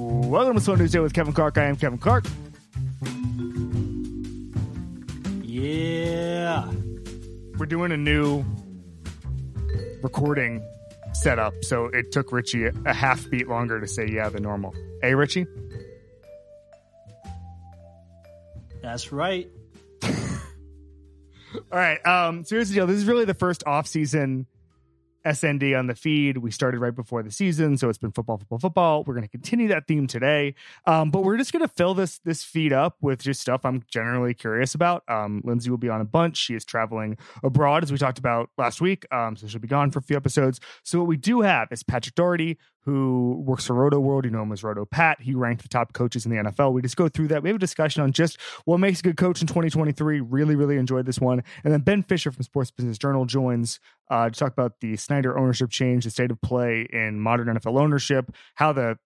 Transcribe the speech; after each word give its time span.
Welcome 0.00 0.54
to 0.54 0.60
Slow 0.60 0.76
News 0.76 0.92
Day 0.92 1.00
with 1.00 1.12
Kevin 1.12 1.32
Clark. 1.32 1.58
I 1.58 1.64
am 1.64 1.74
Kevin 1.74 1.98
Clark. 1.98 2.24
Yeah. 5.42 6.70
We're 7.58 7.66
doing 7.66 7.90
a 7.90 7.96
new 7.96 8.44
recording 10.00 10.64
setup, 11.14 11.52
so 11.62 11.86
it 11.86 12.12
took 12.12 12.30
Richie 12.30 12.66
a 12.66 12.94
half 12.94 13.28
beat 13.28 13.48
longer 13.48 13.80
to 13.80 13.88
say 13.88 14.06
yeah 14.08 14.28
than 14.28 14.44
normal. 14.44 14.72
Hey, 15.02 15.16
Richie? 15.16 15.46
That's 18.80 19.10
right. 19.10 19.50
All 20.04 20.12
right. 21.72 22.06
Um, 22.06 22.44
so 22.44 22.54
here's 22.54 22.68
the 22.68 22.76
deal. 22.76 22.86
This 22.86 22.98
is 22.98 23.06
really 23.06 23.24
the 23.24 23.34
first 23.34 23.64
off-season 23.66 24.46
SND 25.28 25.78
on 25.78 25.86
the 25.86 25.94
feed. 25.94 26.38
We 26.38 26.50
started 26.50 26.80
right 26.80 26.94
before 26.94 27.22
the 27.22 27.30
season, 27.30 27.76
so 27.76 27.88
it's 27.88 27.98
been 27.98 28.12
football, 28.12 28.38
football, 28.38 28.58
football. 28.58 29.04
We're 29.04 29.14
going 29.14 29.26
to 29.26 29.30
continue 29.30 29.68
that 29.68 29.86
theme 29.86 30.06
today, 30.06 30.54
um, 30.86 31.10
but 31.10 31.22
we're 31.22 31.36
just 31.36 31.52
going 31.52 31.66
to 31.66 31.72
fill 31.72 31.94
this 31.94 32.18
this 32.20 32.42
feed 32.42 32.72
up 32.72 32.96
with 33.00 33.20
just 33.20 33.40
stuff 33.40 33.64
I'm 33.64 33.84
generally 33.88 34.34
curious 34.34 34.74
about. 34.74 35.04
Um, 35.08 35.42
Lindsay 35.44 35.70
will 35.70 35.78
be 35.78 35.88
on 35.88 36.00
a 36.00 36.04
bunch. 36.04 36.36
She 36.36 36.54
is 36.54 36.64
traveling 36.64 37.18
abroad, 37.42 37.82
as 37.82 37.92
we 37.92 37.98
talked 37.98 38.18
about 38.18 38.50
last 38.56 38.80
week, 38.80 39.06
um, 39.12 39.36
so 39.36 39.46
she'll 39.46 39.60
be 39.60 39.68
gone 39.68 39.90
for 39.90 39.98
a 39.98 40.02
few 40.02 40.16
episodes. 40.16 40.60
So 40.82 40.98
what 40.98 41.08
we 41.08 41.16
do 41.16 41.42
have 41.42 41.68
is 41.70 41.82
Patrick 41.82 42.14
Daugherty, 42.14 42.58
who 42.88 43.42
works 43.44 43.66
for 43.66 43.74
Roto 43.74 44.00
World. 44.00 44.24
You 44.24 44.30
know 44.30 44.42
him 44.42 44.50
as 44.50 44.64
Roto 44.64 44.86
Pat. 44.86 45.20
He 45.20 45.34
ranked 45.34 45.60
the 45.60 45.68
top 45.68 45.92
coaches 45.92 46.24
in 46.24 46.30
the 46.30 46.38
NFL. 46.38 46.72
We 46.72 46.80
just 46.80 46.96
go 46.96 47.06
through 47.06 47.28
that. 47.28 47.42
We 47.42 47.50
have 47.50 47.56
a 47.56 47.58
discussion 47.58 48.02
on 48.02 48.12
just 48.12 48.40
what 48.64 48.78
makes 48.78 49.00
a 49.00 49.02
good 49.02 49.18
coach 49.18 49.42
in 49.42 49.46
2023. 49.46 50.22
Really, 50.22 50.56
really 50.56 50.78
enjoyed 50.78 51.04
this 51.04 51.20
one. 51.20 51.42
And 51.64 51.72
then 51.72 51.80
Ben 51.80 52.02
Fischer 52.02 52.32
from 52.32 52.42
Sports 52.44 52.70
Business 52.70 52.96
Journal 52.96 53.26
joins 53.26 53.78
uh, 54.10 54.30
to 54.30 54.38
talk 54.38 54.52
about 54.52 54.80
the 54.80 54.96
Snyder 54.96 55.38
ownership 55.38 55.68
change, 55.68 56.04
the 56.04 56.10
state 56.10 56.30
of 56.30 56.40
play 56.40 56.88
in 56.90 57.20
modern 57.20 57.48
NFL 57.48 57.78
ownership, 57.78 58.34
how 58.54 58.72
the 58.72 58.96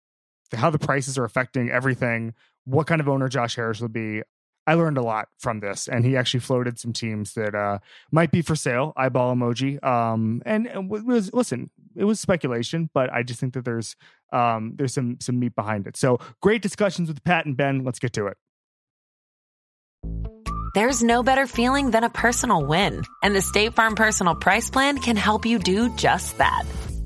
how 0.55 0.71
the 0.71 0.79
prices 0.79 1.19
are 1.19 1.25
affecting 1.25 1.69
everything, 1.69 2.35
what 2.65 2.87
kind 2.87 3.01
of 3.01 3.09
owner 3.09 3.29
Josh 3.29 3.57
Harris 3.57 3.81
will 3.81 3.89
be. 3.89 4.23
I 4.67 4.75
learned 4.75 4.99
a 4.99 5.03
lot 5.03 5.29
from 5.39 5.61
this, 5.61 5.89
and 5.89 6.05
he 6.05 6.17
actually 6.17 6.41
floated 6.41 6.79
some 6.79 6.93
teams 6.93 7.35
that 7.35 7.55
uh, 7.55 7.79
might 8.13 8.31
be 8.31 8.43
for 8.43 8.55
sale. 8.55 8.93
Eyeball 8.97 9.35
emoji. 9.35 9.83
Um, 9.85 10.43
and 10.47 10.67
it 10.67 10.85
was 10.85 11.33
listen, 11.33 11.71
it 11.97 12.05
was 12.05 12.21
speculation, 12.21 12.89
but 12.95 13.13
I 13.13 13.23
just 13.23 13.41
think 13.41 13.55
that 13.55 13.65
there's 13.65 13.97
um, 14.33 14.75
there's 14.77 14.95
some 14.95 15.19
some 15.21 15.39
meat 15.39 15.57
behind 15.57 15.87
it. 15.87 15.97
So 15.97 16.19
great 16.41 16.63
discussions 16.63 17.09
with 17.09 17.25
Pat 17.25 17.47
and 17.47 17.57
Ben. 17.57 17.85
Let's 17.85 17.99
get 17.99 18.13
to 18.15 18.29
it. 18.29 18.37
There's 20.75 21.03
no 21.03 21.23
better 21.23 21.47
feeling 21.47 21.91
than 21.91 22.05
a 22.05 22.11
personal 22.11 22.65
win, 22.65 23.03
and 23.23 23.35
the 23.35 23.43
State 23.43 23.75
Farm 23.75 23.95
Personal 23.95 24.35
Price 24.37 24.71
Plan 24.71 24.99
can 24.99 25.17
help 25.17 25.45
you 25.45 25.59
do 25.59 25.95
just 25.97 26.39
that. 26.39 26.65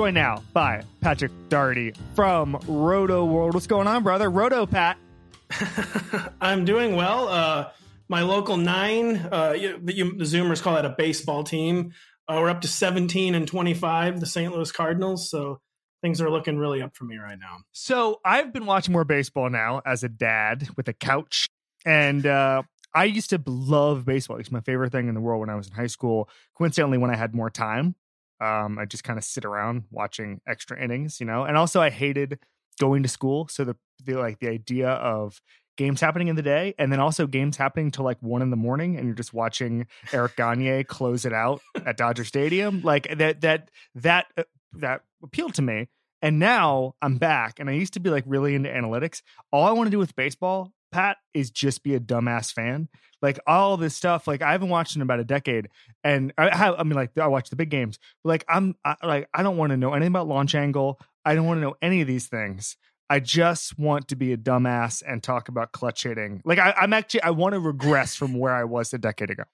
Joined 0.00 0.14
now 0.14 0.42
by 0.54 0.82
Patrick 1.02 1.30
Daugherty 1.50 1.92
from 2.14 2.58
Roto 2.66 3.26
World. 3.26 3.52
What's 3.52 3.66
going 3.66 3.86
on, 3.86 4.02
brother? 4.02 4.30
Roto 4.30 4.64
Pat. 4.64 4.96
I'm 6.40 6.64
doing 6.64 6.96
well. 6.96 7.28
Uh, 7.28 7.68
my 8.08 8.22
local 8.22 8.56
nine, 8.56 9.16
uh, 9.30 9.54
you, 9.54 9.78
you, 9.88 10.16
the 10.16 10.24
Zoomers 10.24 10.62
call 10.62 10.76
that 10.76 10.86
a 10.86 10.94
baseball 10.96 11.44
team. 11.44 11.92
Uh, 12.26 12.38
we're 12.40 12.48
up 12.48 12.62
to 12.62 12.68
17 12.68 13.34
and 13.34 13.46
25, 13.46 14.20
the 14.20 14.24
St. 14.24 14.50
Louis 14.54 14.72
Cardinals. 14.72 15.28
So 15.28 15.60
things 16.00 16.22
are 16.22 16.30
looking 16.30 16.56
really 16.56 16.80
up 16.80 16.96
for 16.96 17.04
me 17.04 17.18
right 17.18 17.38
now. 17.38 17.58
So 17.72 18.20
I've 18.24 18.54
been 18.54 18.64
watching 18.64 18.92
more 18.92 19.04
baseball 19.04 19.50
now 19.50 19.82
as 19.84 20.02
a 20.02 20.08
dad 20.08 20.66
with 20.78 20.88
a 20.88 20.94
couch. 20.94 21.46
And 21.84 22.24
uh, 22.24 22.62
I 22.94 23.04
used 23.04 23.28
to 23.30 23.42
love 23.44 24.06
baseball. 24.06 24.38
It's 24.38 24.50
my 24.50 24.62
favorite 24.62 24.92
thing 24.92 25.08
in 25.08 25.14
the 25.14 25.20
world 25.20 25.40
when 25.40 25.50
I 25.50 25.56
was 25.56 25.66
in 25.66 25.74
high 25.74 25.88
school. 25.88 26.30
Coincidentally, 26.56 26.96
when 26.96 27.10
I 27.10 27.16
had 27.16 27.34
more 27.34 27.50
time, 27.50 27.96
um, 28.40 28.78
I 28.78 28.84
just 28.84 29.04
kind 29.04 29.18
of 29.18 29.24
sit 29.24 29.44
around 29.44 29.84
watching 29.90 30.40
extra 30.46 30.82
innings, 30.82 31.20
you 31.20 31.26
know. 31.26 31.44
And 31.44 31.56
also, 31.56 31.80
I 31.80 31.90
hated 31.90 32.38
going 32.78 33.02
to 33.02 33.08
school, 33.08 33.48
so 33.48 33.64
the, 33.64 33.76
the 34.04 34.14
like 34.14 34.38
the 34.38 34.48
idea 34.48 34.88
of 34.88 35.40
games 35.76 36.00
happening 36.00 36.28
in 36.28 36.36
the 36.36 36.42
day, 36.42 36.74
and 36.78 36.92
then 36.92 37.00
also 37.00 37.26
games 37.26 37.56
happening 37.56 37.90
till 37.90 38.04
like 38.04 38.18
one 38.20 38.42
in 38.42 38.50
the 38.50 38.56
morning, 38.56 38.96
and 38.96 39.06
you're 39.06 39.14
just 39.14 39.32
watching 39.32 39.86
Eric 40.12 40.36
Gagne 40.36 40.84
close 40.84 41.24
it 41.24 41.32
out 41.32 41.60
at 41.86 41.96
Dodger 41.96 42.24
Stadium, 42.24 42.82
like 42.82 43.16
that 43.18 43.40
that 43.42 43.70
that 43.94 44.26
uh, 44.36 44.42
that 44.74 45.02
appealed 45.22 45.54
to 45.54 45.62
me. 45.62 45.88
And 46.22 46.38
now 46.38 46.94
I'm 47.00 47.16
back, 47.16 47.60
and 47.60 47.70
I 47.70 47.72
used 47.72 47.94
to 47.94 48.00
be 48.00 48.10
like 48.10 48.24
really 48.26 48.54
into 48.54 48.68
analytics. 48.68 49.22
All 49.52 49.64
I 49.64 49.72
want 49.72 49.86
to 49.86 49.90
do 49.90 49.98
with 49.98 50.14
baseball 50.16 50.72
Pat 50.90 51.18
is 51.34 51.50
just 51.50 51.82
be 51.82 51.94
a 51.94 52.00
dumbass 52.00 52.52
fan. 52.52 52.88
Like 53.22 53.38
all 53.46 53.76
this 53.76 53.94
stuff, 53.94 54.26
like 54.26 54.42
I 54.42 54.52
haven't 54.52 54.70
watched 54.70 54.96
in 54.96 55.02
about 55.02 55.20
a 55.20 55.24
decade, 55.24 55.68
and 56.02 56.32
I 56.38 56.56
have. 56.56 56.76
I 56.78 56.84
mean, 56.84 56.94
like 56.94 57.16
I 57.18 57.26
watch 57.26 57.50
the 57.50 57.56
big 57.56 57.68
games, 57.68 57.98
like 58.24 58.44
I'm 58.48 58.76
I, 58.84 58.96
like 59.02 59.28
I 59.34 59.42
don't 59.42 59.58
want 59.58 59.70
to 59.70 59.76
know 59.76 59.92
anything 59.92 60.12
about 60.12 60.26
launch 60.26 60.54
angle. 60.54 60.98
I 61.24 61.34
don't 61.34 61.44
want 61.44 61.58
to 61.58 61.62
know 61.62 61.74
any 61.82 62.00
of 62.00 62.06
these 62.06 62.28
things. 62.28 62.76
I 63.10 63.20
just 63.20 63.78
want 63.78 64.08
to 64.08 64.16
be 64.16 64.32
a 64.32 64.36
dumbass 64.38 65.02
and 65.06 65.22
talk 65.22 65.48
about 65.48 65.72
clutch 65.72 66.04
hitting. 66.04 66.40
Like 66.44 66.58
I, 66.58 66.72
I'm 66.72 66.92
actually 66.92 67.22
I 67.22 67.30
want 67.30 67.54
to 67.54 67.60
regress 67.60 68.14
from 68.14 68.38
where 68.38 68.54
I 68.54 68.64
was 68.64 68.94
a 68.94 68.98
decade 68.98 69.30
ago. 69.30 69.44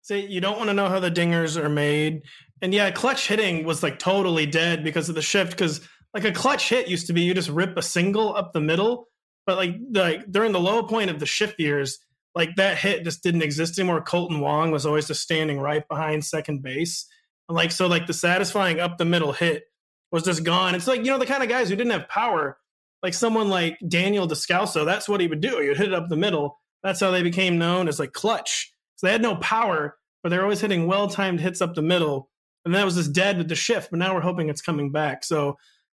See, 0.00 0.26
you 0.26 0.40
don't 0.40 0.56
want 0.56 0.68
to 0.70 0.74
know 0.74 0.88
how 0.88 1.00
the 1.00 1.10
dingers 1.10 1.56
are 1.56 1.68
made, 1.68 2.22
and 2.62 2.74
yeah, 2.74 2.90
clutch 2.90 3.28
hitting 3.28 3.64
was 3.64 3.82
like 3.82 4.00
totally 4.00 4.46
dead 4.46 4.82
because 4.82 5.08
of 5.08 5.14
the 5.14 5.22
shift. 5.22 5.52
Because 5.52 5.86
like 6.14 6.24
a 6.24 6.32
clutch 6.32 6.68
hit 6.68 6.88
used 6.88 7.06
to 7.06 7.12
be 7.12 7.22
you 7.22 7.32
just 7.32 7.48
rip 7.48 7.76
a 7.76 7.82
single 7.82 8.34
up 8.34 8.52
the 8.52 8.60
middle 8.60 9.08
but 9.46 9.56
like 9.56 9.76
like 9.92 10.30
during 10.30 10.52
the 10.52 10.60
low 10.60 10.82
point 10.82 11.10
of 11.10 11.20
the 11.20 11.26
shift 11.26 11.58
years, 11.60 11.98
like 12.34 12.56
that 12.56 12.78
hit 12.78 13.04
just 13.04 13.22
didn't 13.22 13.42
exist 13.42 13.78
anymore. 13.78 14.02
Kolten 14.02 14.40
Wong 14.40 14.70
was 14.70 14.86
always 14.86 15.06
just 15.06 15.22
standing 15.22 15.58
right 15.58 15.86
behind 15.88 16.24
second 16.24 16.62
base. 16.62 17.06
And 17.48 17.56
like 17.56 17.72
so, 17.72 17.86
like 17.86 18.06
the 18.06 18.12
satisfying 18.14 18.80
up 18.80 18.98
the 18.98 19.04
middle 19.04 19.32
hit 19.32 19.64
was 20.10 20.22
just 20.22 20.44
gone. 20.44 20.74
It's 20.74 20.86
like 20.86 21.00
you 21.00 21.10
know 21.10 21.18
the 21.18 21.26
kind 21.26 21.42
of 21.42 21.48
guys 21.48 21.68
who 21.68 21.76
didn't 21.76 21.92
have 21.92 22.08
power, 22.08 22.58
like 23.02 23.14
someone 23.14 23.48
like 23.48 23.78
Daniel 23.86 24.26
Descalso. 24.26 24.84
That's 24.84 25.08
what 25.08 25.20
he 25.20 25.26
would 25.26 25.40
do. 25.40 25.60
He 25.60 25.68
would 25.68 25.78
hit 25.78 25.88
it 25.88 25.94
up 25.94 26.08
the 26.08 26.16
middle. 26.16 26.58
That's 26.82 27.00
how 27.00 27.10
they 27.10 27.22
became 27.22 27.58
known 27.58 27.88
as 27.88 27.98
like 27.98 28.12
clutch. 28.12 28.72
So 28.96 29.06
they 29.06 29.12
had 29.12 29.22
no 29.22 29.36
power, 29.36 29.96
but 30.22 30.28
they're 30.28 30.42
always 30.42 30.60
hitting 30.60 30.86
well 30.86 31.08
timed 31.08 31.40
hits 31.40 31.60
up 31.60 31.74
the 31.74 31.82
middle. 31.82 32.30
And 32.64 32.74
that 32.74 32.84
was 32.84 32.94
just 32.94 33.12
dead 33.12 33.36
with 33.36 33.48
the 33.48 33.54
shift. 33.54 33.90
But 33.90 33.98
now 33.98 34.14
we're 34.14 34.22
hoping 34.22 34.48
it's 34.48 34.62
coming 34.62 34.90
back. 34.90 35.24
So 35.24 35.56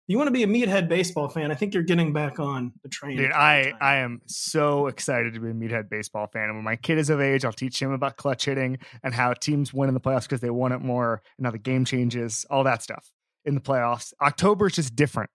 you 0.08 0.18
want 0.18 0.28
to 0.28 0.32
be 0.32 0.44
a 0.44 0.46
meathead 0.46 0.88
baseball 0.88 1.28
fan, 1.28 1.50
I 1.50 1.54
think 1.54 1.74
you're 1.74 1.82
getting 1.82 2.12
back 2.12 2.38
on 2.38 2.72
the 2.82 2.88
train. 2.88 3.16
Dude, 3.16 3.32
I, 3.32 3.72
I 3.80 3.96
am 3.96 4.20
so 4.26 4.86
excited 4.86 5.34
to 5.34 5.40
be 5.40 5.50
a 5.50 5.52
meathead 5.52 5.88
baseball 5.88 6.28
fan. 6.28 6.44
And 6.44 6.54
when 6.54 6.64
my 6.64 6.76
kid 6.76 6.98
is 6.98 7.10
of 7.10 7.20
age, 7.20 7.44
I'll 7.44 7.52
teach 7.52 7.80
him 7.82 7.90
about 7.90 8.16
clutch 8.16 8.44
hitting 8.44 8.78
and 9.02 9.14
how 9.14 9.32
teams 9.32 9.74
win 9.74 9.88
in 9.88 9.94
the 9.94 10.00
playoffs 10.00 10.22
because 10.22 10.40
they 10.40 10.50
want 10.50 10.74
it 10.74 10.80
more 10.80 11.22
and 11.38 11.46
how 11.46 11.50
the 11.50 11.58
game 11.58 11.84
changes, 11.84 12.46
all 12.50 12.62
that 12.64 12.82
stuff 12.82 13.10
in 13.44 13.54
the 13.54 13.60
playoffs. 13.60 14.12
October 14.20 14.66
is 14.66 14.74
just 14.74 14.94
different. 14.94 15.30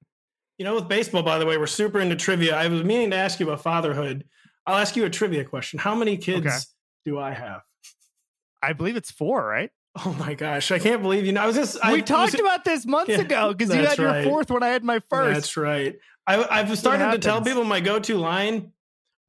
You 0.57 0.65
know, 0.65 0.75
with 0.75 0.87
baseball, 0.87 1.23
by 1.23 1.37
the 1.37 1.45
way, 1.45 1.57
we're 1.57 1.67
super 1.67 1.99
into 1.99 2.15
trivia. 2.15 2.55
I 2.55 2.67
was 2.67 2.83
meaning 2.83 3.09
to 3.11 3.17
ask 3.17 3.39
you 3.39 3.47
about 3.47 3.61
fatherhood. 3.61 4.25
I'll 4.65 4.77
ask 4.77 4.95
you 4.95 5.05
a 5.05 5.09
trivia 5.09 5.43
question. 5.43 5.79
How 5.79 5.95
many 5.95 6.17
kids 6.17 6.45
okay. 6.45 6.57
do 7.03 7.19
I 7.19 7.31
have? 7.31 7.61
I 8.61 8.73
believe 8.73 8.95
it's 8.95 9.11
four, 9.11 9.43
right? 9.43 9.71
Oh 10.05 10.15
my 10.17 10.35
gosh, 10.35 10.71
I 10.71 10.79
can't 10.79 11.01
believe 11.01 11.25
you 11.25 11.33
know. 11.33 11.41
I 11.41 11.47
was 11.47 11.55
just 11.55 11.75
we 11.83 11.95
I, 11.95 11.99
talked 11.99 12.31
was, 12.31 12.39
about 12.39 12.63
this 12.63 12.85
months 12.85 13.09
yeah, 13.11 13.19
ago 13.19 13.53
because 13.53 13.75
you 13.75 13.85
had 13.85 13.97
your 13.97 14.07
right. 14.07 14.23
fourth 14.23 14.49
when 14.49 14.63
I 14.63 14.69
had 14.69 14.85
my 14.85 14.99
first. 15.09 15.33
That's 15.33 15.57
right. 15.57 15.97
I, 16.25 16.63
have 16.63 16.77
started 16.77 17.11
to 17.11 17.17
tell 17.17 17.41
people 17.41 17.65
my 17.65 17.81
go-to 17.81 18.15
line. 18.15 18.71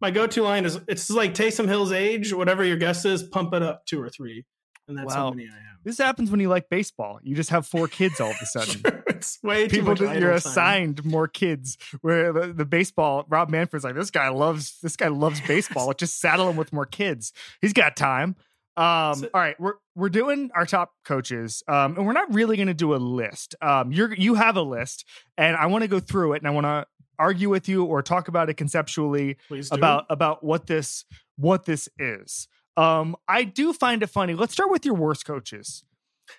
My 0.01 0.13
go-to 0.13 0.43
line 0.43 0.65
is 0.65 0.79
it's 0.87 1.11
like 1.11 1.35
Taysom 1.35 1.67
Hill's 1.67 1.91
age, 1.91 2.33
whatever 2.33 2.63
your 2.63 2.77
guess 2.77 3.05
is, 3.05 3.25
pump 3.25 3.55
it 3.55 3.63
up 3.63 3.87
two 3.87 4.01
or 4.01 4.09
three, 4.09 4.45
and 4.87 4.97
that's 4.97 5.13
wow. 5.13 5.25
how 5.25 5.31
many 5.31 5.49
I 5.49 5.53
have. 5.53 5.73
This 5.85 5.99
happens 5.99 6.31
when 6.31 6.39
you 6.39 6.49
like 6.49 6.69
baseball. 6.69 7.19
You 7.25 7.35
just 7.35 7.51
have 7.51 7.67
four 7.67 7.89
kids 7.89 8.21
all 8.21 8.31
of 8.31 8.37
a 8.41 8.47
sudden. 8.47 8.83
it's 9.09 9.43
way 9.43 9.69
people. 9.69 9.97
Too 9.97 10.13
you're 10.13 10.31
assigned 10.31 10.99
time. 10.99 11.11
more 11.11 11.27
kids. 11.27 11.77
Where 12.03 12.33
the, 12.33 12.53
the, 12.53 12.65
baseball, 12.65 13.25
Rob 13.29 13.51
Manfred's 13.51 13.85
like 13.85 13.97
this 13.97 14.11
guy 14.11 14.29
loves 14.29 14.79
this 14.81 14.97
guy 14.97 15.09
loves 15.09 15.41
baseball. 15.41 15.93
just 15.95 16.21
saddle 16.21 16.49
him 16.49 16.57
with 16.57 16.73
more 16.73 16.87
kids. 16.87 17.33
He's 17.61 17.73
got 17.73 17.97
time. 17.97 18.37
Um, 18.77 19.15
So- 19.17 19.29
all 19.35 19.41
right, 19.41 19.59
we're 19.61 19.75
we're 19.95 20.09
doing 20.09 20.51
our 20.55 20.65
top 20.65 20.93
coaches, 21.05 21.63
um, 21.69 21.97
and 21.97 22.07
we're 22.07 22.13
not 22.15 22.33
really 22.33 22.57
going 22.57 22.69
to 22.69 22.75
do 22.75 22.95
a 22.95 22.97
list. 22.97 23.55
Um, 23.61 23.93
you're 23.93 24.15
you 24.15 24.35
have 24.35 24.57
a 24.57 24.63
list, 24.63 25.05
and 25.37 25.57
I 25.57 25.67
want 25.67 25.83
to 25.83 25.89
go 25.89 26.01
through 26.01 26.33
it, 26.35 26.39
and 26.39 26.49
I 26.49 26.51
want 26.51 26.65
to 26.65 26.87
argue 27.19 27.51
with 27.51 27.69
you 27.69 27.85
or 27.85 28.03
talk 28.03 28.29
about 28.29 28.49
it 28.49 28.55
conceptually 28.55 29.37
about 29.77 30.07
about 30.11 30.43
what 30.43 30.67
this 30.67 31.05
what 31.37 31.67
this 31.67 31.89
is. 31.99 32.49
Um, 32.79 33.17
I 33.29 33.45
do 33.45 33.75
find 33.75 34.03
it 34.03 34.07
funny. 34.07 34.35
Let's 34.35 34.55
start 34.55 34.71
with 34.71 34.87
your 34.87 34.95
worst 34.95 35.27
coaches. 35.27 35.85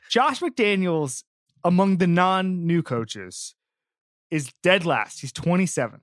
Josh 0.09 0.39
McDaniels, 0.39 1.23
among 1.63 1.97
the 1.97 2.07
non 2.07 2.65
new 2.65 2.81
coaches, 2.81 3.53
is 4.31 4.51
dead 4.63 4.83
last. 4.85 5.21
He's 5.21 5.31
27th. 5.31 6.01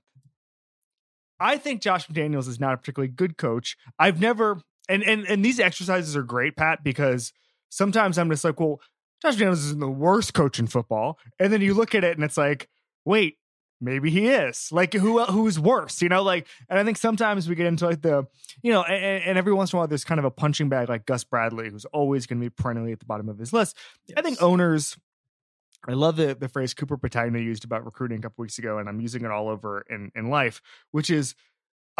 I 1.39 1.57
think 1.57 1.81
Josh 1.81 2.07
McDaniels 2.07 2.47
is 2.47 2.59
not 2.59 2.73
a 2.73 2.77
particularly 2.77 3.11
good 3.11 3.35
coach. 3.37 3.75
I've 3.99 4.21
never 4.21 4.61
and 4.89 5.03
and 5.03 5.25
and 5.25 5.43
these 5.43 5.59
exercises 5.59 6.15
are 6.15 6.23
great, 6.23 6.55
Pat, 6.55 6.83
because 6.83 7.33
sometimes 7.69 8.17
I'm 8.17 8.29
just 8.29 8.43
like, 8.43 8.59
well, 8.59 8.79
Josh 9.21 9.35
McDaniels 9.35 9.53
isn't 9.53 9.79
the 9.79 9.89
worst 9.89 10.33
coach 10.33 10.59
in 10.59 10.67
football, 10.67 11.17
and 11.39 11.51
then 11.51 11.61
you 11.61 11.71
mm-hmm. 11.71 11.79
look 11.79 11.95
at 11.95 12.03
it 12.03 12.17
and 12.17 12.23
it's 12.23 12.37
like, 12.37 12.67
wait, 13.05 13.37
maybe 13.79 14.09
he 14.09 14.27
is. 14.29 14.69
Like 14.71 14.93
who 14.93 15.23
who's 15.25 15.59
worse, 15.59 16.01
you 16.01 16.09
know? 16.09 16.23
Like, 16.23 16.47
and 16.69 16.79
I 16.79 16.83
think 16.83 16.97
sometimes 16.97 17.49
we 17.49 17.55
get 17.55 17.65
into 17.65 17.87
like 17.87 18.01
the, 18.01 18.25
you 18.61 18.71
know, 18.71 18.83
and, 18.83 19.23
and 19.23 19.37
every 19.37 19.53
once 19.53 19.73
in 19.73 19.77
a 19.77 19.79
while 19.79 19.87
there's 19.87 20.03
kind 20.03 20.19
of 20.19 20.25
a 20.25 20.31
punching 20.31 20.69
bag 20.69 20.89
like 20.89 21.05
Gus 21.05 21.23
Bradley, 21.23 21.69
who's 21.69 21.85
always 21.85 22.27
going 22.27 22.39
to 22.39 22.45
be 22.45 22.49
perennially 22.49 22.91
at 22.91 22.99
the 22.99 23.05
bottom 23.05 23.27
of 23.27 23.37
his 23.37 23.51
list. 23.51 23.75
I 24.15 24.21
think 24.21 24.41
owners. 24.41 24.97
I 25.87 25.93
love 25.93 26.15
the 26.15 26.35
the 26.35 26.47
phrase 26.47 26.75
Cooper 26.75 26.95
Patagna 26.95 27.43
used 27.43 27.65
about 27.65 27.83
recruiting 27.83 28.19
a 28.19 28.21
couple 28.21 28.43
weeks 28.43 28.59
ago, 28.59 28.77
and 28.77 28.87
I'm 28.87 29.01
using 29.01 29.25
it 29.25 29.31
all 29.31 29.49
over 29.49 29.83
in 29.89 30.11
in 30.13 30.29
life, 30.29 30.61
which 30.91 31.09
is 31.09 31.33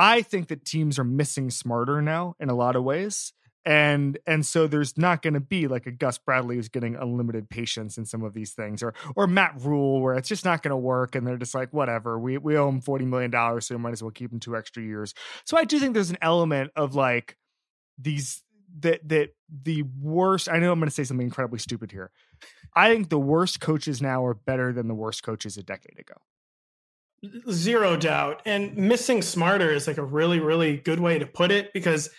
I 0.02 0.24
think 0.24 0.48
that 0.48 0.66
teams 0.66 0.98
are 0.98 1.04
missing 1.04 1.52
smarter 1.52 2.02
now 2.02 2.36
in 2.40 2.50
a 2.50 2.56
lot 2.56 2.76
of 2.76 2.84
ways. 2.84 3.34
And 3.64 4.18
and 4.26 4.44
so 4.44 4.66
there's 4.66 4.98
not 4.98 5.22
going 5.22 5.36
to 5.36 5.40
be 5.40 5.68
like 5.68 5.86
a 5.86 5.92
Gus 5.92 6.18
Bradley 6.18 6.56
who's 6.56 6.70
getting 6.70 6.96
unlimited 6.96 7.48
patience 7.48 8.00
in 8.00 8.06
some 8.06 8.24
of 8.24 8.34
these 8.34 8.54
things, 8.54 8.82
or 8.82 8.96
or 9.16 9.28
Matt 9.28 9.54
Rhule 9.60 10.02
where 10.02 10.16
it's 10.16 10.28
just 10.28 10.44
not 10.44 10.64
going 10.64 10.72
to 10.72 10.78
work, 10.78 11.14
and 11.14 11.28
they're 11.28 11.38
just 11.38 11.54
like 11.54 11.72
whatever. 11.72 12.18
We 12.18 12.40
we 12.40 12.58
owe 12.58 12.68
him 12.68 12.82
forty 12.82 13.06
million 13.06 13.30
dollars, 13.30 13.68
so 13.68 13.76
we 13.76 13.82
might 13.82 13.94
as 13.94 14.02
well 14.02 14.10
keep 14.10 14.34
him 14.34 14.40
two 14.40 14.58
extra 14.58 14.82
years. 14.82 15.14
So 15.46 15.56
I 15.56 15.66
do 15.66 15.78
think 15.78 15.94
there's 15.94 16.10
an 16.10 16.18
element 16.24 16.72
of 16.76 16.96
like 16.96 17.38
these 18.00 18.42
that 18.80 19.08
that 19.10 19.36
the 19.48 19.84
worst. 20.02 20.50
I 20.50 20.58
know 20.58 20.72
I'm 20.72 20.80
going 20.80 20.90
to 20.90 20.96
say 20.96 21.04
something 21.04 21.28
incredibly 21.28 21.60
stupid 21.60 21.92
here. 21.92 22.10
I 22.76 22.92
think 22.92 23.10
the 23.10 23.20
worst 23.20 23.60
coaches 23.60 24.02
now 24.02 24.26
are 24.26 24.34
better 24.34 24.74
than 24.74 24.88
the 24.88 24.96
worst 24.96 25.22
coaches 25.22 25.58
a 25.58 25.62
decade 25.62 26.00
ago. 26.00 26.16
Zero 27.52 27.96
doubt. 27.98 28.42
And 28.46 28.76
missing 28.76 29.22
smarter 29.22 29.72
is 29.72 29.88
like 29.88 29.98
a 29.98 30.04
really, 30.04 30.40
really 30.40 30.78
good 30.78 31.00
way 31.00 31.20
to 31.20 31.26
put 31.26 31.52
it 31.52 31.72
because 31.74 32.10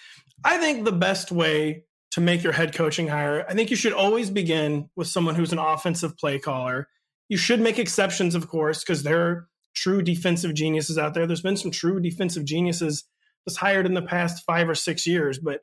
I 0.44 0.58
think 0.58 0.84
the 0.84 0.92
best 0.92 1.32
way 1.32 1.84
to 2.12 2.20
make 2.20 2.42
your 2.42 2.52
head 2.52 2.74
coaching 2.74 3.08
hire, 3.08 3.44
I 3.48 3.54
think 3.54 3.70
you 3.70 3.76
should 3.76 3.92
always 3.92 4.30
begin 4.30 4.90
with 4.96 5.08
someone 5.08 5.34
who's 5.34 5.52
an 5.52 5.58
offensive 5.58 6.16
play 6.18 6.38
caller. 6.38 6.88
You 7.28 7.36
should 7.36 7.60
make 7.60 7.78
exceptions, 7.78 8.34
of 8.34 8.48
course, 8.48 8.80
because 8.80 9.02
there 9.02 9.20
are 9.26 9.48
true 9.74 10.02
defensive 10.02 10.54
geniuses 10.54 10.98
out 10.98 11.14
there. 11.14 11.26
There's 11.26 11.42
been 11.42 11.56
some 11.56 11.70
true 11.70 12.00
defensive 12.00 12.44
geniuses 12.44 13.04
that's 13.46 13.56
hired 13.56 13.86
in 13.86 13.94
the 13.94 14.02
past 14.02 14.44
five 14.44 14.68
or 14.68 14.74
six 14.74 15.06
years. 15.06 15.38
But 15.38 15.62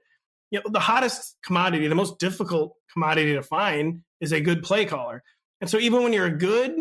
you 0.51 0.59
know, 0.59 0.71
the 0.71 0.79
hottest 0.79 1.37
commodity, 1.45 1.87
the 1.87 1.95
most 1.95 2.19
difficult 2.19 2.73
commodity 2.91 3.35
to 3.35 3.43
find 3.43 4.01
is 4.19 4.31
a 4.31 4.41
good 4.41 4.63
play 4.63 4.85
caller. 4.85 5.23
And 5.61 5.69
so 5.69 5.77
even 5.77 6.03
when 6.03 6.13
you're 6.13 6.25
a 6.25 6.35
good 6.35 6.71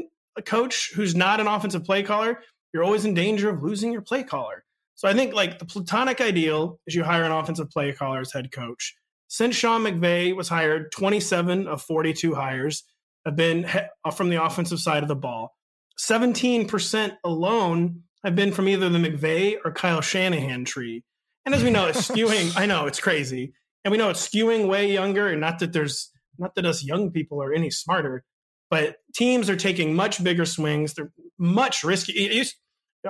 coach 0.43 0.93
who's 0.94 1.14
not 1.14 1.40
an 1.40 1.46
offensive 1.46 1.85
play 1.85 2.02
caller, 2.02 2.40
you're 2.73 2.85
always 2.85 3.05
in 3.05 3.14
danger 3.14 3.49
of 3.49 3.62
losing 3.62 3.93
your 3.93 4.02
play 4.02 4.23
caller. 4.23 4.64
So 4.94 5.08
I 5.08 5.14
think 5.14 5.32
like 5.32 5.58
the 5.58 5.64
platonic 5.64 6.20
ideal 6.20 6.81
is 6.87 6.94
you 6.94 7.05
hire 7.05 7.25
an 7.25 7.32
offensive 7.32 7.70
play 7.70 7.93
caller 7.93 8.20
as 8.20 8.32
head 8.32 8.50
coach. 8.50 8.96
Since 9.29 9.56
Sean 9.56 9.82
McVay 9.82 10.35
was 10.35 10.49
hired, 10.49 10.90
27 10.93 11.69
of 11.69 11.82
42 11.82 12.35
hires 12.35 12.85
have 13.25 13.37
been 13.37 13.64
he- 13.64 13.79
uh, 14.05 14.11
from 14.11 14.31
the 14.31 14.43
offensive 14.43 14.81
side 14.81 15.02
of 15.02 15.08
the 15.08 15.14
ball. 15.14 15.55
17% 16.00 17.12
alone 17.25 18.02
have 18.25 18.34
been 18.34 18.52
from 18.52 18.69
either 18.69 18.88
the 18.88 18.99
McVay 18.99 19.56
or 19.64 19.73
Kyle 19.73 20.00
Shanahan 20.00 20.64
tree. 20.64 21.05
And 21.44 21.55
as 21.55 21.62
we 21.62 21.70
know, 21.70 21.87
it's 21.87 22.08
skewing. 22.11 22.56
I 22.56 22.67
know 22.67 22.87
it's 22.87 23.00
crazy. 23.00 23.52
And 23.84 23.93
we 23.93 23.99
know 23.99 24.11
it's 24.11 24.26
skewing 24.26 24.67
way 24.67 24.93
younger. 24.93 25.29
And 25.29 25.41
not 25.41 25.58
that 25.61 25.73
there's 25.73 26.11
not 26.38 26.55
that 26.55 26.67
us 26.67 26.84
young 26.84 27.11
people 27.11 27.43
are 27.43 27.52
any 27.52 27.70
smarter, 27.70 28.25
but 28.70 28.97
teams 29.15 29.49
are 29.50 29.56
taking 29.56 29.94
much 29.94 30.23
bigger 30.23 30.44
swings. 30.44 30.94
They're 30.94 31.11
much 31.38 31.85
risky. 31.85 32.12
used- 32.12 32.56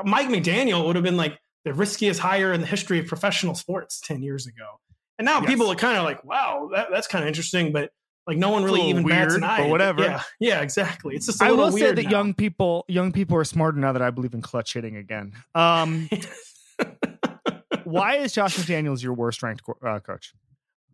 Mike 0.05 0.29
McDaniel 0.29 0.87
would 0.87 0.97
have 0.97 1.03
been 1.05 1.17
like 1.17 1.39
the 1.65 1.73
riskiest 1.75 2.21
hire 2.21 2.53
in 2.53 2.61
the 2.61 2.67
history 2.67 2.99
of 3.01 3.07
professional 3.07 3.55
sports 3.55 4.01
10 4.01 4.23
years 4.23 4.47
ago. 4.47 4.81
And 5.19 5.25
now 5.27 5.41
Yes. 5.41 5.51
people 5.51 5.71
are 5.73 5.75
kind 5.75 5.97
of 5.99 6.05
like, 6.05 6.23
wow, 6.25 6.71
that, 6.75 6.89
that's 6.93 7.07
kind 7.09 7.25
of 7.25 7.29
interesting, 7.29 7.73
but 7.73 7.91
like 8.27 8.37
no 8.37 8.51
one 8.51 8.63
really 8.63 8.83
even 8.91 9.03
bats 9.07 9.33
weird, 9.33 9.43
an 9.43 9.49
but 9.49 9.61
eye. 9.61 9.67
whatever. 9.69 10.03
Yeah, 10.03 10.23
yeah, 10.39 10.61
exactly. 10.61 11.17
It's 11.17 11.27
just 11.27 11.41
a 11.43 11.47
I 11.47 11.51
will 11.53 11.73
say 11.73 11.93
that 11.93 12.05
now. 12.05 12.11
young 12.11 12.35
people 12.35 12.85
young 12.87 13.11
people 13.11 13.37
are 13.39 13.45
smarter 13.45 13.79
now 13.79 13.93
that 13.93 14.03
I 14.03 14.11
believe 14.11 14.35
in 14.35 14.43
clutch 14.43 14.75
hitting 14.75 14.97
again. 14.97 15.33
Um, 15.55 16.09
why 17.85 18.17
is 18.17 18.33
Josh 18.33 18.57
McDaniels 18.57 19.03
your 19.03 19.15
worst 19.15 19.43
ranked 19.43 19.63
uh, 19.83 19.99
coach? 20.01 20.35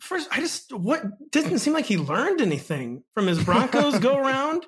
First, 0.04 0.28
I 0.30 0.40
just 0.40 0.70
what 0.72 1.02
didn't 1.32 1.60
seem 1.60 1.72
like 1.72 1.86
he 1.86 1.96
learned 1.96 2.42
anything 2.42 3.04
from 3.14 3.26
his 3.26 3.42
Broncos 3.42 3.98
go 3.98 4.18
around, 4.22 4.66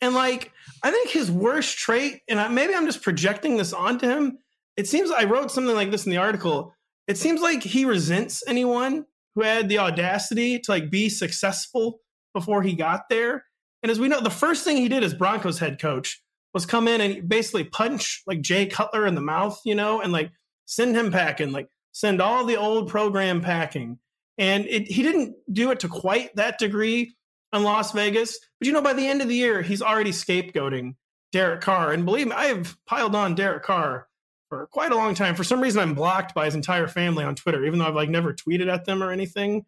and 0.00 0.14
like 0.14 0.52
I 0.82 0.92
think 0.92 1.10
his 1.10 1.28
worst 1.28 1.76
trait, 1.76 2.20
and 2.28 2.38
I, 2.38 2.46
maybe 2.46 2.72
I'm 2.72 2.86
just 2.86 3.02
projecting 3.02 3.56
this 3.56 3.72
onto 3.72 4.06
him. 4.08 4.38
It 4.76 4.86
seems 4.86 5.10
I 5.10 5.24
wrote 5.24 5.50
something 5.50 5.74
like 5.74 5.90
this 5.90 6.06
in 6.06 6.12
the 6.12 6.18
article. 6.18 6.72
It 7.08 7.18
seems 7.18 7.40
like 7.40 7.64
he 7.64 7.84
resents 7.84 8.44
anyone 8.46 9.06
who 9.34 9.42
had 9.42 9.68
the 9.68 9.78
audacity 9.78 10.60
to 10.60 10.70
like 10.70 10.88
be 10.88 11.08
successful 11.08 11.98
before 12.32 12.62
he 12.62 12.74
got 12.74 13.08
there. 13.10 13.44
And 13.82 13.90
as 13.90 13.98
we 13.98 14.06
know, 14.06 14.20
the 14.20 14.30
first 14.30 14.62
thing 14.62 14.76
he 14.76 14.88
did 14.88 15.02
as 15.02 15.14
Broncos 15.14 15.58
head 15.58 15.80
coach 15.80 16.22
was 16.54 16.64
come 16.64 16.86
in 16.86 17.00
and 17.00 17.28
basically 17.28 17.64
punch 17.64 18.22
like 18.26 18.40
Jay 18.40 18.66
Cutler 18.66 19.04
in 19.04 19.16
the 19.16 19.20
mouth, 19.20 19.60
you 19.64 19.74
know, 19.74 20.00
and 20.00 20.12
like 20.12 20.30
send 20.64 20.94
him 20.94 21.10
packing, 21.10 21.50
like 21.50 21.68
send 21.90 22.22
all 22.22 22.44
the 22.44 22.56
old 22.56 22.88
program 22.88 23.40
packing. 23.40 23.98
And 24.38 24.66
it, 24.66 24.88
he 24.88 25.02
didn't 25.02 25.36
do 25.50 25.70
it 25.70 25.80
to 25.80 25.88
quite 25.88 26.34
that 26.36 26.58
degree 26.58 27.16
in 27.52 27.62
Las 27.62 27.92
Vegas. 27.92 28.38
But 28.60 28.66
you 28.66 28.72
know, 28.72 28.82
by 28.82 28.92
the 28.92 29.06
end 29.06 29.22
of 29.22 29.28
the 29.28 29.34
year, 29.34 29.62
he's 29.62 29.82
already 29.82 30.10
scapegoating 30.10 30.94
Derek 31.32 31.60
Carr. 31.62 31.92
And 31.92 32.04
believe 32.04 32.28
me, 32.28 32.32
I 32.32 32.46
have 32.46 32.76
piled 32.86 33.14
on 33.14 33.34
Derek 33.34 33.62
Carr 33.62 34.06
for 34.48 34.66
quite 34.68 34.92
a 34.92 34.96
long 34.96 35.14
time. 35.14 35.34
For 35.34 35.44
some 35.44 35.60
reason, 35.60 35.80
I'm 35.80 35.94
blocked 35.94 36.34
by 36.34 36.44
his 36.44 36.54
entire 36.54 36.88
family 36.88 37.24
on 37.24 37.34
Twitter, 37.34 37.64
even 37.64 37.78
though 37.78 37.86
I've 37.86 37.94
like 37.94 38.10
never 38.10 38.32
tweeted 38.34 38.72
at 38.72 38.84
them 38.84 39.02
or 39.02 39.10
anything 39.10 39.64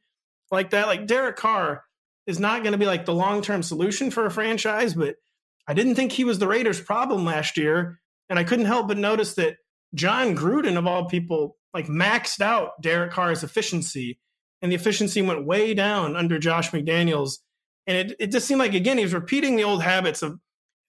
like 0.50 0.70
that. 0.70 0.86
Like 0.86 1.06
Derek 1.06 1.36
Carr 1.36 1.84
is 2.26 2.38
not 2.38 2.62
going 2.62 2.72
to 2.72 2.78
be 2.78 2.86
like 2.86 3.06
the 3.06 3.14
long 3.14 3.42
term 3.42 3.62
solution 3.62 4.10
for 4.10 4.26
a 4.26 4.30
franchise, 4.30 4.94
but 4.94 5.16
I 5.66 5.74
didn't 5.74 5.94
think 5.94 6.12
he 6.12 6.24
was 6.24 6.38
the 6.38 6.48
Raiders' 6.48 6.80
problem 6.80 7.24
last 7.24 7.56
year. 7.56 8.00
And 8.30 8.38
I 8.38 8.44
couldn't 8.44 8.66
help 8.66 8.88
but 8.88 8.98
notice 8.98 9.34
that 9.34 9.56
Jon 9.94 10.36
Gruden, 10.36 10.76
of 10.76 10.86
all 10.86 11.06
people, 11.06 11.56
like 11.72 11.86
maxed 11.86 12.40
out 12.40 12.80
Derek 12.82 13.12
Carr's 13.12 13.42
efficiency, 13.42 14.18
and 14.62 14.72
the 14.72 14.76
efficiency 14.76 15.22
went 15.22 15.44
way 15.44 15.74
down 15.74 16.16
under 16.16 16.38
Josh 16.38 16.70
McDaniels. 16.70 17.38
And 17.86 17.96
it, 17.96 18.16
it 18.18 18.32
just 18.32 18.46
seemed 18.46 18.58
like 18.58 18.74
again 18.74 18.98
he 18.98 19.04
was 19.04 19.14
repeating 19.14 19.56
the 19.56 19.64
old 19.64 19.82
habits 19.82 20.22
of 20.22 20.38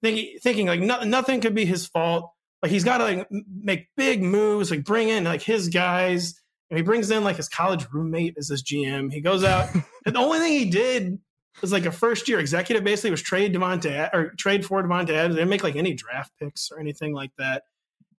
thinking, 0.01 0.37
thinking 0.41 0.67
like 0.67 0.81
no, 0.81 1.03
nothing 1.03 1.41
could 1.41 1.55
be 1.55 1.65
his 1.65 1.87
fault. 1.87 2.31
Like 2.61 2.71
he's 2.71 2.83
got 2.83 2.97
to 2.97 3.03
like 3.05 3.27
make 3.31 3.87
big 3.95 4.21
moves, 4.21 4.69
like 4.69 4.83
bring 4.83 5.09
in 5.09 5.23
like 5.23 5.41
his 5.41 5.69
guys, 5.69 6.33
and 6.69 6.77
he 6.77 6.83
brings 6.83 7.09
in 7.09 7.23
like 7.23 7.37
his 7.37 7.47
college 7.47 7.85
roommate 7.91 8.35
as 8.37 8.49
his 8.49 8.63
GM. 8.63 9.13
He 9.13 9.21
goes 9.21 9.43
out. 9.43 9.73
and 10.05 10.15
the 10.15 10.19
only 10.19 10.39
thing 10.39 10.53
he 10.53 10.69
did 10.69 11.19
was 11.61 11.71
like 11.71 11.85
a 11.85 11.91
first 11.91 12.27
year 12.27 12.39
executive. 12.39 12.83
Basically, 12.83 13.11
was 13.11 13.21
trade 13.21 13.55
Devonta 13.55 14.13
or 14.13 14.33
trade 14.37 14.65
for 14.65 14.83
Davante 14.83 15.11
Adams. 15.11 15.35
They 15.35 15.41
didn't 15.41 15.49
make 15.49 15.63
like 15.63 15.77
any 15.77 15.93
draft 15.93 16.33
picks 16.39 16.69
or 16.71 16.79
anything 16.79 17.13
like 17.13 17.31
that. 17.37 17.63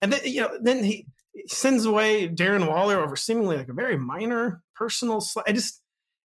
And 0.00 0.12
then 0.12 0.21
you 0.25 0.40
know, 0.40 0.59
then 0.61 0.85
he 0.85 1.07
sends 1.47 1.85
away 1.85 2.29
Darren 2.29 2.69
Waller 2.69 2.99
over 3.03 3.17
seemingly 3.17 3.57
like 3.57 3.69
a 3.69 3.73
very 3.73 3.97
minor 3.97 4.63
personal. 4.75 5.21
Sl- 5.21 5.41
I 5.47 5.53
just, 5.53 5.81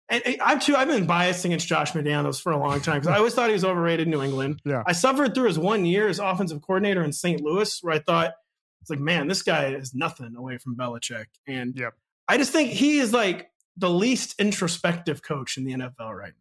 and 0.10 0.22
I- 0.26 0.38
I've 0.42 0.62
too, 0.64 0.76
I've 0.76 0.88
been 0.88 1.06
biased 1.06 1.46
against 1.46 1.68
Josh 1.68 1.92
McDaniels 1.94 2.42
for 2.42 2.52
a 2.52 2.58
long 2.58 2.82
time 2.82 3.00
because 3.00 3.14
I 3.14 3.18
always 3.18 3.34
thought 3.34 3.48
he 3.48 3.54
was 3.54 3.66
overrated 3.66 4.08
in 4.08 4.12
New 4.12 4.22
England. 4.22 4.62
Yeah. 4.66 4.84
I 4.86 4.92
suffered 4.94 5.34
through 5.34 5.48
his 5.48 5.60
one 5.60 5.86
year 5.86 6.08
as 6.08 6.20
offensive 6.20 6.62
coordinator 6.62 7.04
in 7.04 7.14
St. 7.14 7.42
Louis, 7.42 7.80
where 7.82 7.94
I 7.96 8.00
thought 8.00 8.34
it's 8.82 8.90
like, 8.90 9.00
man, 9.00 9.28
this 9.28 9.42
guy 9.44 9.68
is 9.68 9.94
nothing 9.94 10.36
away 10.36 10.58
from 10.58 10.76
Belichick, 10.76 11.26
and 11.48 11.76
Yep. 11.76 11.94
I 12.28 12.38
just 12.38 12.52
think 12.52 12.72
he 12.72 12.98
is 13.00 13.14
like 13.14 13.50
the 13.78 13.90
least 13.90 14.40
introspective 14.40 15.22
coach 15.24 15.58
in 15.58 15.66
the 15.66 15.74
NFL 15.74 16.14
right 16.18 16.34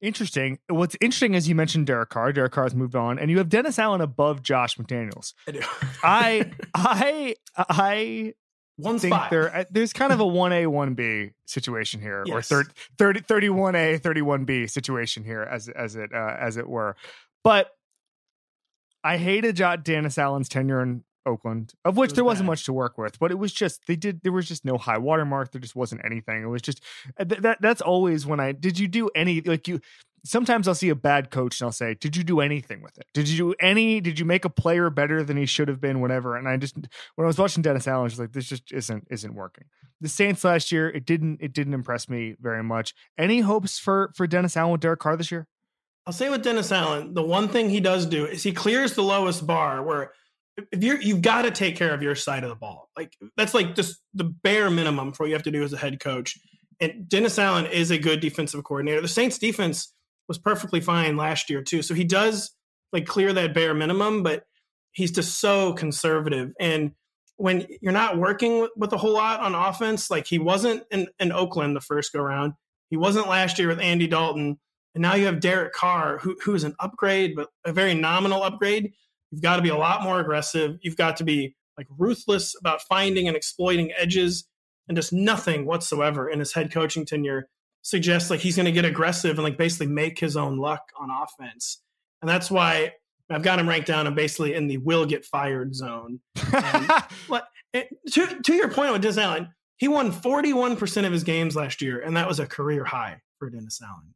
Interesting. 0.00 0.58
What's 0.68 0.96
interesting 1.00 1.34
is 1.34 1.48
you 1.48 1.54
mentioned 1.54 1.86
Derek 1.86 2.08
Carr. 2.08 2.32
Derek 2.32 2.52
Carr 2.52 2.64
has 2.64 2.74
moved 2.74 2.94
on, 2.96 3.18
and 3.18 3.30
you 3.30 3.38
have 3.38 3.48
Dennis 3.50 3.78
Allen 3.78 4.00
above 4.00 4.42
Josh 4.42 4.76
McDaniels. 4.78 5.34
I 5.46 5.50
do. 5.52 5.60
I 6.02 6.50
I 6.74 7.34
I 7.56 8.34
one 8.76 8.98
think 8.98 9.12
spot. 9.12 9.30
there 9.30 9.54
uh, 9.54 9.64
there's 9.70 9.92
kind 9.92 10.10
of 10.10 10.20
a 10.20 10.24
1A 10.24 10.64
1B 10.66 11.32
situation 11.44 12.00
here 12.00 12.20
or 12.22 12.24
Yes. 12.26 12.48
thir- 12.48 12.64
30 12.98 13.20
31A 13.20 14.00
31B 14.00 14.70
situation 14.70 15.22
here 15.22 15.42
as 15.42 15.68
as 15.68 15.96
it 15.96 16.14
uh, 16.14 16.36
as 16.40 16.56
it 16.56 16.66
were. 16.66 16.96
But 17.44 17.70
I 19.04 19.18
hated 19.18 19.56
Dennis 19.84 20.16
Allen's 20.16 20.48
tenure 20.48 20.80
in 20.82 21.04
Oakland, 21.26 21.72
of 21.84 21.96
which 21.96 22.10
was 22.10 22.16
there 22.16 22.24
wasn't 22.24 22.46
bad. 22.46 22.52
much 22.52 22.64
to 22.64 22.72
work 22.72 22.98
with, 22.98 23.18
but 23.18 23.30
it 23.30 23.38
was 23.38 23.52
just 23.52 23.86
they 23.86 23.96
did 23.96 24.22
there 24.22 24.32
was 24.32 24.48
just 24.48 24.64
no 24.64 24.78
high 24.78 24.98
watermark. 24.98 25.52
There 25.52 25.60
just 25.60 25.76
wasn't 25.76 26.02
anything. 26.04 26.42
It 26.42 26.46
was 26.46 26.62
just 26.62 26.82
uh, 27.18 27.24
th- 27.24 27.42
that 27.42 27.58
that's 27.60 27.80
always 27.80 28.26
when 28.26 28.40
I 28.40 28.52
did 28.52 28.78
you 28.78 28.88
do 28.88 29.10
any 29.14 29.40
like 29.40 29.68
you 29.68 29.80
sometimes 30.24 30.68
I'll 30.68 30.74
see 30.74 30.88
a 30.88 30.94
bad 30.94 31.30
coach 31.30 31.60
and 31.60 31.66
I'll 31.66 31.72
say, 31.72 31.94
Did 31.94 32.16
you 32.16 32.24
do 32.24 32.40
anything 32.40 32.82
with 32.82 32.96
it? 32.98 33.06
Did 33.14 33.28
you 33.28 33.36
do 33.36 33.54
any 33.60 34.00
did 34.00 34.18
you 34.18 34.24
make 34.24 34.44
a 34.44 34.50
player 34.50 34.90
better 34.90 35.22
than 35.22 35.36
he 35.36 35.46
should 35.46 35.68
have 35.68 35.80
been, 35.80 36.00
whatever? 36.00 36.36
And 36.36 36.48
I 36.48 36.56
just 36.56 36.76
when 36.76 37.24
I 37.24 37.26
was 37.26 37.38
watching 37.38 37.62
Dennis 37.62 37.86
Allen, 37.86 38.00
I 38.00 38.04
was 38.04 38.18
like, 38.18 38.32
this 38.32 38.48
just 38.48 38.72
isn't 38.72 39.06
isn't 39.10 39.34
working. 39.34 39.64
The 40.00 40.08
Saints 40.08 40.44
last 40.44 40.72
year, 40.72 40.88
it 40.88 41.04
didn't 41.04 41.38
it 41.40 41.52
didn't 41.52 41.74
impress 41.74 42.08
me 42.08 42.36
very 42.40 42.62
much. 42.62 42.94
Any 43.18 43.40
hopes 43.40 43.78
for 43.78 44.12
for 44.14 44.26
Dennis 44.26 44.56
Allen 44.56 44.72
with 44.72 44.80
Derek 44.80 45.00
Carr 45.00 45.16
this 45.16 45.30
year? 45.30 45.46
I'll 46.06 46.12
say 46.12 46.30
with 46.30 46.42
Dennis 46.42 46.72
Allen, 46.72 47.14
the 47.14 47.22
one 47.22 47.48
thing 47.48 47.70
he 47.70 47.80
does 47.80 48.06
do 48.06 48.26
is 48.26 48.42
he 48.42 48.52
clears 48.52 48.94
the 48.94 49.02
lowest 49.02 49.46
bar 49.46 49.82
where 49.82 50.12
if 50.56 50.82
you're 50.82 51.00
you've 51.00 51.22
got 51.22 51.42
to 51.42 51.50
take 51.50 51.76
care 51.76 51.94
of 51.94 52.02
your 52.02 52.14
side 52.14 52.44
of 52.44 52.50
the 52.50 52.56
ball. 52.56 52.90
Like 52.96 53.16
that's 53.36 53.54
like 53.54 53.74
just 53.74 54.00
the 54.14 54.24
bare 54.24 54.70
minimum 54.70 55.12
for 55.12 55.24
what 55.24 55.28
you 55.28 55.34
have 55.34 55.42
to 55.44 55.50
do 55.50 55.62
as 55.62 55.72
a 55.72 55.78
head 55.78 56.00
coach. 56.00 56.38
And 56.80 57.08
Dennis 57.08 57.38
Allen 57.38 57.66
is 57.66 57.90
a 57.90 57.98
good 57.98 58.20
defensive 58.20 58.64
coordinator. 58.64 59.00
The 59.00 59.08
Saints 59.08 59.38
defense 59.38 59.92
was 60.28 60.38
perfectly 60.38 60.80
fine 60.80 61.16
last 61.16 61.50
year 61.50 61.62
too. 61.62 61.82
So 61.82 61.94
he 61.94 62.04
does 62.04 62.54
like 62.92 63.06
clear 63.06 63.32
that 63.32 63.54
bare 63.54 63.74
minimum, 63.74 64.22
but 64.22 64.44
he's 64.92 65.12
just 65.12 65.40
so 65.40 65.72
conservative. 65.74 66.52
And 66.58 66.92
when 67.36 67.66
you're 67.80 67.92
not 67.92 68.18
working 68.18 68.60
with, 68.60 68.70
with 68.76 68.92
a 68.92 68.98
whole 68.98 69.14
lot 69.14 69.40
on 69.40 69.54
offense, 69.54 70.10
like 70.10 70.26
he 70.26 70.38
wasn't 70.38 70.84
in, 70.90 71.08
in 71.18 71.32
Oakland 71.32 71.76
the 71.76 71.80
first 71.80 72.12
go 72.12 72.20
round, 72.20 72.54
he 72.90 72.96
wasn't 72.96 73.28
last 73.28 73.58
year 73.58 73.68
with 73.68 73.80
Andy 73.80 74.06
Dalton, 74.06 74.58
and 74.94 75.02
now 75.02 75.14
you 75.14 75.26
have 75.26 75.40
Derek 75.40 75.72
Carr, 75.72 76.18
who 76.18 76.36
who 76.42 76.54
is 76.54 76.64
an 76.64 76.74
upgrade, 76.80 77.34
but 77.36 77.48
a 77.64 77.72
very 77.72 77.94
nominal 77.94 78.42
upgrade. 78.42 78.92
You've 79.30 79.42
got 79.42 79.56
to 79.56 79.62
be 79.62 79.68
a 79.68 79.76
lot 79.76 80.02
more 80.02 80.20
aggressive. 80.20 80.78
You've 80.82 80.96
got 80.96 81.16
to 81.18 81.24
be 81.24 81.54
like 81.78 81.86
ruthless 81.98 82.54
about 82.58 82.82
finding 82.82 83.28
and 83.28 83.36
exploiting 83.36 83.92
edges, 83.96 84.44
and 84.88 84.96
just 84.96 85.12
nothing 85.12 85.66
whatsoever 85.66 86.28
in 86.28 86.40
his 86.40 86.52
head 86.52 86.72
coaching 86.72 87.06
tenure 87.06 87.48
suggests 87.82 88.28
like 88.28 88.40
he's 88.40 88.56
going 88.56 88.66
to 88.66 88.72
get 88.72 88.84
aggressive 88.84 89.38
and 89.38 89.44
like 89.44 89.56
basically 89.56 89.86
make 89.86 90.18
his 90.18 90.36
own 90.36 90.58
luck 90.58 90.90
on 90.98 91.08
offense. 91.10 91.82
And 92.20 92.28
that's 92.28 92.50
why 92.50 92.94
I've 93.30 93.42
got 93.42 93.58
him 93.58 93.68
ranked 93.68 93.86
down 93.86 94.06
and 94.06 94.16
basically 94.16 94.54
in 94.54 94.66
the 94.66 94.78
will 94.78 95.06
get 95.06 95.24
fired 95.24 95.74
zone. 95.74 96.20
And, 96.52 96.90
it, 97.72 97.88
to, 98.12 98.40
to 98.42 98.54
your 98.54 98.68
point 98.68 98.92
with 98.92 99.02
Dennis 99.02 99.18
Allen, 99.18 99.48
he 99.76 99.88
won 99.88 100.12
41% 100.12 101.06
of 101.06 101.12
his 101.12 101.24
games 101.24 101.56
last 101.56 101.80
year, 101.80 102.00
and 102.00 102.16
that 102.16 102.28
was 102.28 102.38
a 102.38 102.46
career 102.46 102.84
high 102.84 103.20
for 103.38 103.48
Dennis 103.48 103.80
Allen. 103.82 104.14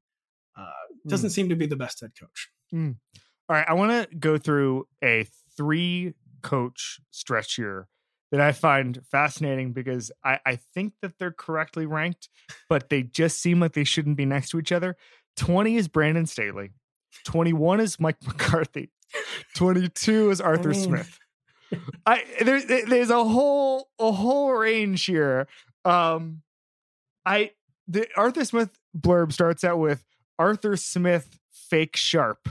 Uh, 0.58 0.70
doesn't 1.08 1.30
seem 1.30 1.48
to 1.48 1.56
be 1.56 1.66
the 1.66 1.76
best 1.76 2.00
head 2.00 2.10
coach. 2.20 2.50
All 3.48 3.56
right, 3.56 3.66
I 3.68 3.74
want 3.74 4.10
to 4.10 4.16
go 4.16 4.38
through 4.38 4.86
a 5.02 5.26
three 5.56 6.14
coach 6.42 7.00
stretch 7.10 7.54
here 7.54 7.88
that 8.32 8.40
I 8.40 8.52
find 8.52 9.00
fascinating 9.10 9.72
because 9.72 10.10
I, 10.24 10.40
I 10.46 10.56
think 10.56 10.94
that 11.02 11.18
they're 11.18 11.30
correctly 11.30 11.86
ranked, 11.86 12.28
but 12.68 12.88
they 12.88 13.02
just 13.02 13.40
seem 13.40 13.60
like 13.60 13.72
they 13.74 13.84
shouldn't 13.84 14.16
be 14.16 14.24
next 14.24 14.50
to 14.50 14.58
each 14.58 14.72
other. 14.72 14.96
20 15.36 15.76
is 15.76 15.88
Brandon 15.88 16.26
Staley, 16.26 16.70
21 17.24 17.80
is 17.80 18.00
Mike 18.00 18.16
McCarthy, 18.26 18.90
22 19.54 20.30
is 20.30 20.40
Arthur 20.40 20.70
mean- 20.70 20.82
Smith. 20.82 21.18
I 22.06 22.22
there's 22.40 22.66
there's 22.66 23.10
a 23.10 23.24
whole 23.24 23.88
a 23.98 24.12
whole 24.12 24.52
range 24.52 25.06
here. 25.06 25.48
Um 25.84 26.42
I 27.26 27.50
the 27.88 28.06
Arthur 28.16 28.44
Smith 28.44 28.70
blurb 28.96 29.32
starts 29.32 29.64
out 29.64 29.78
with 29.78 30.04
Arthur 30.38 30.76
Smith 30.76 31.38
fake 31.50 31.96
sharp. 31.96 32.48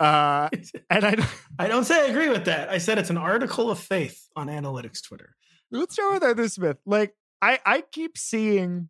Uh 0.00 0.48
and 0.90 1.04
I 1.04 1.16
I 1.58 1.68
don't 1.68 1.84
say 1.84 2.06
I 2.06 2.10
agree 2.10 2.28
with 2.28 2.46
that. 2.46 2.68
I 2.68 2.78
said 2.78 2.98
it's 2.98 3.10
an 3.10 3.18
article 3.18 3.70
of 3.70 3.78
faith 3.78 4.28
on 4.36 4.48
analytics 4.48 5.02
Twitter. 5.02 5.34
let's 5.70 5.94
start 5.94 6.14
with 6.14 6.24
Arthur 6.24 6.48
Smith. 6.48 6.78
Like 6.86 7.14
I 7.40 7.60
I 7.64 7.82
keep 7.92 8.18
seeing 8.18 8.88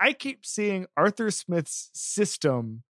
I 0.00 0.12
keep 0.12 0.44
seeing 0.44 0.86
Arthur 0.96 1.30
Smith's 1.30 1.90
system 1.94 2.82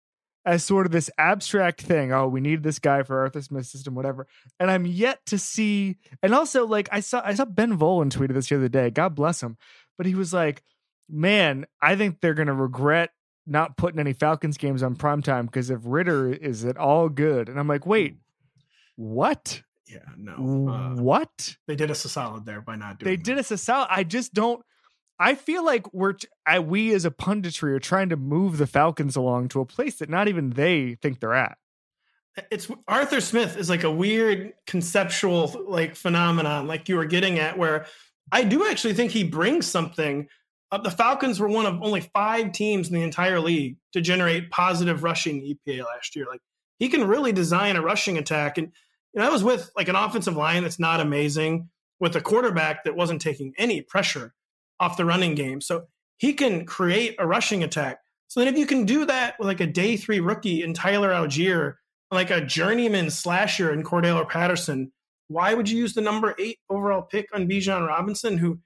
as 0.47 0.63
sort 0.63 0.87
of 0.87 0.93
this 0.93 1.11
abstract 1.19 1.83
thing. 1.83 2.13
Oh, 2.13 2.29
we 2.29 2.41
need 2.41 2.63
this 2.63 2.79
guy 2.79 3.03
for 3.03 3.21
Arthur 3.21 3.43
Smith's 3.43 3.71
system, 3.71 3.95
whatever. 3.97 4.29
And 4.61 4.71
I'm 4.71 4.87
yet 4.87 5.19
to 5.27 5.39
see. 5.39 5.97
And 6.23 6.33
also, 6.33 6.67
like 6.67 6.89
I 6.93 7.01
saw, 7.01 7.21
I 7.25 7.35
saw 7.35 7.45
Ben 7.45 7.77
Volin 7.77 8.11
tweeted 8.11 8.35
this 8.35 8.49
the 8.49 8.57
other 8.57 8.69
day. 8.69 8.91
God 8.91 9.15
bless 9.17 9.43
him, 9.43 9.57
but 9.99 10.07
he 10.07 10.15
was 10.15 10.33
like, 10.33 10.63
"Man, 11.09 11.67
I 11.83 11.97
think 11.97 12.21
they're 12.21 12.35
gonna 12.35 12.55
regret 12.55 13.11
not 13.47 13.77
putting 13.77 14.01
any 14.01 14.13
Falcons 14.13 14.57
games 14.57 14.83
on 14.83 14.97
primetime 14.97 15.47
because 15.47 15.71
if 15.71 15.81
Ridder 15.85 16.33
is 16.33 16.65
at 16.65 16.77
all 16.77 17.09
good." 17.09 17.49
And 17.49 17.59
I'm 17.59 17.69
like, 17.69 17.87
"Wait, 17.87 18.17
what? 18.97 19.63
Yeah, 19.87 19.99
no. 20.17 20.69
Uh, 20.69 21.01
what?" 21.01 21.57
they 21.67 21.77
did 21.77 21.91
us 21.91 22.05
a 22.05 22.09
solid 22.09 22.45
there 22.45 22.61
by 22.61 22.77
not 22.77 22.99
doing 22.99 23.11
they 23.11 23.17
that. 23.17 23.25
did 23.25 23.39
us 23.39 23.51
a 23.51 23.59
solid. 23.59 23.89
I 23.91 24.05
just 24.05 24.35
don't. 24.35 24.65
I 25.19 25.35
feel 25.35 25.65
like 25.65 25.93
we're 25.95 26.15
I, 26.45 26.59
we 26.61 26.93
as 26.93 27.05
a 27.05 27.11
punditry 27.11 27.71
are 27.71 27.79
trying 27.79 28.11
to 28.11 28.17
move 28.17 28.59
the 28.59 28.67
Falcons 28.67 29.17
along 29.17 29.49
to 29.49 29.61
a 29.61 29.67
place 29.67 29.97
that 29.97 30.11
not 30.11 30.29
even 30.29 30.51
they 30.51 30.97
think 30.97 31.21
they're 31.21 31.35
at. 31.35 31.57
it's 32.51 32.71
Arthur 32.87 33.21
Smith 33.21 33.57
is 33.57 33.71
like 33.71 33.85
a 33.85 33.91
weird 33.91 34.53
conceptual 34.67 35.65
like 35.67 35.95
phenomenon, 35.97 36.67
like 36.67 36.89
you 36.89 36.97
were 36.97 37.07
getting 37.07 37.39
at, 37.39 37.57
where 37.57 37.87
I 38.31 38.45
do 38.45 38.69
actually 38.69 38.95
think 38.95 39.13
he 39.13 39.25
brings 39.25 39.67
something. 39.67 40.29
Uh, 40.73 40.79
the 40.79 40.91
Falcons 40.91 41.39
were 41.39 41.49
one 41.49 41.67
of 41.67 41.81
only 41.83 42.01
five 42.01 42.53
teams 42.53 42.89
in 42.89 42.95
the 42.95 43.03
entire 43.03 43.41
league 43.41 43.77
to 43.93 44.01
generate 44.01 44.51
positive 44.51 45.03
rushing 45.03 45.41
EPA 45.41 45.85
last 45.85 46.17
year. 46.17 46.27
Like 46.29 46.41
he 46.79 46.89
can 46.89 47.07
really 47.07 47.33
design 47.33 47.77
a 47.77 47.83
rushing 47.83 48.19
attack, 48.19 48.59
and 48.59 48.73
you 49.13 49.21
know, 49.21 49.27
I 49.27 49.31
was 49.31 49.45
with 49.45 49.71
like 49.77 49.89
an 49.89 49.97
offensive 49.97 50.37
line 50.37 50.63
that's 50.63 50.79
not 50.79 51.01
amazing, 51.01 51.69
with 52.01 52.17
a 52.17 52.21
quarterback 52.21 52.85
that 52.85 52.97
wasn't 52.97 53.21
taking 53.21 53.55
any 53.59 53.81
pressure 53.81 54.35
off 54.81 54.97
the 54.97 55.05
running 55.05 55.35
game. 55.35 55.61
So 55.61 55.85
he 56.19 56.33
can 56.33 56.67
create 56.67 57.17
a 57.19 57.27
rushing 57.27 57.63
attack. 57.63 58.01
So 58.29 58.41
then 58.41 58.53
if 58.53 58.59
you 58.59 58.67
can 58.67 58.85
do 58.85 59.07
that 59.07 59.39
with 59.39 59.49
like 59.49 59.61
a 59.61 59.67
day 59.67 59.97
three 59.97 60.21
rookie 60.21 60.63
in 60.63 60.75
Tyler 60.75 61.11
Allgeier, 61.11 61.75
like 62.11 62.31
a 62.31 62.45
journeyman 62.45 63.11
slasher 63.11 63.73
in 63.73 63.83
Cordarrelle 63.83 64.29
Patterson, 64.29 64.93
why 65.29 65.55
would 65.55 65.69
you 65.69 65.79
use 65.79 65.95
the 65.95 66.01
number 66.01 66.35
eight 66.39 66.59
overall 66.69 67.03
pick 67.03 67.29
on 67.33 67.49
Bijan 67.49 67.87
Robinson, 67.87 68.39
who 68.39 68.61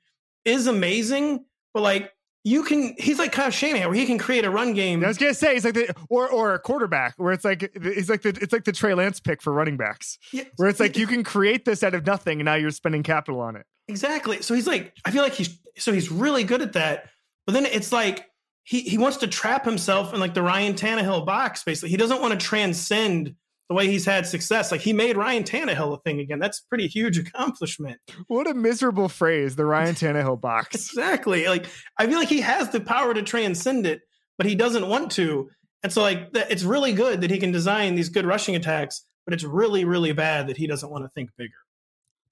is 0.44 0.66
amazing, 0.66 1.44
but 1.74 1.82
like 1.82 2.12
you 2.42 2.62
can, 2.64 2.94
he's 2.96 3.18
like 3.18 3.32
Kyle 3.32 3.50
Shanahan, 3.50 3.88
where 3.88 3.96
he 3.96 4.06
can 4.06 4.16
create 4.16 4.46
a 4.46 4.50
run 4.50 4.72
game. 4.72 5.04
I 5.04 5.08
was 5.08 5.18
gonna 5.18 5.34
say 5.34 5.54
he's 5.54 5.64
like 5.64 5.74
the 5.74 5.94
or 6.08 6.28
or 6.30 6.54
a 6.54 6.58
quarterback 6.58 7.14
where 7.18 7.32
it's 7.32 7.44
like 7.44 7.70
he's 7.82 8.08
like 8.08 8.22
the 8.22 8.30
it's 8.30 8.52
like 8.52 8.64
the 8.64 8.72
Trey 8.72 8.94
Lance 8.94 9.20
pick 9.20 9.42
for 9.42 9.52
running 9.52 9.76
backs 9.76 10.18
Yeah, 10.32 10.44
where 10.56 10.68
it's 10.68 10.80
like 10.80 10.96
you 10.96 11.06
can 11.06 11.22
create 11.22 11.64
this 11.64 11.82
out 11.82 11.94
of 11.94 12.06
nothing 12.06 12.40
and 12.40 12.46
now 12.46 12.54
you're 12.54 12.70
spending 12.70 13.02
capital 13.02 13.40
on 13.40 13.56
it. 13.56 13.66
Exactly. 13.88 14.40
So 14.40 14.54
he's 14.54 14.66
like, 14.66 14.94
I 15.04 15.10
feel 15.10 15.22
like 15.22 15.34
he's 15.34 15.58
so 15.76 15.92
he's 15.92 16.10
really 16.10 16.44
good 16.44 16.62
at 16.62 16.72
that. 16.74 17.10
But 17.46 17.52
then 17.52 17.66
it's 17.66 17.92
like 17.92 18.26
he 18.64 18.80
he 18.80 18.96
wants 18.96 19.18
to 19.18 19.26
trap 19.26 19.64
himself 19.64 20.14
in 20.14 20.20
like 20.20 20.32
the 20.32 20.42
Ryan 20.42 20.74
Tannehill 20.74 21.26
box. 21.26 21.64
Basically, 21.64 21.90
he 21.90 21.96
doesn't 21.96 22.22
want 22.22 22.38
to 22.38 22.46
transcend 22.46 23.34
the 23.70 23.76
way 23.76 23.86
he's 23.86 24.04
had 24.04 24.26
success. 24.26 24.72
Like 24.72 24.80
he 24.80 24.92
made 24.92 25.16
Ryan 25.16 25.44
Tannehill 25.44 25.96
a 25.96 26.00
thing 26.00 26.18
again. 26.18 26.40
That's 26.40 26.58
a 26.58 26.68
pretty 26.68 26.88
huge 26.88 27.16
accomplishment. 27.16 28.00
What 28.26 28.48
a 28.48 28.52
miserable 28.52 29.08
phrase, 29.08 29.54
the 29.54 29.64
Ryan 29.64 29.94
Tannehill 29.94 30.40
box. 30.40 30.90
Exactly. 30.90 31.46
Like 31.46 31.66
I 31.96 32.06
feel 32.06 32.18
like 32.18 32.28
he 32.28 32.40
has 32.40 32.70
the 32.70 32.80
power 32.80 33.14
to 33.14 33.22
transcend 33.22 33.86
it, 33.86 34.00
but 34.36 34.46
he 34.46 34.56
doesn't 34.56 34.88
want 34.88 35.12
to. 35.12 35.48
And 35.84 35.92
so 35.92 36.02
like 36.02 36.30
it's 36.34 36.64
really 36.64 36.92
good 36.92 37.20
that 37.20 37.30
he 37.30 37.38
can 37.38 37.52
design 37.52 37.94
these 37.94 38.08
good 38.08 38.26
rushing 38.26 38.56
attacks, 38.56 39.06
but 39.24 39.34
it's 39.34 39.44
really 39.44 39.84
really 39.84 40.12
bad 40.12 40.48
that 40.48 40.56
he 40.56 40.66
doesn't 40.66 40.90
want 40.90 41.04
to 41.04 41.10
think 41.14 41.30
bigger. 41.38 41.54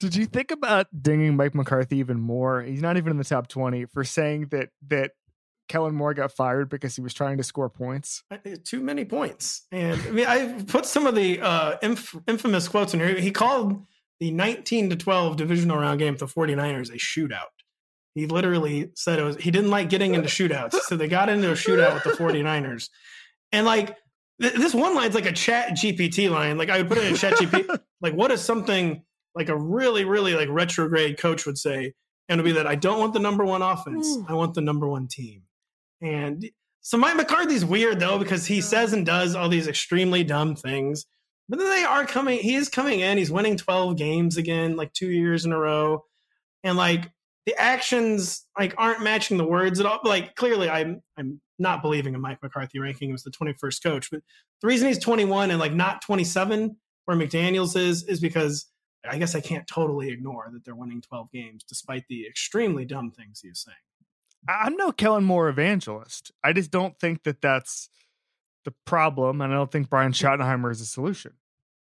Did 0.01 0.17
you 0.17 0.27
think 0.27 0.51
about 0.51 0.87
dinging 1.01 1.37
Mike 1.37 1.55
McCarthy 1.55 1.99
even 1.99 2.19
more? 2.19 2.63
He's 2.63 2.83
not 2.83 2.97
even 2.97 3.13
in 3.13 3.17
the 3.17 3.25
top 3.25 3.47
20 3.47 3.85
for 3.87 4.03
saying 4.03 4.49
that 4.51 4.71
that 4.89 5.13
Kellen 5.69 5.95
Moore 5.95 6.15
got 6.15 6.33
fired 6.33 6.69
because 6.69 6.97
he 6.97 7.03
was 7.03 7.15
trying 7.15 7.37
to 7.37 7.43
score 7.43 7.69
points. 7.69 8.23
Too 8.65 8.81
many 8.81 9.05
points. 9.05 9.67
And 9.71 10.01
I 10.01 10.11
mean, 10.11 10.27
I 10.27 10.63
put 10.63 10.87
some 10.87 11.07
of 11.07 11.15
the 11.15 11.41
uh, 11.41 11.77
inf- 11.83 12.17
infamous 12.27 12.69
quotes 12.69 12.95
in 12.95 13.01
here. 13.01 13.21
He 13.21 13.31
called 13.31 13.85
the 14.21 14.31
19 14.31 14.91
to 14.91 14.97
12 14.97 15.37
divisional 15.37 15.79
round 15.79 15.99
game 16.01 16.15
with 16.15 16.21
the 16.21 16.27
49ers 16.27 16.91
a 16.91 16.97
shootout. 16.97 17.53
He 18.15 18.27
literally 18.27 18.91
said 18.97 19.19
it 19.19 19.23
was, 19.23 19.37
he 19.37 19.51
didn't 19.51 19.71
like 19.71 19.91
getting 19.91 20.15
into 20.15 20.29
shootouts. 20.29 20.73
So 20.87 20.97
they 20.97 21.07
got 21.07 21.29
into 21.29 21.51
a 21.51 21.55
shootout 21.55 21.95
with 21.95 22.05
the 22.05 22.11
49ers. 22.11 22.89
And 23.53 23.65
like, 23.65 23.97
th- 24.41 24.55
this 24.55 24.75
one 24.75 24.95
line's 24.95 25.15
like 25.15 25.27
a 25.27 25.33
chat 25.33 25.71
GPT 25.71 26.29
line. 26.31 26.59
Like 26.59 26.69
I 26.71 26.79
would 26.79 26.89
put 26.89 26.99
it 26.99 27.05
in 27.05 27.15
chat 27.15 27.35
GPT. 27.35 27.79
like, 28.01 28.15
what 28.15 28.33
is 28.33 28.41
something 28.41 29.05
like 29.35 29.49
a 29.51 29.57
really, 29.57 30.05
really 30.05 30.35
like 30.35 30.49
retrograde 30.49 31.19
coach 31.19 31.47
would 31.47 31.59
say? 31.59 31.93
And 32.29 32.41
it'd 32.41 32.45
be 32.45 32.53
that 32.53 32.67
I 32.67 32.75
don't 32.75 32.99
want 32.99 33.13
the 33.13 33.21
number 33.21 33.45
one 33.45 33.63
offense. 33.63 34.19
I 34.29 34.35
want 34.35 34.55
the 34.55 34.61
number 34.63 34.89
one 34.89 35.07
team. 35.07 35.43
And 36.01 36.49
so 36.81 36.97
Mike 36.97 37.17
McCarthy's 37.17 37.65
weird 37.65 38.01
though 38.01 38.19
because 38.19 38.47
he 38.47 38.61
says 38.61 38.93
and 38.93 39.05
does 39.05 39.35
all 39.35 39.49
these 39.49 39.69
extremely 39.69 40.25
dumb 40.25 40.57
things. 40.57 41.07
But 41.49 41.59
then 41.59 41.71
they 41.71 41.85
are 41.85 42.05
coming. 42.05 42.39
He 42.41 42.55
is 42.55 42.69
coming 42.69 43.01
in. 43.01 43.19
He's 43.19 43.31
winning 43.31 43.57
twelve 43.57 43.97
games 43.97 44.37
again, 44.37 44.77
like 44.77 44.93
two 44.93 45.11
years 45.11 45.45
in 45.45 45.53
a 45.53 45.59
row, 45.59 46.05
and 46.63 46.77
like 46.77 47.11
the 47.47 47.59
actions 47.59 48.47
like 48.59 48.75
aren't 48.77 49.03
matching 49.03 49.39
the 49.39 49.47
words 49.47 49.81
at 49.81 49.87
all. 49.87 50.01
Like 50.05 50.35
clearly, 50.35 50.69
I'm 50.69 51.03
I'm 51.17 51.41
not 51.59 51.83
believing 51.83 52.15
in 52.15 52.21
Mike 52.21 52.43
McCarthy 52.43 52.79
ranking 52.79 53.09
him 53.09 53.15
as 53.15 53.23
the 53.23 53.31
21st 53.31 53.83
coach. 53.83 54.11
But 54.11 54.21
the 54.61 54.67
reason 54.67 54.89
he's 54.89 54.99
21 54.99 55.51
and 55.51 55.59
like 55.59 55.73
not 55.73 56.03
27 56.03 56.77
where 57.07 57.17
McDaniel's 57.17 57.75
is 57.75 58.05
is 58.05 58.21
because 58.21 58.67
I 59.09 59.17
guess 59.17 59.35
I 59.35 59.41
can't 59.41 59.67
totally 59.67 60.11
ignore 60.11 60.51
that 60.53 60.65
they're 60.65 60.75
winning 60.75 61.01
12 61.01 61.31
games 61.33 61.65
despite 61.67 62.05
the 62.09 62.27
extremely 62.27 62.85
dumb 62.85 63.11
things 63.11 63.41
he 63.41 63.49
is 63.49 63.63
saying. 63.63 63.77
I'm 64.49 64.77
no 64.77 64.93
Kellen 64.93 65.25
Moore 65.25 65.49
evangelist. 65.49 66.33
I 66.43 66.53
just 66.53 66.71
don't 66.71 66.99
think 66.99 67.25
that 67.25 67.41
that's 67.43 67.89
the 68.65 68.73
problem, 68.87 69.41
and 69.41 69.53
I 69.53 69.57
don't 69.57 69.71
think 69.71 69.91
Brian 69.91 70.13
Schottenheimer 70.13 70.71
is 70.71 70.81
a 70.81 70.87
solution. 70.87 71.33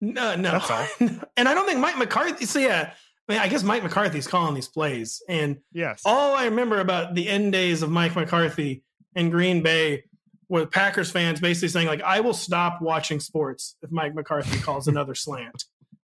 No, 0.01 0.35
no. 0.37 0.53
That's 0.53 0.71
all. 0.71 0.87
and 1.37 1.49
I 1.49 1.55
don't 1.55 1.67
think 1.67 1.81
Mike 1.81 1.99
McCarthy. 1.99 2.45
So 2.47 2.59
yeah, 2.59 2.93
I 3.29 3.33
mean, 3.33 3.41
I 3.41 3.49
guess 3.49 3.63
Mike 3.63 3.83
McCarthy's 3.83 4.27
calling 4.27 4.55
these 4.55 4.69
plays, 4.69 5.23
and 5.29 5.59
Yes. 5.73 6.03
all 6.05 6.35
I 6.37 6.45
remember 6.47 6.81
about 6.81 7.15
the 7.15 7.29
end 7.29 7.53
days 7.53 7.83
of 7.83 7.91
Mike 7.91 8.15
McCarthy 8.17 8.83
in 9.15 9.31
Green 9.31 9.63
Bay 9.63 10.05
was 10.49 10.67
Packers 10.71 11.11
fans 11.11 11.41
basically 11.41 11.69
saying 11.69 11.87
like, 11.89 12.03
"I 12.03 12.21
will 12.21 12.33
stop 12.35 12.81
watching 12.81 13.21
sports 13.21 13.77
if 13.83 13.91
Mike 13.91 14.15
McCarthy 14.15 14.59
calls 14.61 14.89
another 14.89 15.15
slant." 15.17 15.65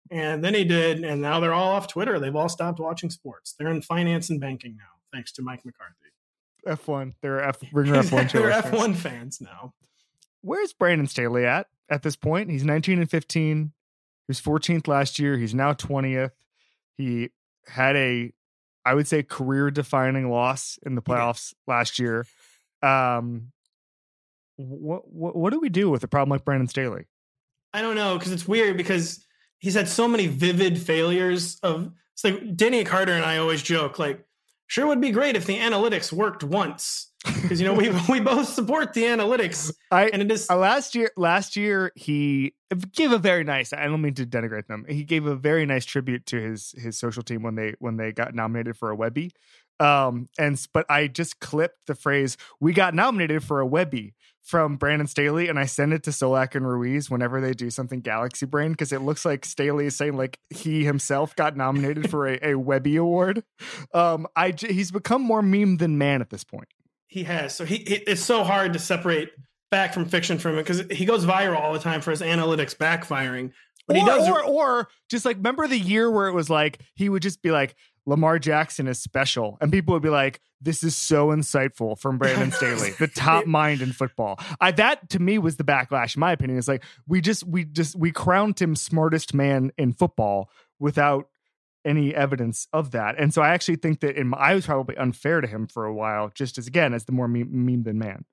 And 0.09 0.43
then 0.43 0.53
he 0.53 0.65
did, 0.65 1.03
and 1.05 1.21
now 1.21 1.39
they're 1.39 1.53
all 1.53 1.71
off 1.71 1.87
Twitter. 1.87 2.19
They've 2.19 2.35
all 2.35 2.49
stopped 2.49 2.79
watching 2.79 3.09
sports. 3.09 3.55
They're 3.57 3.69
in 3.69 3.81
finance 3.81 4.29
and 4.29 4.41
banking 4.41 4.75
now, 4.77 4.99
thanks 5.13 5.31
to 5.33 5.41
Mike 5.41 5.63
McCarthy. 5.65 5.95
F1. 6.67 7.13
They're 7.21 7.41
F 7.41 7.61
Ringer 7.71 7.95
F1. 8.03 8.31
They're. 8.31 8.51
F1 8.51 8.95
fans 8.95 9.41
now. 9.41 9.73
Where's 10.41 10.73
Brandon 10.73 11.07
Staley 11.07 11.45
at 11.45 11.67
at 11.89 12.03
this 12.03 12.15
point? 12.15 12.49
He's 12.49 12.63
19 12.63 12.99
and 12.99 13.09
15. 13.09 13.57
He 13.65 13.71
was 14.27 14.41
14th 14.41 14.87
last 14.87 15.19
year. 15.19 15.37
He's 15.37 15.53
now 15.53 15.73
20th. 15.73 16.31
He 16.97 17.29
had 17.67 17.95
a, 17.95 18.31
I 18.85 18.93
would 18.93 19.07
say, 19.07 19.23
career 19.23 19.71
defining 19.71 20.29
loss 20.29 20.79
in 20.85 20.95
the 20.95 21.01
playoffs 21.01 21.53
last 21.67 21.99
year. 21.99 22.25
Um, 22.81 23.51
what, 24.57 25.11
what 25.11 25.35
what 25.35 25.53
do 25.53 25.59
we 25.59 25.69
do 25.69 25.89
with 25.89 26.03
a 26.03 26.07
problem 26.07 26.29
like 26.29 26.45
Brandon 26.45 26.67
Staley? 26.67 27.05
I 27.73 27.81
don't 27.81 27.95
know 27.95 28.17
because 28.17 28.31
it's 28.31 28.47
weird 28.47 28.77
because 28.77 29.25
he's 29.59 29.75
had 29.75 29.87
so 29.87 30.07
many 30.07 30.27
vivid 30.27 30.79
failures 30.79 31.57
of 31.63 31.91
it's 32.13 32.23
like 32.23 32.55
Danny 32.55 32.83
Carter 32.83 33.13
and 33.13 33.25
I 33.25 33.37
always 33.37 33.61
joke 33.61 33.97
like 33.97 34.25
sure 34.71 34.87
would 34.87 35.01
be 35.01 35.11
great 35.11 35.35
if 35.35 35.45
the 35.45 35.57
analytics 35.57 36.13
worked 36.13 36.43
once 36.43 37.11
because 37.25 37.59
you 37.59 37.67
know 37.67 37.73
we 37.73 37.89
we 38.09 38.19
both 38.19 38.47
support 38.47 38.93
the 38.93 39.03
analytics 39.03 39.71
I 39.91 40.07
and 40.07 40.21
it 40.21 40.31
is 40.31 40.49
Uh, 40.49 40.55
last 40.55 40.95
year, 40.95 41.11
last 41.17 41.55
year 41.55 41.91
he 41.95 42.55
gave 42.93 43.11
a 43.11 43.17
very 43.17 43.43
nice. 43.43 43.73
I 43.73 43.83
don't 43.85 44.01
mean 44.01 44.13
to 44.15 44.25
denigrate 44.25 44.67
them. 44.67 44.85
He 44.87 45.03
gave 45.03 45.25
a 45.25 45.35
very 45.35 45.65
nice 45.65 45.85
tribute 45.85 46.25
to 46.27 46.41
his 46.41 46.73
his 46.77 46.97
social 46.97 47.21
team 47.21 47.43
when 47.43 47.55
they 47.55 47.73
when 47.79 47.97
they 47.97 48.11
got 48.11 48.33
nominated 48.33 48.77
for 48.77 48.89
a 48.89 48.95
Webby. 48.95 49.31
Um, 49.79 50.29
and 50.39 50.59
but 50.73 50.85
I 50.89 51.07
just 51.07 51.39
clipped 51.39 51.87
the 51.87 51.95
phrase 51.95 52.37
"We 52.59 52.73
got 52.73 52.93
nominated 52.93 53.43
for 53.43 53.59
a 53.59 53.67
Webby" 53.67 54.15
from 54.43 54.75
Brandon 54.77 55.07
Staley, 55.07 55.47
and 55.47 55.59
I 55.59 55.65
send 55.65 55.93
it 55.93 56.03
to 56.03 56.09
Solak 56.09 56.55
and 56.55 56.67
Ruiz 56.67 57.09
whenever 57.09 57.39
they 57.41 57.53
do 57.53 57.69
something 57.69 58.01
Galaxy 58.01 58.45
Brain 58.45 58.71
because 58.71 58.91
it 58.91 59.01
looks 59.01 59.23
like 59.25 59.45
Staley 59.45 59.85
is 59.85 59.95
saying 59.95 60.17
like 60.17 60.39
he 60.49 60.83
himself 60.83 61.35
got 61.35 61.55
nominated 61.55 62.09
for 62.09 62.27
a, 62.27 62.39
a 62.41 62.55
Webby 62.55 62.95
award. 62.95 63.43
Um, 63.93 64.27
I 64.35 64.53
he's 64.57 64.91
become 64.91 65.21
more 65.21 65.41
meme 65.41 65.77
than 65.77 65.97
man 65.97 66.21
at 66.21 66.29
this 66.29 66.43
point. 66.43 66.67
he 67.07 67.23
has 67.23 67.53
so 67.53 67.65
he 67.65 67.75
it, 67.75 68.03
it's 68.07 68.23
so 68.23 68.43
hard 68.43 68.73
to 68.73 68.79
separate 68.79 69.31
back 69.69 69.93
from 69.93 70.05
fiction 70.05 70.37
from 70.37 70.57
it 70.57 70.63
because 70.63 70.83
he 70.91 71.05
goes 71.05 71.25
viral 71.25 71.59
all 71.59 71.73
the 71.73 71.79
time 71.79 72.01
for 72.01 72.11
his 72.11 72.21
analytics 72.21 72.75
backfiring 72.75 73.51
but 73.87 73.95
or, 73.95 73.99
he 73.99 74.05
does 74.05 74.27
or, 74.27 74.43
or 74.43 74.87
just 75.09 75.25
like 75.25 75.37
remember 75.37 75.67
the 75.67 75.77
year 75.77 76.09
where 76.09 76.27
it 76.27 76.33
was 76.33 76.49
like 76.49 76.79
he 76.95 77.09
would 77.09 77.21
just 77.21 77.41
be 77.41 77.51
like 77.51 77.75
Lamar 78.05 78.39
Jackson 78.39 78.87
is 78.87 78.99
special, 78.99 79.57
and 79.61 79.71
people 79.71 79.93
would 79.93 80.01
be 80.01 80.09
like, 80.09 80.41
"This 80.59 80.83
is 80.83 80.95
so 80.95 81.27
insightful 81.27 81.97
from 81.97 82.17
Brandon 82.17 82.51
Staley, 82.51 82.91
the 82.91 83.07
top 83.07 83.45
mind 83.45 83.81
in 83.81 83.93
football." 83.93 84.39
I 84.59 84.71
that 84.71 85.09
to 85.11 85.19
me 85.19 85.37
was 85.37 85.57
the 85.57 85.63
backlash. 85.63 86.15
In 86.15 86.19
my 86.19 86.31
opinion, 86.31 86.57
is 86.57 86.67
like 86.67 86.83
we 87.07 87.21
just 87.21 87.43
we 87.45 87.65
just 87.65 87.95
we 87.95 88.11
crowned 88.11 88.59
him 88.59 88.75
smartest 88.75 89.33
man 89.33 89.71
in 89.77 89.93
football 89.93 90.49
without 90.79 91.27
any 91.85 92.13
evidence 92.13 92.67
of 92.73 92.91
that, 92.91 93.19
and 93.19 93.33
so 93.33 93.41
I 93.41 93.49
actually 93.49 93.77
think 93.77 93.99
that 94.01 94.15
in 94.15 94.29
my, 94.29 94.37
I 94.37 94.55
was 94.55 94.65
probably 94.65 94.97
unfair 94.97 95.41
to 95.41 95.47
him 95.47 95.67
for 95.67 95.85
a 95.85 95.93
while, 95.93 96.31
just 96.33 96.57
as 96.57 96.67
again 96.67 96.93
as 96.93 97.05
the 97.05 97.11
more 97.11 97.27
meme, 97.27 97.49
meme 97.51 97.83
than 97.83 97.99
man. 97.99 98.25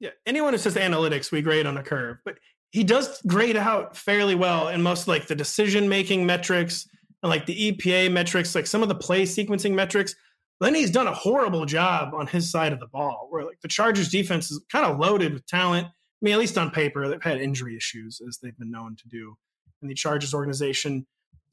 yeah 0.00 0.10
anyone 0.26 0.52
who 0.52 0.58
says 0.58 0.74
analytics 0.74 1.30
we 1.32 1.40
grade 1.40 1.66
on 1.66 1.76
a 1.76 1.82
curve 1.82 2.18
but 2.24 2.38
he 2.72 2.82
does 2.82 3.22
grade 3.22 3.56
out 3.56 3.96
fairly 3.96 4.34
well 4.34 4.68
in 4.68 4.82
most 4.82 5.06
like 5.06 5.28
the 5.28 5.34
decision 5.34 5.88
making 5.88 6.26
metrics 6.26 6.88
and 7.24 7.30
like 7.30 7.46
the 7.46 7.72
epa 7.72 8.12
metrics 8.12 8.54
like 8.54 8.68
some 8.68 8.82
of 8.82 8.88
the 8.88 8.94
play 8.94 9.22
sequencing 9.22 9.72
metrics 9.72 10.14
Lenny's 10.60 10.90
done 10.90 11.06
a 11.06 11.14
horrible 11.14 11.66
job 11.66 12.14
on 12.14 12.26
his 12.26 12.50
side 12.50 12.72
of 12.72 12.80
the 12.80 12.86
ball 12.86 13.26
where 13.30 13.44
like 13.44 13.60
the 13.60 13.68
chargers 13.68 14.08
defense 14.08 14.50
is 14.50 14.62
kind 14.70 14.86
of 14.86 14.98
loaded 14.98 15.32
with 15.32 15.46
talent. 15.46 15.86
I 15.86 15.90
mean 16.22 16.34
at 16.34 16.40
least 16.40 16.56
on 16.56 16.70
paper 16.70 17.08
they've 17.08 17.22
had 17.22 17.40
injury 17.40 17.76
issues 17.76 18.20
as 18.26 18.38
they've 18.38 18.56
been 18.56 18.70
known 18.70 18.96
to 18.96 19.08
do 19.08 19.36
in 19.82 19.88
the 19.88 19.94
chargers 19.94 20.32
organization. 20.32 21.06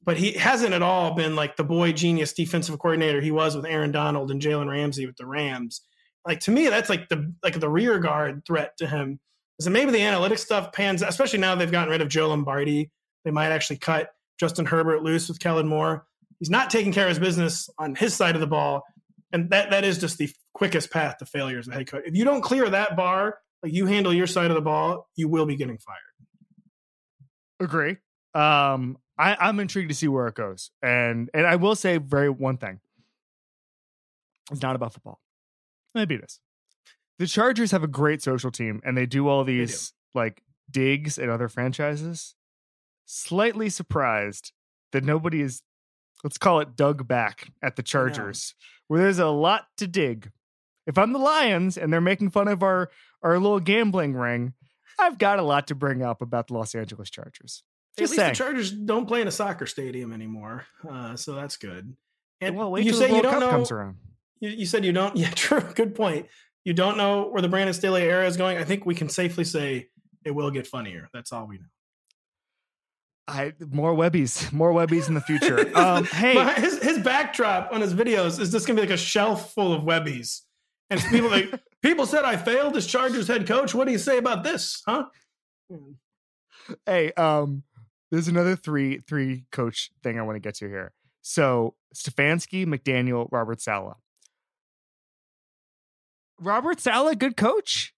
But 0.04 0.16
he 0.16 0.32
hasn't 0.32 0.74
at 0.74 0.82
all 0.82 1.14
been 1.14 1.36
like 1.36 1.56
the 1.56 1.64
boy 1.64 1.92
genius 1.92 2.32
defensive 2.32 2.78
coordinator 2.78 3.20
he 3.20 3.30
was 3.30 3.56
with 3.56 3.66
aaron 3.66 3.92
donald 3.92 4.30
and 4.30 4.40
jalen 4.40 4.68
ramsey 4.68 5.06
with 5.06 5.16
the 5.16 5.26
rams. 5.26 5.82
Like 6.24 6.40
to 6.40 6.50
me 6.50 6.68
that's 6.68 6.88
like 6.88 7.08
the 7.08 7.34
like 7.42 7.58
the 7.58 7.68
rear 7.68 7.98
guard 7.98 8.42
threat 8.46 8.76
to 8.78 8.86
him. 8.86 9.20
Is 9.58 9.68
maybe 9.68 9.90
the 9.90 9.98
analytics 9.98 10.38
stuff 10.38 10.72
pans 10.72 11.02
especially 11.02 11.40
now 11.40 11.54
they've 11.54 11.70
gotten 11.70 11.90
rid 11.90 12.00
of 12.00 12.08
joe 12.08 12.28
lombardi. 12.28 12.90
They 13.24 13.30
might 13.30 13.52
actually 13.52 13.78
cut 13.78 14.10
justin 14.38 14.66
herbert 14.66 15.02
loose 15.02 15.28
with 15.28 15.38
kellen 15.38 15.66
moore 15.66 16.06
he's 16.38 16.50
not 16.50 16.70
taking 16.70 16.92
care 16.92 17.04
of 17.04 17.10
his 17.10 17.18
business 17.18 17.68
on 17.78 17.94
his 17.94 18.14
side 18.14 18.34
of 18.34 18.40
the 18.40 18.46
ball 18.46 18.82
and 19.32 19.50
that 19.50 19.70
that 19.70 19.84
is 19.84 19.98
just 19.98 20.18
the 20.18 20.30
quickest 20.54 20.90
path 20.90 21.16
to 21.18 21.26
failure 21.26 21.58
as 21.58 21.68
a 21.68 21.72
head 21.72 21.86
coach 21.86 22.02
if 22.06 22.14
you 22.14 22.24
don't 22.24 22.42
clear 22.42 22.68
that 22.68 22.96
bar 22.96 23.38
like 23.62 23.72
you 23.72 23.86
handle 23.86 24.12
your 24.12 24.26
side 24.26 24.50
of 24.50 24.54
the 24.54 24.60
ball 24.60 25.08
you 25.16 25.28
will 25.28 25.46
be 25.46 25.56
getting 25.56 25.78
fired 25.78 25.98
Agree. 27.62 27.96
Um, 28.34 28.98
I, 29.16 29.36
I'm 29.38 29.60
intrigued 29.60 29.90
to 29.90 29.94
see 29.94 30.08
where 30.08 30.26
it 30.26 30.34
goes, 30.34 30.70
and 30.82 31.30
and 31.32 31.46
I 31.46 31.56
will 31.56 31.76
say 31.76 31.98
very 31.98 32.28
one 32.28 32.56
thing. 32.56 32.80
It's 34.50 34.62
not 34.62 34.74
about 34.74 34.94
football. 34.94 35.20
Maybe 35.94 36.16
it 36.16 36.24
is. 36.24 36.40
The 37.18 37.26
Chargers 37.28 37.70
have 37.70 37.84
a 37.84 37.88
great 37.88 38.20
social 38.20 38.50
team, 38.50 38.80
and 38.84 38.96
they 38.96 39.06
do 39.06 39.28
all 39.28 39.44
these 39.44 39.92
like 40.12 40.42
digs 40.70 41.18
at 41.18 41.28
other 41.28 41.48
franchises. 41.48 42.34
Slightly 43.04 43.68
surprised 43.68 44.52
that 44.92 45.04
nobody 45.04 45.40
is, 45.42 45.62
let's 46.24 46.38
call 46.38 46.60
it, 46.60 46.76
dug 46.76 47.06
back 47.06 47.48
at 47.62 47.76
the 47.76 47.82
Chargers, 47.82 48.54
where 48.88 49.00
there's 49.02 49.18
a 49.18 49.26
lot 49.26 49.66
to 49.78 49.86
dig. 49.86 50.30
If 50.86 50.98
I'm 50.98 51.12
the 51.12 51.18
Lions 51.18 51.76
and 51.76 51.92
they're 51.92 52.00
making 52.00 52.30
fun 52.30 52.48
of 52.48 52.62
our 52.62 52.90
our 53.22 53.38
little 53.38 53.60
gambling 53.60 54.14
ring, 54.14 54.54
I've 54.98 55.18
got 55.18 55.38
a 55.38 55.42
lot 55.42 55.68
to 55.68 55.74
bring 55.74 56.02
up 56.02 56.22
about 56.22 56.48
the 56.48 56.54
Los 56.54 56.74
Angeles 56.74 57.08
Chargers. 57.10 57.62
At 57.98 58.02
least 58.02 58.14
saying. 58.16 58.30
the 58.30 58.34
Chargers 58.34 58.72
don't 58.72 59.06
play 59.06 59.20
in 59.20 59.28
a 59.28 59.32
soccer 59.32 59.66
stadium 59.66 60.12
anymore, 60.12 60.66
uh, 60.88 61.14
so 61.16 61.34
that's 61.34 61.56
good. 61.56 61.94
And 62.40 62.56
well, 62.56 62.70
wait 62.72 62.84
you 62.84 62.92
till 62.92 63.00
say 63.00 63.08
the 63.08 63.16
you 63.16 63.22
don't 63.22 63.32
Cup 63.32 63.40
know. 63.40 63.50
comes 63.50 63.70
around. 63.70 63.96
You, 64.40 64.50
you 64.50 64.66
said 64.66 64.84
you 64.84 64.92
don't. 64.92 65.16
Yeah, 65.22 65.30
true. 65.30 65.60
Good 65.60 65.94
point. 65.94 66.26
You 66.64 66.72
don't 66.72 66.96
know 66.96 67.28
where 67.28 67.42
the 67.42 67.48
Brandon 67.48 67.74
Staley 67.74 68.02
era 68.02 68.26
is 68.26 68.36
going. 68.36 68.58
I 68.58 68.64
think 68.64 68.86
we 68.86 68.94
can 68.94 69.08
safely 69.08 69.44
say 69.44 69.88
it 70.24 70.30
will 70.32 70.50
get 70.50 70.66
funnier. 70.66 71.08
That's 71.12 71.32
all 71.32 71.46
we 71.46 71.58
know. 71.58 71.64
I 73.28 73.52
more 73.70 73.94
Webbies, 73.94 74.52
more 74.52 74.72
Webbies 74.72 75.08
in 75.08 75.14
the 75.14 75.20
future. 75.20 75.70
Um, 75.76 76.04
hey, 76.04 76.38
his 76.60 76.82
his 76.82 76.98
backdrop 76.98 77.72
on 77.72 77.80
his 77.80 77.94
videos 77.94 78.38
is 78.38 78.50
just 78.50 78.66
gonna 78.66 78.76
be 78.76 78.82
like 78.86 78.94
a 78.94 78.96
shelf 78.96 79.54
full 79.54 79.72
of 79.72 79.82
Webbies, 79.82 80.40
and 80.90 81.00
people 81.00 81.30
like 81.30 81.52
people 81.82 82.06
said 82.06 82.24
I 82.24 82.36
failed 82.36 82.76
as 82.76 82.86
Chargers 82.86 83.28
head 83.28 83.46
coach. 83.46 83.74
What 83.74 83.86
do 83.86 83.92
you 83.92 83.98
say 83.98 84.18
about 84.18 84.44
this, 84.44 84.82
huh? 84.86 85.04
hey, 86.86 87.12
um, 87.12 87.62
there's 88.10 88.28
another 88.28 88.56
three 88.56 88.98
three 88.98 89.44
coach 89.50 89.90
thing 90.02 90.18
I 90.18 90.22
want 90.22 90.36
to 90.36 90.40
get 90.40 90.56
to 90.56 90.68
here. 90.68 90.92
So 91.22 91.74
Stefanski, 91.94 92.66
McDaniel, 92.66 93.28
Robert 93.30 93.60
Saleh. 93.60 93.96
Robert 96.40 96.80
Saleh, 96.80 97.18
good 97.18 97.36
coach. 97.36 97.94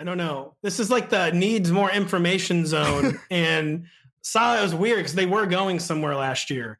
I 0.00 0.04
don't 0.04 0.18
know. 0.18 0.54
This 0.62 0.78
is 0.78 0.90
like 0.90 1.10
the 1.10 1.30
needs 1.30 1.72
more 1.72 1.90
information 1.90 2.66
zone. 2.66 3.18
and 3.30 3.86
Saleh 4.28 4.62
was 4.62 4.74
weird 4.74 4.98
because 4.98 5.14
they 5.14 5.24
were 5.24 5.46
going 5.46 5.80
somewhere 5.80 6.14
last 6.14 6.50
year. 6.50 6.78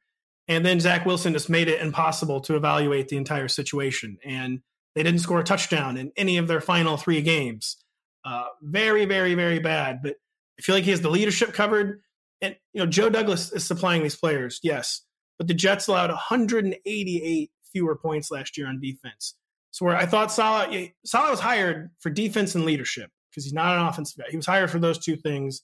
And 0.48 0.66
then 0.66 0.80
Zach 0.80 1.06
Wilson 1.06 1.32
just 1.32 1.48
made 1.48 1.68
it 1.68 1.80
impossible 1.80 2.42
to 2.42 2.56
evaluate 2.56 3.08
the 3.08 3.16
entire 3.16 3.48
situation. 3.48 4.18
And 4.22 4.60
they 4.94 5.02
didn't 5.02 5.20
score 5.20 5.40
a 5.40 5.44
touchdown 5.44 5.96
in 5.96 6.12
any 6.14 6.36
of 6.36 6.46
their 6.46 6.60
final 6.60 6.98
three 6.98 7.22
games. 7.22 7.78
Uh, 8.22 8.44
very, 8.60 9.06
very, 9.06 9.34
very 9.34 9.60
bad. 9.60 10.00
But 10.02 10.16
I 10.58 10.62
feel 10.62 10.74
like 10.74 10.84
he 10.84 10.90
has 10.90 11.00
the 11.00 11.08
leadership 11.08 11.54
covered. 11.54 12.02
And, 12.42 12.54
you 12.74 12.80
know, 12.80 12.86
Joe 12.86 13.08
Douglas 13.08 13.50
is 13.50 13.64
supplying 13.64 14.02
these 14.02 14.16
players, 14.16 14.60
yes. 14.62 15.00
But 15.38 15.48
the 15.48 15.54
Jets 15.54 15.88
allowed 15.88 16.10
188 16.10 17.50
fewer 17.72 17.96
points 17.96 18.30
last 18.30 18.58
year 18.58 18.66
on 18.66 18.78
defense. 18.78 19.34
So 19.70 19.86
where 19.86 19.96
I 19.96 20.04
thought 20.04 20.30
Saleh, 20.30 20.92
Saleh 21.06 21.30
was 21.30 21.40
hired 21.40 21.92
for 22.00 22.10
defense 22.10 22.54
and 22.54 22.66
leadership 22.66 23.10
because 23.30 23.44
he's 23.44 23.54
not 23.54 23.78
an 23.78 23.86
offensive 23.86 24.18
guy. 24.18 24.30
He 24.30 24.36
was 24.36 24.46
hired 24.46 24.70
for 24.70 24.78
those 24.78 24.98
two 24.98 25.16
things. 25.16 25.62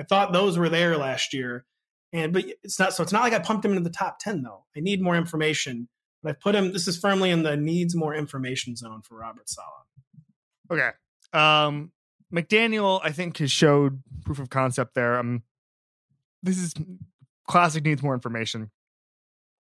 I 0.00 0.04
thought 0.04 0.32
those 0.32 0.56
were 0.56 0.70
there 0.70 0.96
last 0.96 1.34
year, 1.34 1.66
and 2.12 2.32
but 2.32 2.44
it's 2.64 2.78
not. 2.78 2.94
So 2.94 3.02
it's 3.02 3.12
not 3.12 3.22
like 3.22 3.34
I 3.34 3.38
pumped 3.38 3.64
him 3.64 3.72
into 3.72 3.84
the 3.84 3.94
top 3.94 4.18
ten 4.18 4.42
though. 4.42 4.64
I 4.74 4.80
need 4.80 5.02
more 5.02 5.14
information, 5.14 5.88
but 6.22 6.30
I 6.30 6.36
put 6.42 6.54
him. 6.54 6.72
This 6.72 6.88
is 6.88 6.98
firmly 6.98 7.30
in 7.30 7.42
the 7.42 7.56
needs 7.56 7.94
more 7.94 8.14
information 8.14 8.76
zone 8.76 9.02
for 9.02 9.18
Robert 9.18 9.50
Saleh. 9.50 9.68
Okay. 10.72 10.90
Um, 11.34 11.92
McDaniel, 12.32 13.00
I 13.04 13.12
think, 13.12 13.36
has 13.38 13.52
showed 13.52 14.02
proof 14.24 14.38
of 14.38 14.48
concept 14.48 14.94
there. 14.94 15.18
Um, 15.18 15.42
this 16.42 16.56
is 16.56 16.72
classic 17.46 17.84
needs 17.84 18.02
more 18.02 18.14
information. 18.14 18.70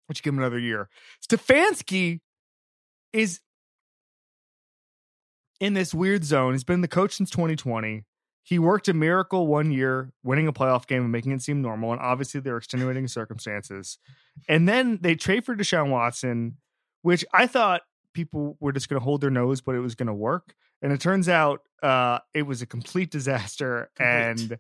which 0.07 0.23
give 0.23 0.35
him 0.35 0.38
another 0.40 0.59
year. 0.59 0.88
Stefanski 1.27 2.20
is 3.12 3.40
in 5.61 5.75
this 5.75 5.94
weird 5.94 6.25
zone. 6.25 6.53
He's 6.53 6.64
been 6.64 6.81
the 6.81 6.88
coach 6.88 7.14
since 7.14 7.31
2020. 7.31 8.05
He 8.44 8.59
worked 8.59 8.88
a 8.88 8.94
miracle 8.94 9.46
one 9.46 9.72
year, 9.72 10.12
winning 10.22 10.46
a 10.46 10.52
playoff 10.52 10.87
game 10.87 11.02
and 11.02 11.11
making 11.11 11.33
it 11.33 11.40
seem 11.40 11.62
normal. 11.62 11.92
And 11.92 12.00
obviously, 12.00 12.40
there 12.40 12.54
are 12.54 12.59
extenuating 12.59 13.09
circumstances. 13.09 13.98
And 14.48 14.68
then 14.68 14.98
they 15.00 15.14
trade 15.14 15.46
for 15.46 15.57
Deshaun 15.57 15.88
Watson, 15.88 16.59
which 17.00 17.24
I 17.33 17.46
thought 17.46 17.80
people 18.12 18.59
were 18.61 18.70
just 18.72 18.90
going 18.90 19.00
to 19.00 19.04
hold 19.04 19.22
their 19.22 19.30
nose, 19.30 19.62
but 19.62 19.74
it 19.74 19.80
was 19.80 19.94
going 19.94 20.09
to 20.09 20.14
work. 20.14 20.54
And 20.83 20.92
it 20.92 21.00
turns 21.00 21.26
out 21.26 21.62
uh, 21.83 22.18
it 22.35 22.42
was 22.42 22.61
a 22.61 22.66
complete 22.66 23.11
disaster. 23.11 23.90
Complete. 23.96 24.11
And 24.11 24.59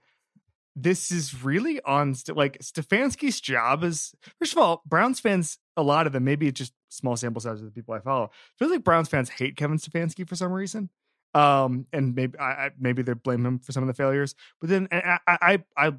this 0.74 1.10
is 1.10 1.44
really 1.44 1.80
on 1.82 2.14
st- 2.14 2.36
like 2.36 2.58
Stefanski's 2.58 3.40
job 3.40 3.84
is 3.84 4.14
first 4.38 4.52
of 4.52 4.58
all, 4.58 4.82
Browns 4.86 5.20
fans, 5.20 5.58
a 5.76 5.82
lot 5.82 6.06
of 6.06 6.12
them, 6.12 6.24
maybe 6.24 6.48
it's 6.48 6.58
just 6.58 6.72
small 6.88 7.16
sample 7.16 7.40
size 7.40 7.60
of 7.60 7.66
the 7.66 7.70
people 7.70 7.94
I 7.94 8.00
follow. 8.00 8.30
Feels 8.58 8.72
like 8.72 8.82
Browns 8.82 9.08
fans 9.08 9.28
hate 9.28 9.56
Kevin 9.56 9.78
Stefanski 9.78 10.26
for 10.28 10.36
some 10.36 10.52
reason. 10.52 10.90
Um, 11.34 11.86
and 11.92 12.14
maybe 12.14 12.38
I, 12.38 12.44
I 12.44 12.70
maybe 12.78 13.02
they 13.02 13.14
blame 13.14 13.44
him 13.44 13.58
for 13.58 13.72
some 13.72 13.82
of 13.82 13.88
the 13.88 13.94
failures, 13.94 14.34
but 14.60 14.70
then 14.70 14.88
I 14.92 15.18
I, 15.26 15.64
I 15.76 15.92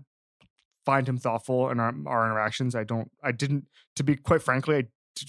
find 0.86 1.08
him 1.10 1.17
thoughtful 1.17 1.69
in 1.69 1.80
our, 1.80 1.93
our 2.06 2.26
interactions. 2.26 2.76
I 2.76 2.84
don't 2.84 3.12
I 3.24 3.32
didn't 3.32 3.65
to 3.98 4.04
be 4.04 4.15
quite 4.15 4.41
frankly, 4.41 4.78
I 4.78 4.84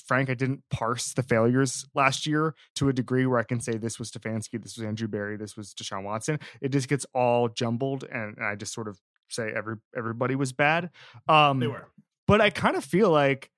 Frank, 0.07 0.31
I 0.31 0.35
didn't 0.35 0.63
parse 0.71 1.13
the 1.13 1.23
failures 1.23 1.87
last 1.95 2.27
year 2.27 2.55
to 2.75 2.89
a 2.89 2.93
degree 2.93 3.25
where 3.27 3.39
I 3.39 3.45
can 3.45 3.61
say 3.61 3.77
this 3.77 3.99
was 3.99 4.11
Stefanski, 4.11 4.61
this 4.63 4.77
was 4.77 4.85
Andrew 4.85 5.09
Berry, 5.09 5.37
this 5.37 5.57
was 5.57 5.75
Deshaun 5.75 6.03
Watson. 6.03 6.41
It 6.61 6.71
just 6.71 6.89
gets 6.89 7.07
all 7.15 7.49
jumbled, 7.49 8.05
and, 8.05 8.37
and 8.37 8.47
I 8.47 8.57
just 8.57 8.75
sort 8.75 8.89
of 8.89 9.01
say 9.29 9.53
every 9.55 9.77
everybody 9.97 10.35
was 10.35 10.53
bad. 10.53 10.91
Um, 11.29 11.61
They 11.61 11.69
were. 11.69 11.87
but 12.27 12.41
I 12.41 12.51
kind 12.51 12.77
of 12.77 12.85
feel 12.85 13.11
like 13.11 13.51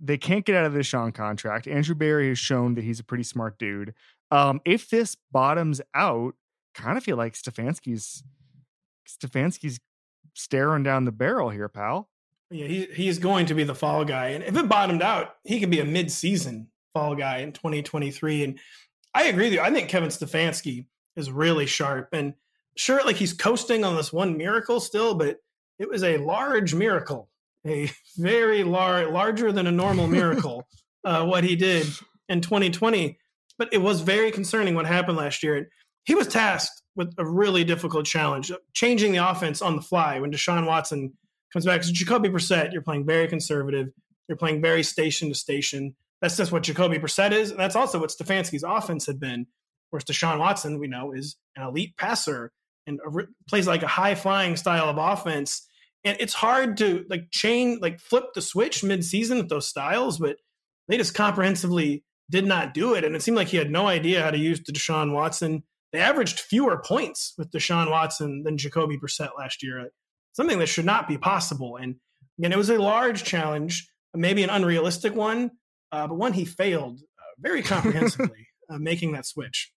they 0.00 0.18
can't 0.18 0.44
get 0.44 0.56
out 0.56 0.64
of 0.64 0.72
the 0.72 0.80
Deshaun 0.80 1.14
contract. 1.14 1.66
Andrew 1.68 1.94
Berry 1.94 2.28
has 2.28 2.38
shown 2.38 2.74
that 2.74 2.84
he's 2.84 2.98
a 3.00 3.04
pretty 3.04 3.24
smart 3.24 3.58
dude. 3.58 3.94
Um, 4.32 4.62
if 4.64 4.88
this 4.88 5.14
bottoms 5.30 5.82
out, 5.94 6.34
kind 6.74 6.96
of 6.96 7.04
feel 7.04 7.18
like 7.18 7.34
Stefanski's 7.34 8.24
Stefanski's 9.06 9.78
staring 10.32 10.82
down 10.82 11.04
the 11.04 11.12
barrel 11.12 11.50
here, 11.50 11.68
pal. 11.68 12.08
Yeah, 12.50 12.66
he 12.66 12.86
he's 12.86 13.18
going 13.18 13.46
to 13.46 13.54
be 13.54 13.62
the 13.62 13.74
fall 13.74 14.06
guy, 14.06 14.28
and 14.28 14.42
if 14.42 14.56
it 14.56 14.68
bottomed 14.68 15.02
out, 15.02 15.36
he 15.44 15.60
could 15.60 15.70
be 15.70 15.80
a 15.80 15.84
mid-season 15.84 16.68
fall 16.94 17.14
guy 17.14 17.38
in 17.38 17.52
2023. 17.52 18.44
And 18.44 18.58
I 19.14 19.24
agree 19.24 19.44
with 19.46 19.52
you. 19.52 19.60
I 19.60 19.70
think 19.70 19.90
Kevin 19.90 20.08
Stefanski 20.08 20.86
is 21.14 21.30
really 21.30 21.66
sharp, 21.66 22.08
and 22.12 22.32
sure, 22.74 23.04
like 23.04 23.16
he's 23.16 23.34
coasting 23.34 23.84
on 23.84 23.96
this 23.96 24.14
one 24.14 24.38
miracle 24.38 24.80
still, 24.80 25.14
but 25.14 25.38
it 25.78 25.90
was 25.90 26.02
a 26.02 26.16
large 26.16 26.74
miracle, 26.74 27.28
a 27.66 27.90
very 28.16 28.64
large, 28.64 29.08
larger 29.08 29.52
than 29.52 29.66
a 29.66 29.72
normal 29.72 30.06
miracle. 30.18 30.66
uh, 31.04 31.24
what 31.26 31.44
he 31.44 31.54
did 31.56 31.86
in 32.28 32.40
2020, 32.40 33.18
but 33.58 33.68
it 33.72 33.78
was 33.78 34.00
very 34.00 34.30
concerning 34.30 34.74
what 34.74 34.86
happened 34.86 35.16
last 35.16 35.42
year. 35.42 35.56
And 35.56 35.66
he 36.04 36.14
was 36.14 36.26
tasked 36.26 36.82
with 36.94 37.14
a 37.18 37.26
really 37.26 37.64
difficult 37.64 38.06
challenge, 38.06 38.52
changing 38.74 39.12
the 39.12 39.30
offense 39.30 39.62
on 39.62 39.76
the 39.76 39.82
fly 39.82 40.18
when 40.18 40.32
Deshaun 40.32 40.66
Watson 40.66 41.12
comes 41.52 41.64
back. 41.64 41.82
So 41.84 41.92
Jacoby 41.92 42.28
Brissett, 42.28 42.72
you're 42.72 42.82
playing 42.82 43.06
very 43.06 43.28
conservative. 43.28 43.88
You're 44.28 44.36
playing 44.36 44.62
very 44.62 44.82
station 44.82 45.28
to 45.28 45.34
station. 45.34 45.94
That's 46.20 46.36
just 46.36 46.52
what 46.52 46.62
Jacoby 46.62 46.98
Brissett 46.98 47.32
is. 47.32 47.50
And 47.50 47.58
that's 47.58 47.76
also 47.76 47.98
what 47.98 48.10
Stefanski's 48.10 48.62
offense 48.62 49.06
had 49.06 49.18
been. 49.18 49.46
Whereas 49.90 50.04
Deshaun 50.04 50.38
Watson, 50.38 50.78
we 50.78 50.86
know, 50.86 51.12
is 51.12 51.36
an 51.56 51.64
elite 51.64 51.96
passer 51.96 52.52
and 52.86 53.00
a, 53.00 53.24
plays 53.48 53.66
like 53.66 53.82
a 53.82 53.88
high 53.88 54.14
flying 54.14 54.56
style 54.56 54.88
of 54.88 54.98
offense. 54.98 55.68
And 56.04 56.16
it's 56.18 56.34
hard 56.34 56.78
to 56.78 57.04
like 57.08 57.30
chain, 57.30 57.78
like 57.80 58.00
flip 58.00 58.24
the 58.34 58.40
switch 58.40 58.82
mid 58.82 59.04
season 59.04 59.38
with 59.38 59.48
those 59.48 59.68
styles, 59.68 60.18
but 60.18 60.36
they 60.88 60.96
just 60.96 61.14
comprehensively 61.14 62.04
did 62.32 62.46
not 62.46 62.74
do 62.74 62.94
it. 62.94 63.04
And 63.04 63.14
it 63.14 63.22
seemed 63.22 63.36
like 63.36 63.48
he 63.48 63.58
had 63.58 63.70
no 63.70 63.86
idea 63.86 64.22
how 64.22 64.30
to 64.30 64.38
use 64.38 64.60
the 64.60 64.72
Deshaun 64.72 65.12
Watson. 65.12 65.62
They 65.92 66.00
averaged 66.00 66.40
fewer 66.40 66.82
points 66.82 67.34
with 67.36 67.50
Deshaun 67.52 67.90
Watson 67.90 68.42
than 68.42 68.56
Jacoby 68.56 68.98
Brissett 68.98 69.36
last 69.38 69.62
year 69.62 69.90
something 70.32 70.58
that 70.58 70.66
should 70.66 70.86
not 70.86 71.06
be 71.06 71.18
possible. 71.18 71.76
And 71.76 71.96
again, 72.38 72.52
it 72.52 72.58
was 72.58 72.70
a 72.70 72.78
large 72.78 73.22
challenge, 73.22 73.88
maybe 74.14 74.42
an 74.42 74.50
unrealistic 74.50 75.14
one, 75.14 75.52
uh, 75.92 76.06
but 76.06 76.16
one 76.16 76.32
he 76.32 76.44
failed 76.44 77.00
uh, 77.00 77.22
very 77.38 77.62
comprehensively 77.72 78.48
uh, 78.70 78.78
making 78.78 79.12
that 79.12 79.26
switch. 79.26 79.70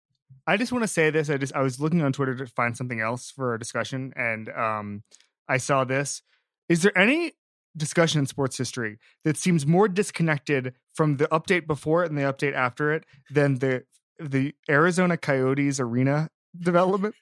I 0.45 0.57
just 0.57 0.71
want 0.71 0.83
to 0.83 0.87
say 0.87 1.09
this. 1.09 1.29
I 1.29 1.37
just 1.37 1.55
I 1.55 1.61
was 1.61 1.79
looking 1.79 2.01
on 2.01 2.11
Twitter 2.11 2.35
to 2.35 2.47
find 2.47 2.75
something 2.75 2.99
else 2.99 3.31
for 3.31 3.53
a 3.53 3.59
discussion, 3.59 4.13
and 4.15 4.49
um, 4.49 5.03
I 5.47 5.57
saw 5.57 5.83
this. 5.83 6.21
Is 6.69 6.81
there 6.81 6.97
any 6.97 7.33
discussion 7.77 8.19
in 8.19 8.25
sports 8.25 8.57
history 8.57 8.99
that 9.23 9.37
seems 9.37 9.65
more 9.65 9.87
disconnected 9.87 10.73
from 10.93 11.17
the 11.17 11.27
update 11.27 11.67
before 11.67 12.03
it 12.03 12.09
and 12.09 12.17
the 12.17 12.23
update 12.23 12.53
after 12.53 12.93
it 12.93 13.05
than 13.31 13.59
the 13.59 13.83
the 14.19 14.53
Arizona 14.69 15.17
Coyotes 15.17 15.79
arena 15.79 16.29
development? 16.57 17.15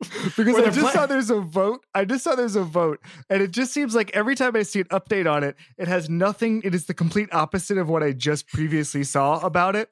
because 0.36 0.56
I 0.56 0.70
just 0.70 0.92
saw 0.92 1.06
there's 1.06 1.30
a 1.30 1.40
vote. 1.40 1.84
I 1.94 2.04
just 2.04 2.24
saw 2.24 2.34
there's 2.34 2.56
a 2.56 2.64
vote, 2.64 3.00
and 3.28 3.42
it 3.42 3.50
just 3.50 3.72
seems 3.72 3.94
like 3.94 4.10
every 4.14 4.34
time 4.34 4.56
I 4.56 4.62
see 4.62 4.80
an 4.80 4.86
update 4.86 5.30
on 5.30 5.44
it, 5.44 5.56
it 5.78 5.88
has 5.88 6.08
nothing. 6.08 6.62
It 6.64 6.74
is 6.74 6.86
the 6.86 6.94
complete 6.94 7.32
opposite 7.32 7.78
of 7.78 7.88
what 7.88 8.02
I 8.02 8.12
just 8.12 8.48
previously 8.48 9.04
saw 9.04 9.38
about 9.40 9.76
it. 9.76 9.90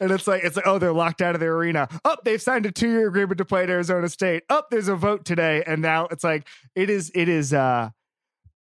And 0.00 0.10
it's 0.10 0.26
like 0.26 0.44
it's 0.44 0.56
like 0.56 0.66
oh 0.66 0.78
they're 0.78 0.92
locked 0.92 1.22
out 1.22 1.34
of 1.34 1.40
their 1.40 1.54
arena. 1.54 1.82
Up 1.82 2.00
oh, 2.04 2.16
they've 2.24 2.42
signed 2.42 2.66
a 2.66 2.72
two 2.72 2.88
year 2.88 3.08
agreement 3.08 3.38
to 3.38 3.44
play 3.44 3.62
at 3.62 3.70
Arizona 3.70 4.08
State. 4.08 4.44
Up 4.48 4.64
oh, 4.64 4.68
there's 4.70 4.88
a 4.88 4.96
vote 4.96 5.24
today, 5.24 5.62
and 5.66 5.82
now 5.82 6.06
it's 6.06 6.24
like 6.24 6.46
it 6.74 6.90
is 6.90 7.10
it 7.14 7.28
is 7.28 7.52
uh 7.52 7.90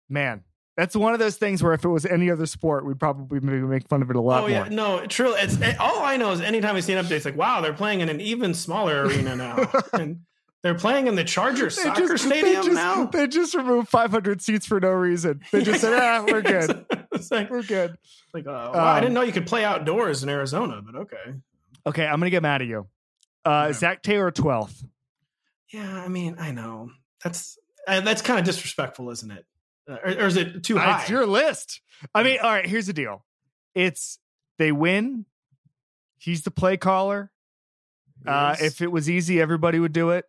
man. 0.09 0.43
That's 0.75 0.95
one 0.95 1.13
of 1.13 1.19
those 1.19 1.37
things 1.37 1.61
where 1.61 1.73
if 1.73 1.83
it 1.85 1.89
was 1.89 2.05
any 2.05 2.31
other 2.31 2.45
sport, 2.47 2.85
we'd 2.85 2.99
probably 2.99 3.39
maybe 3.39 3.59
make 3.61 3.87
fun 3.87 4.01
of 4.01 4.09
it 4.09 4.15
a 4.15 4.21
lot 4.21 4.43
Oh 4.43 4.47
yeah, 4.47 4.61
more. 4.61 4.69
no, 4.69 5.05
true. 5.05 5.33
It's 5.35 5.55
it, 5.61 5.79
all 5.79 5.99
I 6.01 6.17
know 6.17 6.31
is 6.31 6.41
anytime 6.41 6.75
I 6.75 6.79
see 6.79 6.93
an 6.93 7.05
update, 7.05 7.11
it's 7.11 7.25
like, 7.25 7.37
wow, 7.37 7.61
they're 7.61 7.73
playing 7.73 8.01
in 8.01 8.09
an 8.09 8.19
even 8.19 8.53
smaller 8.55 9.03
arena 9.03 9.35
now, 9.45 9.69
and 9.93 10.21
they're 10.63 10.73
playing 10.73 11.05
in 11.07 11.13
the 11.15 11.23
Chargers 11.23 11.75
They 11.75 11.83
soccer 11.83 12.07
just, 12.07 12.27
they 12.27 12.39
stadium 12.39 12.63
just- 12.63 12.75
now. 12.75 13.05
They 13.11 13.27
just 13.27 13.53
removed 13.53 13.89
500 13.89 14.41
seats 14.41 14.65
for 14.65 14.79
no 14.79 14.89
reason. 14.91 15.41
They 15.51 15.61
just 15.61 15.81
said, 15.81 15.93
ah, 15.93 16.25
we're 16.27 16.41
good. 16.55 16.85
it's 17.11 17.29
like, 17.29 17.51
We're 17.51 17.61
good. 17.61 17.95
like, 18.33 18.47
uh, 18.47 18.71
wow, 18.73 18.73
I 18.73 18.95
Um, 18.97 19.01
didn't 19.03 19.13
know 19.13 19.21
you 19.21 19.31
could 19.31 19.45
play 19.45 19.63
outdoors 19.63 20.23
in 20.23 20.29
Arizona, 20.29 20.81
but 20.83 20.95
okay. 21.01 21.35
Okay, 21.85 22.05
I'm 22.05 22.19
going 22.19 22.27
to 22.27 22.31
get 22.31 22.41
mad 22.41 22.61
at 22.63 22.67
you. 22.67 22.87
Uh, 23.45 23.65
Okay. 23.65 23.73
Zac 23.73 24.01
Taylor 24.01 24.31
12th. 24.31 24.85
Yeah, 25.71 26.01
I 26.03 26.07
mean, 26.07 26.37
I 26.39 26.51
know 26.51 26.89
that's 27.23 27.57
uh, 27.87 27.99
that's 28.01 28.21
kind 28.21 28.39
of 28.39 28.45
disrespectful, 28.45 29.09
isn't 29.11 29.29
it? 29.31 29.45
Uh, 29.89 29.97
or, 30.03 30.11
or 30.11 30.25
is 30.27 30.37
it 30.37 30.63
too 30.63 30.77
Uh, 30.77 30.81
high? 30.81 31.01
It's 31.01 31.09
your 31.09 31.25
list. 31.25 31.81
I 32.15 32.23
mean, 32.23 32.39
all 32.41 32.49
right, 32.51 32.65
here's 32.65 32.87
the 32.87 32.93
deal. 32.93 33.25
It's 33.75 34.19
they 34.57 34.71
win. 34.71 35.25
He's 36.17 36.43
the 36.43 36.51
play 36.51 36.77
caller. 36.77 37.31
Uh, 38.25 38.55
Yes. 38.57 38.61
if 38.61 38.81
it 38.81 38.91
was 38.91 39.09
easy, 39.09 39.41
everybody 39.41 39.79
would 39.79 39.91
do 39.93 40.11
it. 40.11 40.25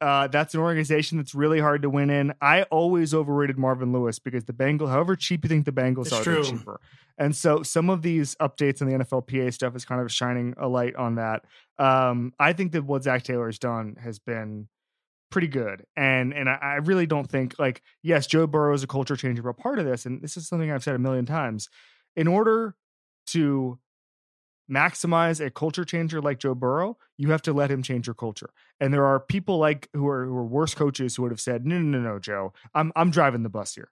Uh, 0.00 0.26
that's 0.26 0.54
an 0.54 0.60
organization 0.60 1.18
that's 1.18 1.34
really 1.34 1.60
hard 1.60 1.82
to 1.82 1.90
win 1.90 2.10
in. 2.10 2.32
I 2.40 2.62
always 2.64 3.14
overrated 3.14 3.56
Marvin 3.56 3.92
Lewis 3.92 4.18
because 4.18 4.44
the 4.44 4.52
Bengals, 4.52 4.88
however 4.88 5.14
cheap 5.14 5.44
you 5.44 5.48
think 5.48 5.64
the 5.64 5.70
Bengals 5.72 6.06
It's 6.06 6.12
are, 6.14 6.24
they're 6.24 6.42
cheaper. 6.42 6.80
And 7.18 7.36
so 7.36 7.62
some 7.62 7.88
of 7.88 8.02
these 8.02 8.34
updates 8.36 8.82
on 8.82 8.88
the 8.88 8.94
NFLPA 8.94 9.52
stuff 9.52 9.76
is 9.76 9.84
kind 9.84 10.00
of 10.00 10.10
shining 10.10 10.54
a 10.58 10.66
light 10.66 10.96
on 10.96 11.16
that. 11.16 11.44
Um, 11.78 12.32
I 12.40 12.52
think 12.52 12.72
that 12.72 12.82
what 12.84 13.04
Zac 13.04 13.22
Taylor's 13.22 13.60
done 13.60 13.96
has 14.00 14.18
been 14.18 14.66
pretty 15.32 15.48
good. 15.48 15.84
And 15.96 16.32
and 16.32 16.48
I, 16.48 16.58
I 16.60 16.74
really 16.76 17.06
don't 17.06 17.28
think 17.28 17.58
like, 17.58 17.82
yes, 18.02 18.26
Joe 18.28 18.46
Burrow 18.46 18.74
is 18.74 18.84
a 18.84 18.86
culture 18.86 19.16
changer, 19.16 19.42
but 19.42 19.56
part 19.56 19.80
of 19.80 19.84
this, 19.84 20.06
and 20.06 20.22
this 20.22 20.36
is 20.36 20.46
something 20.46 20.70
I've 20.70 20.84
said 20.84 20.94
a 20.94 21.00
million 21.00 21.26
times, 21.26 21.68
in 22.14 22.28
order 22.28 22.76
to 23.28 23.78
maximize 24.70 25.44
a 25.44 25.50
culture 25.50 25.84
changer 25.84 26.20
like 26.20 26.38
Joe 26.38 26.54
Burrow, 26.54 26.96
you 27.18 27.30
have 27.30 27.42
to 27.42 27.52
let 27.52 27.70
him 27.70 27.82
change 27.82 28.06
your 28.06 28.14
culture. 28.14 28.50
And 28.80 28.94
there 28.94 29.04
are 29.04 29.18
people 29.18 29.58
like 29.58 29.88
who 29.92 30.06
are 30.06 30.24
who 30.24 30.36
are 30.36 30.46
worse 30.46 30.74
coaches 30.74 31.16
who 31.16 31.22
would 31.22 31.32
have 31.32 31.40
said, 31.40 31.66
No, 31.66 31.78
no, 31.78 31.98
no, 31.98 32.12
no, 32.12 32.18
Joe. 32.18 32.52
I'm 32.74 32.92
I'm 32.94 33.10
driving 33.10 33.42
the 33.42 33.48
bus 33.48 33.74
here. 33.74 33.90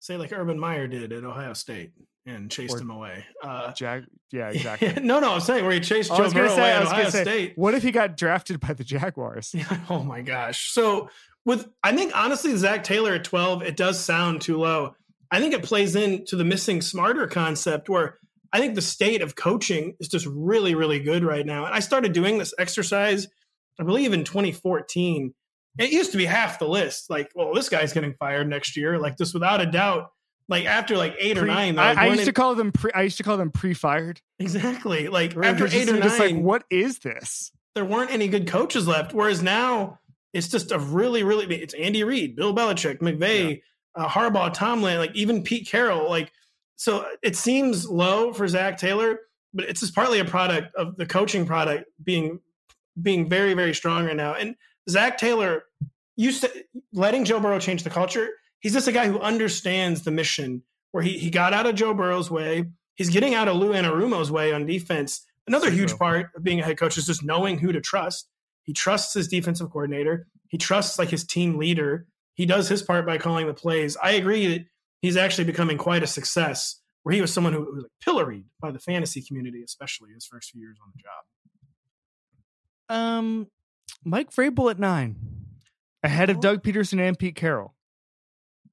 Say 0.00 0.16
like 0.16 0.32
Urban 0.32 0.58
Meyer 0.58 0.88
did 0.88 1.12
at 1.12 1.24
Ohio 1.24 1.52
State 1.52 1.92
and 2.26 2.50
chased 2.50 2.74
Or- 2.76 2.80
him 2.80 2.90
away. 2.90 3.24
Uh, 3.42 3.72
Jag 3.72 4.04
yeah, 4.32 4.48
exactly. 4.52 4.94
no, 5.02 5.18
no, 5.20 5.34
I'm 5.34 5.40
saying 5.40 5.64
where 5.64 5.72
he 5.74 5.80
chased 5.80 6.10
Joe 6.10 6.30
Burrow 6.30 6.48
say, 6.48 6.54
away 6.58 6.70
at 6.72 6.82
Ohio 6.82 7.08
say, 7.10 7.22
State. 7.22 7.52
what 7.56 7.74
if 7.74 7.82
he 7.82 7.90
got 7.90 8.16
drafted 8.16 8.60
by 8.60 8.72
the 8.74 8.84
Jaguars? 8.84 9.54
Oh 9.90 10.02
my 10.02 10.20
gosh. 10.22 10.70
So 10.72 11.08
with 11.44 11.68
I 11.82 11.94
think 11.96 12.12
honestly 12.16 12.54
Zac 12.56 12.84
Taylor 12.84 13.14
at 13.14 13.24
12, 13.24 13.62
it 13.62 13.76
does 13.76 13.98
sound 13.98 14.40
too 14.42 14.58
low. 14.58 14.94
I 15.32 15.40
think 15.40 15.54
it 15.54 15.62
plays 15.62 15.96
into 15.96 16.36
the 16.36 16.44
missing 16.44 16.82
smarter 16.82 17.26
concept 17.26 17.88
where 17.88 18.18
I 18.52 18.58
think 18.60 18.74
the 18.74 18.82
state 18.82 19.22
of 19.22 19.36
coaching 19.36 19.94
is 20.00 20.08
just 20.08 20.26
really, 20.26 20.74
really 20.74 20.98
good 21.00 21.22
right 21.24 21.46
now. 21.46 21.64
And 21.66 21.74
I 21.74 21.78
started 21.80 22.12
doing 22.12 22.36
this 22.38 22.52
exercise, 22.58 23.28
I 23.80 23.84
believe 23.84 24.12
in 24.12 24.24
2014. 24.24 25.32
It 25.78 25.92
used 25.92 26.10
to 26.12 26.18
be 26.18 26.24
half 26.26 26.58
the 26.58 26.68
list. 26.68 27.08
Like, 27.10 27.30
well, 27.36 27.54
this 27.54 27.68
guy's 27.68 27.92
getting 27.92 28.14
fired 28.14 28.48
next 28.48 28.76
year. 28.76 28.98
Like 28.98 29.16
this 29.16 29.32
without 29.32 29.60
a 29.60 29.66
doubt. 29.66 30.10
Like 30.50 30.66
after 30.66 30.96
like 30.98 31.14
eight 31.18 31.38
or 31.38 31.46
nine, 31.46 31.78
I, 31.78 31.92
I 31.92 32.06
used 32.08 32.24
to 32.24 32.32
call 32.32 32.54
them 32.56 32.72
pre 32.72 32.90
I 32.92 33.02
used 33.02 33.16
to 33.18 33.22
call 33.22 33.36
them 33.36 33.50
pre-fired. 33.52 34.20
exactly 34.40 35.06
like 35.08 35.32
Where 35.34 35.44
after 35.44 35.60
they're 35.60 35.68
just- 35.68 35.88
eight 35.88 35.94
or 35.94 36.00
nine, 36.00 36.18
like, 36.36 36.44
what 36.44 36.64
is 36.68 36.98
this? 36.98 37.52
there 37.76 37.84
weren't 37.84 38.10
any 38.10 38.26
good 38.26 38.48
coaches 38.48 38.88
left. 38.88 39.14
Whereas 39.14 39.42
now 39.44 40.00
it's 40.34 40.48
just 40.48 40.72
a 40.72 40.78
really, 40.80 41.22
really 41.22 41.46
it's 41.54 41.72
Andy 41.74 42.02
Reid, 42.02 42.34
Bill 42.34 42.52
Belichick, 42.52 42.98
McVay, 42.98 43.62
uh, 43.94 44.08
Harbaugh, 44.08 44.52
Tomlin, 44.52 44.98
like 44.98 45.14
even 45.14 45.44
Pete 45.44 45.68
Carroll. 45.68 46.10
Like 46.10 46.32
so 46.74 47.06
it 47.22 47.36
seems 47.36 47.88
low 47.88 48.32
for 48.32 48.48
Zac 48.48 48.76
Taylor, 48.78 49.20
but 49.54 49.66
it's 49.66 49.78
just 49.80 49.94
partly 49.94 50.18
a 50.18 50.24
product 50.24 50.74
of 50.74 50.96
the 50.96 51.06
coaching 51.06 51.46
product 51.46 51.84
being 52.02 52.40
being 53.00 53.28
very 53.28 53.54
very 53.54 53.72
strong 53.72 54.04
right 54.04 54.16
now. 54.16 54.34
And 54.34 54.56
Zac 54.88 55.16
Taylor 55.18 55.62
used 56.16 56.40
to 56.42 56.50
letting 56.92 57.24
Joe 57.24 57.38
Burrow 57.38 57.60
change 57.60 57.84
the 57.84 57.90
culture. 57.90 58.30
He's 58.60 58.72
just 58.74 58.88
a 58.88 58.92
guy 58.92 59.08
who 59.08 59.18
understands 59.18 60.02
the 60.02 60.10
mission. 60.10 60.62
Where 60.92 61.02
he 61.02 61.18
he 61.18 61.30
got 61.30 61.54
out 61.54 61.66
of 61.66 61.74
Joe 61.74 61.94
Burrow's 61.94 62.30
way. 62.30 62.64
He's 62.94 63.10
getting 63.10 63.34
out 63.34 63.48
of 63.48 63.56
Lou 63.56 63.72
Anarumo's 63.72 64.30
way 64.30 64.52
on 64.52 64.66
defense. 64.66 65.24
Another 65.46 65.70
huge 65.70 65.96
part 65.96 66.30
of 66.36 66.42
being 66.42 66.60
a 66.60 66.64
head 66.64 66.78
coach 66.78 66.98
is 66.98 67.06
just 67.06 67.24
knowing 67.24 67.58
who 67.58 67.72
to 67.72 67.80
trust. 67.80 68.28
He 68.64 68.72
trusts 68.72 69.14
his 69.14 69.28
defensive 69.28 69.70
coordinator. 69.70 70.26
He 70.48 70.58
trusts 70.58 70.98
like 70.98 71.08
his 71.08 71.24
team 71.24 71.58
leader. 71.58 72.06
He 72.34 72.46
does 72.46 72.68
his 72.68 72.82
part 72.82 73.06
by 73.06 73.18
calling 73.18 73.46
the 73.46 73.54
plays. 73.54 73.96
I 74.02 74.12
agree 74.12 74.46
that 74.48 74.66
he's 75.00 75.16
actually 75.16 75.44
becoming 75.44 75.78
quite 75.78 76.02
a 76.02 76.06
success. 76.06 76.80
Where 77.02 77.14
he 77.14 77.20
was 77.20 77.32
someone 77.32 77.54
who 77.54 77.60
was 77.60 77.82
like 77.84 77.92
pilloried 78.02 78.44
by 78.60 78.70
the 78.70 78.78
fantasy 78.78 79.22
community, 79.22 79.62
especially 79.62 80.10
his 80.12 80.26
first 80.26 80.50
few 80.50 80.60
years 80.60 80.76
on 80.84 80.92
the 80.94 81.02
job. 81.02 81.24
Um, 82.96 83.46
Mike 84.04 84.30
Vrabel 84.30 84.70
at 84.70 84.78
nine, 84.78 85.16
ahead 86.02 86.28
of 86.28 86.40
Doug 86.40 86.62
Pederson 86.62 87.00
and 87.00 87.18
Pete 87.18 87.36
Carroll. 87.36 87.74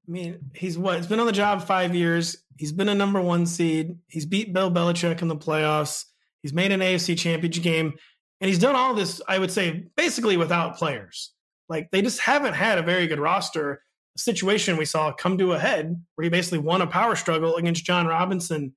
I 0.07 0.11
mean, 0.11 0.51
he's 0.53 0.77
what? 0.77 0.97
He's 0.97 1.07
been 1.07 1.19
on 1.19 1.25
the 1.25 1.31
job 1.31 1.65
five 1.65 1.93
years. 1.93 2.37
He's 2.57 2.71
been 2.71 2.89
a 2.89 2.95
number 2.95 3.21
one 3.21 3.45
seed. 3.45 3.97
He's 4.07 4.25
beat 4.25 4.53
Bill 4.53 4.71
Belichick 4.71 5.21
in 5.21 5.27
the 5.27 5.35
playoffs. 5.35 6.05
He's 6.41 6.53
made 6.53 6.71
an 6.71 6.79
AFC 6.79 7.17
championship 7.17 7.63
game. 7.63 7.93
And 8.39 8.49
he's 8.49 8.59
done 8.59 8.75
all 8.75 8.93
this, 8.93 9.21
I 9.27 9.39
would 9.39 9.51
say, 9.51 9.85
basically 9.95 10.37
without 10.37 10.77
players. 10.77 11.33
Like 11.69 11.89
they 11.91 12.01
just 12.01 12.19
haven't 12.19 12.53
had 12.53 12.77
a 12.77 12.83
very 12.83 13.07
good 13.07 13.19
roster 13.19 13.81
situation 14.15 14.77
we 14.77 14.85
saw 14.85 15.11
come 15.11 15.37
to 15.37 15.53
a 15.53 15.59
head 15.59 16.03
where 16.15 16.23
he 16.23 16.29
basically 16.29 16.59
won 16.59 16.81
a 16.81 16.87
power 16.87 17.15
struggle 17.15 17.55
against 17.55 17.85
Jon 17.85 18.07
Robinson. 18.07 18.73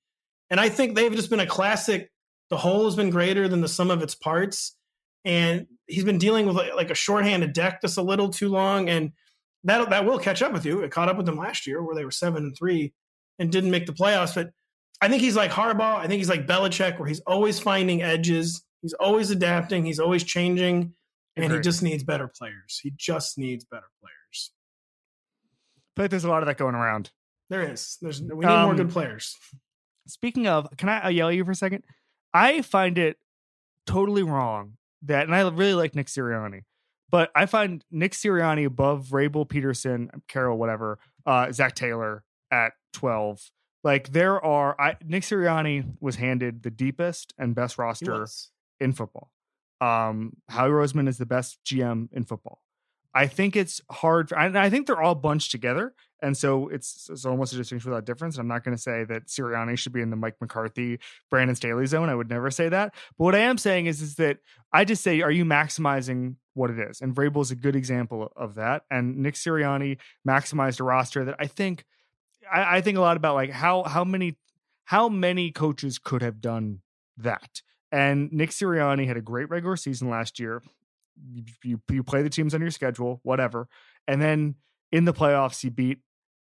And 0.51 0.59
I 0.59 0.69
think 0.69 0.95
they've 0.95 1.15
just 1.15 1.31
been 1.31 1.41
a 1.41 1.47
classic. 1.47 2.11
The 2.49 2.57
whole 2.57 2.85
has 2.87 2.97
been 2.97 3.11
greater 3.11 3.49
than 3.49 3.61
the 3.61 3.69
sum 3.69 3.91
of 3.91 4.03
its 4.03 4.15
parts. 4.15 4.77
And 5.25 5.67
he's 5.87 6.05
been 6.05 6.19
dealing 6.19 6.47
with 6.47 6.57
like 6.57 6.91
a 6.91 6.95
shorthanded 6.95 7.53
deck 7.53 7.83
just 7.83 7.99
a 7.99 8.03
little 8.03 8.31
too 8.31 8.49
long. 8.49 8.89
And 8.89 9.13
that 9.65 9.91
that 9.91 10.05
will 10.05 10.19
catch 10.19 10.43
up 10.43 10.53
with 10.53 10.65
you. 10.65 10.81
It 10.81 10.91
caught 10.91 11.09
up 11.09 11.17
with 11.17 11.27
them 11.27 11.37
last 11.37 11.67
year 11.67 11.83
where 11.83 11.95
they 11.95 12.05
were 12.05 12.11
seven 12.11 12.45
and 12.45 12.57
three 12.57 12.93
and 13.39 13.51
didn't 13.51 13.71
make 13.71 13.87
the 13.87 13.93
playoffs. 13.93 14.35
But 14.35 14.51
I 15.01 15.09
think 15.09 15.23
he's 15.23 15.37
like 15.37 15.51
Harbaugh. 15.51 15.99
I 15.99 16.07
think 16.07 16.19
he's 16.19 16.29
like 16.29 16.47
Belichick, 16.47 16.99
where 16.99 17.09
he's 17.09 17.21
always 17.21 17.59
finding 17.59 18.03
edges. 18.03 18.63
He's 18.83 18.95
always 18.95 19.31
adapting. 19.31 19.85
He's 19.85 20.01
always 20.01 20.25
changing. 20.25 20.95
And 21.37 21.53
he 21.53 21.61
just 21.61 21.83
needs 21.83 22.03
better 22.03 22.29
players. 22.29 22.81
He 22.83 22.93
just 22.97 23.39
needs 23.39 23.65
better 23.65 23.87
players 24.03 24.51
feel 26.01 26.05
like 26.05 26.11
there's 26.11 26.25
a 26.25 26.31
lot 26.31 26.43
of 26.43 26.47
that 26.47 26.57
going 26.57 26.75
around. 26.75 27.11
There 27.51 27.63
is. 27.63 27.99
There's 28.01 28.23
we 28.23 28.47
need 28.47 28.53
um, 28.53 28.67
more 28.67 28.75
good 28.75 28.91
players. 28.91 29.37
Speaking 30.07 30.47
of, 30.47 30.69
can 30.77 30.89
I 30.89 31.11
yell 31.11 31.29
at 31.29 31.35
you 31.35 31.45
for 31.45 31.51
a 31.51 31.57
second? 31.57 31.85
I 32.33 32.63
find 32.63 32.97
it 32.97 33.19
totally 33.87 34.23
wrong 34.23 34.75
that, 35.03 35.27
and 35.27 35.35
I 35.35 35.43
really 35.43 35.75
like 35.75 35.95
Nick 35.95 36.07
Sirianni, 36.07 36.63
but 37.11 37.31
I 37.35 37.47
find 37.47 37.85
Nick 37.91 38.13
Sirianni 38.13 38.65
above 38.65 39.07
Vrabel 39.07 39.49
Pederson, 39.49 40.09
Carroll, 40.29 40.59
whatever, 40.59 40.99
uh, 41.27 41.51
Zac 41.53 41.75
Taylor 41.75 42.25
at 42.51 42.73
twelve. 42.93 43.51
Like 43.83 44.13
there 44.13 44.45
are, 44.45 44.79
I 44.81 44.97
Nick 45.05 45.23
Sirianni 45.23 45.95
was 46.01 46.17
handed 46.17 46.63
the 46.63 46.71
deepest 46.71 47.33
and 47.39 47.55
best 47.55 47.79
roster 47.79 48.27
in 48.79 48.93
football. 48.93 49.31
Um, 49.81 50.35
Howie 50.49 50.71
Roseman 50.71 51.09
is 51.09 51.17
the 51.17 51.27
best 51.27 51.59
GM 51.65 52.09
in 52.13 52.25
football. 52.25 52.61
I 53.15 53.27
think 53.27 53.57
it's 53.57 53.81
hard. 53.91 54.29
For, 54.29 54.39
I, 54.39 54.67
I 54.67 54.71
think 54.71 54.87
they're 54.87 55.01
all 55.01 55.15
bunched 55.15 55.51
together, 55.51 55.95
and 56.23 56.37
so 56.37 56.69
it's, 56.69 57.09
it's 57.11 57.25
almost 57.25 57.53
a 57.53 57.57
distinction 57.57 57.91
without 57.91 58.05
difference. 58.05 58.37
I'm 58.39 58.47
not 58.47 58.63
going 58.63 58.77
to 58.77 58.83
say 58.83 59.05
that 59.05 59.27
Sirianni 59.27 59.77
should 59.79 59.93
be 59.93 60.01
in 60.01 60.11
the 60.11 60.17
Mike 60.17 60.37
McCarthy, 60.41 61.01
Brandon 61.31 61.57
Staley 61.57 61.87
zone. 61.87 62.09
I 62.09 62.15
would 62.15 62.31
never 62.31 62.51
say 62.51 62.69
that. 62.69 62.95
But 63.19 63.25
what 63.25 63.35
I 63.35 63.41
am 63.41 63.59
saying 63.59 63.87
is, 63.87 64.01
is 64.01 64.17
that 64.17 64.39
I 64.73 64.85
just 64.85 65.03
say, 65.03 65.23
are 65.23 65.31
you 65.31 65.45
maximizing 65.45 66.37
what 66.55 66.71
it 66.71 66.79
is? 66.79 67.01
And 67.01 67.15
Vrabel 67.15 67.43
is 67.43 67.51
a 67.51 67.57
good 67.57 67.77
example 67.77 68.33
of 68.37 68.55
that. 68.57 68.83
And 68.91 69.19
Nick 69.19 69.35
Sirianni 69.35 69.99
maximized 70.27 70.81
a 70.81 70.85
roster 70.85 71.25
that 71.25 71.37
I 71.39 71.47
think, 71.47 71.85
I, 72.51 72.79
I 72.79 72.81
think 72.81 72.99
a 72.99 73.01
lot 73.01 73.17
about 73.17 73.35
like 73.35 73.51
how 73.51 73.85
how 73.85 74.05
many 74.05 74.37
how 74.85 75.09
many 75.09 75.51
coaches 75.51 75.99
could 75.99 76.23
have 76.23 76.41
done 76.41 76.81
that. 77.17 77.63
And 77.93 78.33
Nick 78.33 78.51
Sirianni 78.51 79.07
had 79.07 79.17
a 79.17 79.23
great 79.23 79.51
regular 79.51 79.77
season 79.77 80.11
last 80.11 80.39
year 80.39 80.63
you, 81.63 81.81
you 81.91 82.03
play 82.03 82.23
the 82.23 82.31
teams 82.31 82.55
on 82.55 82.61
your 82.61 82.71
schedule, 82.71 83.21
whatever. 83.23 83.69
And 84.07 84.21
then 84.21 84.57
in 84.93 85.05
the 85.05 85.13
playoffs, 85.13 85.63
you 85.65 85.71
beat 85.71 85.99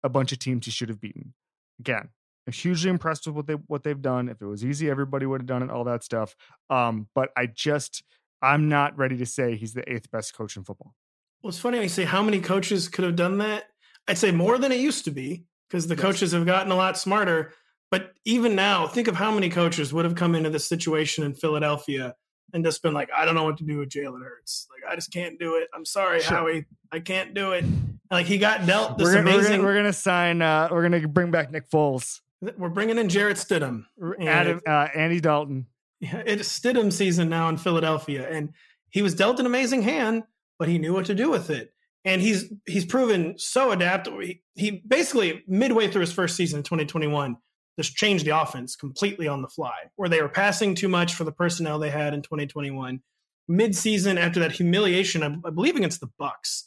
a 0.03 0.09
bunch 0.09 0.31
of 0.31 0.39
teams 0.39 0.65
you 0.65 0.71
should 0.71 0.89
have 0.89 1.01
beaten. 1.01 1.33
Again, 1.79 2.09
I'm 2.47 2.53
hugely 2.53 2.89
impressed 2.89 3.27
with 3.27 3.35
what 3.35 3.47
they 3.47 3.53
what 3.53 3.83
they've 3.83 4.01
done. 4.01 4.29
If 4.29 4.41
it 4.41 4.45
was 4.45 4.63
easy, 4.63 4.89
everybody 4.89 5.25
would 5.25 5.41
have 5.41 5.47
done 5.47 5.63
it, 5.63 5.69
all 5.69 5.83
that 5.85 6.03
stuff. 6.03 6.35
Um, 6.69 7.07
but 7.13 7.29
I 7.35 7.47
just 7.47 8.03
I'm 8.41 8.69
not 8.69 8.97
ready 8.97 9.17
to 9.17 9.25
say 9.25 9.55
he's 9.55 9.73
the 9.73 9.89
eighth 9.91 10.11
best 10.11 10.33
coach 10.33 10.57
in 10.57 10.63
football. 10.63 10.95
Well, 11.41 11.49
it's 11.49 11.59
funny 11.59 11.77
when 11.77 11.83
you 11.83 11.89
say 11.89 12.05
how 12.05 12.21
many 12.21 12.39
coaches 12.39 12.87
could 12.87 13.05
have 13.05 13.15
done 13.15 13.39
that. 13.39 13.65
I'd 14.07 14.17
say 14.17 14.31
more 14.31 14.57
than 14.57 14.71
it 14.71 14.79
used 14.79 15.05
to 15.05 15.11
be 15.11 15.45
because 15.69 15.87
the 15.87 15.95
yes. 15.95 16.01
coaches 16.01 16.31
have 16.33 16.45
gotten 16.45 16.71
a 16.71 16.75
lot 16.75 16.97
smarter. 16.97 17.53
But 17.89 18.13
even 18.25 18.55
now, 18.55 18.87
think 18.87 19.07
of 19.07 19.15
how 19.15 19.31
many 19.31 19.49
coaches 19.49 19.93
would 19.93 20.05
have 20.05 20.15
come 20.15 20.33
into 20.33 20.49
this 20.49 20.67
situation 20.67 21.23
in 21.23 21.33
Philadelphia 21.33 22.15
and 22.53 22.63
just 22.63 22.81
been 22.81 22.93
like, 22.93 23.09
I 23.15 23.25
don't 23.25 23.35
know 23.35 23.43
what 23.43 23.57
to 23.57 23.63
do 23.63 23.79
with 23.79 23.89
Jalen 23.89 24.23
Hurts. 24.23 24.67
Like, 24.71 24.91
I 24.91 24.95
just 24.95 25.11
can't 25.11 25.39
do 25.39 25.55
it. 25.55 25.67
I'm 25.73 25.85
sorry, 25.85 26.21
sure. 26.21 26.37
Howie. 26.37 26.65
I 26.91 26.99
can't 26.99 27.33
do 27.33 27.51
it. 27.51 27.65
Like, 28.09 28.25
he 28.25 28.37
got 28.37 28.65
dealt 28.65 28.97
this 28.97 29.05
we're 29.05 29.15
gonna, 29.15 29.29
amazing. 29.29 29.51
We're 29.51 29.57
gonna, 29.57 29.63
we're 29.63 29.75
gonna 29.75 29.93
sign. 29.93 30.41
Uh, 30.41 30.67
we're 30.71 30.83
gonna 30.83 31.07
bring 31.07 31.31
back 31.31 31.51
Nick 31.51 31.69
Foles. 31.69 32.19
We're 32.57 32.69
bringing 32.69 32.97
in 32.97 33.07
Jarrett 33.07 33.37
Stidham, 33.37 33.85
Adam, 34.19 34.61
uh, 34.67 34.87
Andy 34.95 35.19
Dalton. 35.19 35.67
Yeah, 36.01 36.23
it's 36.25 36.59
Stidham 36.59 36.91
season 36.91 37.29
now 37.29 37.47
in 37.47 37.57
Philadelphia, 37.57 38.27
and 38.27 38.49
he 38.89 39.03
was 39.03 39.13
dealt 39.13 39.39
an 39.39 39.45
amazing 39.45 39.83
hand, 39.83 40.23
but 40.57 40.67
he 40.67 40.79
knew 40.79 40.93
what 40.93 41.05
to 41.05 41.15
do 41.15 41.29
with 41.29 41.51
it. 41.51 41.73
And 42.03 42.21
he's 42.21 42.51
he's 42.65 42.85
proven 42.85 43.37
so 43.37 43.71
adaptable. 43.71 44.19
He, 44.19 44.41
he 44.55 44.81
basically 44.85 45.43
midway 45.47 45.87
through 45.87 46.01
his 46.01 46.11
first 46.11 46.35
season 46.35 46.57
in 46.57 46.63
2021 46.63 47.37
just 47.77 47.95
changed 47.95 48.25
the 48.25 48.37
offense 48.37 48.75
completely 48.75 49.27
on 49.27 49.43
the 49.43 49.47
fly, 49.47 49.73
where 49.95 50.09
they 50.09 50.21
were 50.21 50.27
passing 50.27 50.73
too 50.73 50.89
much 50.89 51.13
for 51.13 51.23
the 51.23 51.31
personnel 51.31 51.77
they 51.77 51.91
had 51.91 52.13
in 52.13 52.21
2021. 52.23 53.01
Mid-season, 53.47 54.17
after 54.17 54.39
that 54.39 54.51
humiliation, 54.51 55.23
I, 55.23 55.47
I 55.47 55.51
believe 55.51 55.75
against 55.75 55.99
the 56.01 56.09
Bucs 56.19 56.63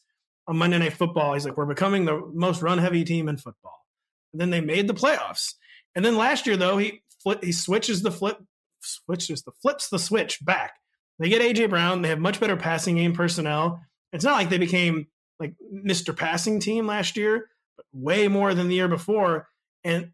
on 0.47 0.57
Monday 0.57 0.79
Night 0.79 0.93
Football, 0.93 1.35
he's 1.35 1.45
like, 1.45 1.57
"We're 1.57 1.67
becoming 1.67 2.05
the 2.05 2.23
most 2.33 2.63
run-heavy 2.63 3.03
team 3.05 3.29
in 3.29 3.37
football." 3.37 3.85
And 4.33 4.41
then 4.41 4.51
they 4.51 4.61
made 4.61 4.87
the 4.87 4.95
playoffs. 4.95 5.55
And 5.97 6.05
then 6.05 6.17
last 6.17 6.47
year, 6.47 6.57
though, 6.57 6.79
he 6.79 7.03
he 7.43 7.51
switches 7.51 8.03
the 8.03 8.13
flip, 8.13 8.39
switches 8.85 9.43
the 9.43 9.53
flips 9.63 9.89
the 9.89 9.99
switch 9.99 10.45
back. 10.45 10.75
They 11.19 11.29
get 11.29 11.43
AJ 11.43 11.71
Brown. 11.71 12.03
They 12.03 12.09
have 12.09 12.19
much 12.19 12.41
better 12.41 12.57
passing 12.57 12.97
game 12.97 13.13
personnel. 13.13 13.81
It's 14.13 14.25
not 14.25 14.35
like 14.35 14.51
they 14.51 14.59
became 14.59 15.07
like 15.39 15.55
Mr. 15.73 16.17
Passing 16.17 16.61
Team 16.61 16.87
last 16.87 17.17
year, 17.17 17.49
but 17.77 17.87
way 17.93 18.29
more 18.29 18.55
than 18.55 18.69
the 18.69 18.75
year 18.75 18.89
before. 18.89 19.49
And 19.85 20.11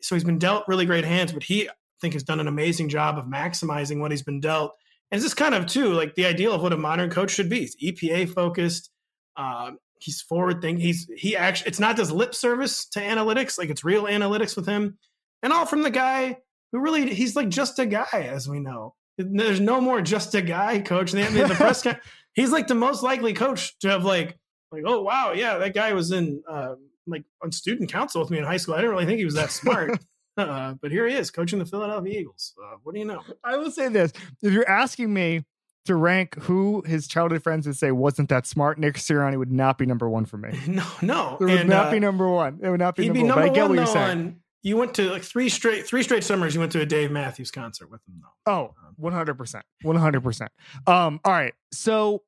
so 0.00 0.14
he's 0.14 0.24
been 0.24 0.38
dealt 0.38 0.68
really 0.68 0.86
great 0.86 1.04
hands, 1.04 1.32
but 1.32 1.42
he 1.42 1.68
I 1.68 1.72
think 2.00 2.14
has 2.14 2.22
done 2.22 2.40
an 2.40 2.48
amazing 2.48 2.88
job 2.88 3.18
of 3.18 3.26
maximizing 3.26 4.00
what 4.00 4.10
he's 4.10 4.22
been 4.22 4.40
dealt. 4.40 4.74
And 5.10 5.18
it's 5.18 5.24
just 5.24 5.36
kind 5.36 5.54
of 5.54 5.66
too 5.66 5.92
like 5.92 6.14
the 6.14 6.26
ideal 6.26 6.52
of 6.52 6.62
what 6.62 6.72
a 6.72 6.76
modern 6.76 7.10
coach 7.10 7.30
should 7.30 7.48
be. 7.48 7.60
He's 7.60 7.76
EPA 7.76 8.32
focused. 8.32 8.90
Um, 9.36 9.78
he's 10.00 10.20
forward 10.20 10.60
thinking. 10.60 10.84
He's 10.84 11.08
he 11.16 11.36
actually 11.36 11.68
it's 11.68 11.80
not 11.80 11.96
just 11.96 12.10
lip 12.10 12.34
service 12.34 12.86
to 12.90 13.00
analytics, 13.00 13.58
like 13.58 13.70
it's 13.70 13.84
real 13.84 14.04
analytics 14.04 14.56
with 14.56 14.66
him, 14.66 14.98
and 15.42 15.52
all 15.52 15.66
from 15.66 15.82
the 15.82 15.90
guy 15.90 16.38
who 16.76 16.82
really 16.82 17.14
he's 17.14 17.34
like 17.34 17.48
just 17.48 17.78
a 17.78 17.86
guy, 17.86 18.06
as 18.12 18.48
we 18.48 18.60
know. 18.60 18.94
There's 19.16 19.60
no 19.60 19.80
more 19.80 20.02
just 20.02 20.34
a 20.34 20.42
guy 20.42 20.80
coach. 20.80 21.12
The 21.12 21.54
press 21.56 21.86
he's 22.34 22.50
like 22.50 22.66
the 22.66 22.74
most 22.74 23.02
likely 23.02 23.32
coach 23.32 23.78
to 23.78 23.88
have 23.88 24.04
like 24.04 24.36
like 24.70 24.82
oh 24.84 25.00
wow 25.00 25.32
yeah 25.32 25.56
that 25.56 25.74
guy 25.74 25.94
was 25.94 26.12
in 26.12 26.42
uh, 26.48 26.74
like 27.06 27.24
on 27.42 27.50
student 27.50 27.90
council 27.90 28.20
with 28.20 28.30
me 28.30 28.38
in 28.38 28.44
high 28.44 28.58
school. 28.58 28.74
I 28.74 28.78
didn't 28.78 28.90
really 28.90 29.06
think 29.06 29.18
he 29.18 29.24
was 29.24 29.34
that 29.34 29.50
smart. 29.50 29.98
uh, 30.36 30.74
but 30.82 30.90
here 30.90 31.06
he 31.06 31.14
is 31.14 31.30
coaching 31.30 31.58
the 31.58 31.64
Philadelphia 31.64 32.20
Eagles. 32.20 32.52
Uh, 32.62 32.76
what 32.82 32.92
do 32.92 33.00
you 33.00 33.06
know? 33.06 33.22
I 33.42 33.56
will 33.56 33.70
say 33.70 33.88
this: 33.88 34.12
if 34.42 34.52
you're 34.52 34.68
asking 34.68 35.14
me 35.14 35.44
to 35.86 35.94
rank 35.94 36.34
who 36.42 36.82
his 36.86 37.08
childhood 37.08 37.42
friends 37.42 37.66
would 37.66 37.76
say 37.76 37.90
wasn't 37.90 38.28
that 38.28 38.46
smart, 38.46 38.78
Nick 38.78 38.96
Sirianni 38.96 39.38
would 39.38 39.52
not 39.52 39.78
be 39.78 39.86
number 39.86 40.10
one 40.10 40.26
for 40.26 40.36
me. 40.36 40.50
No, 40.66 40.84
no, 41.00 41.38
it 41.40 41.44
would 41.44 41.60
and, 41.60 41.70
not 41.70 41.86
uh, 41.86 41.90
be 41.92 42.00
number 42.00 42.28
one. 42.28 42.58
It 42.62 42.68
would 42.68 42.80
not 42.80 42.96
be 42.96 43.04
he'd 43.04 43.14
number, 43.14 43.22
be 43.22 43.28
number 43.28 43.48
one. 43.48 43.60
One, 43.60 43.68
what 43.68 43.76
you're 43.76 43.86
saying. 43.86 44.18
saying. 44.18 44.40
You 44.66 44.76
went 44.76 44.94
to 44.94 45.12
like 45.12 45.22
three 45.22 45.48
straight 45.48 45.86
three 45.86 46.02
straight 46.02 46.24
summers. 46.24 46.52
You 46.52 46.58
went 46.58 46.72
to 46.72 46.80
a 46.80 46.86
Dave 46.86 47.12
Matthews 47.12 47.52
concert 47.52 47.88
with 47.88 48.00
him, 48.08 48.20
though. 48.20 48.52
Oh, 48.52 48.74
100 48.96 49.34
percent, 49.34 49.64
one 49.82 49.94
hundred 49.94 50.24
percent. 50.24 50.50
Um, 50.88 51.20
all 51.24 51.30
right, 51.30 51.54
so 51.70 52.24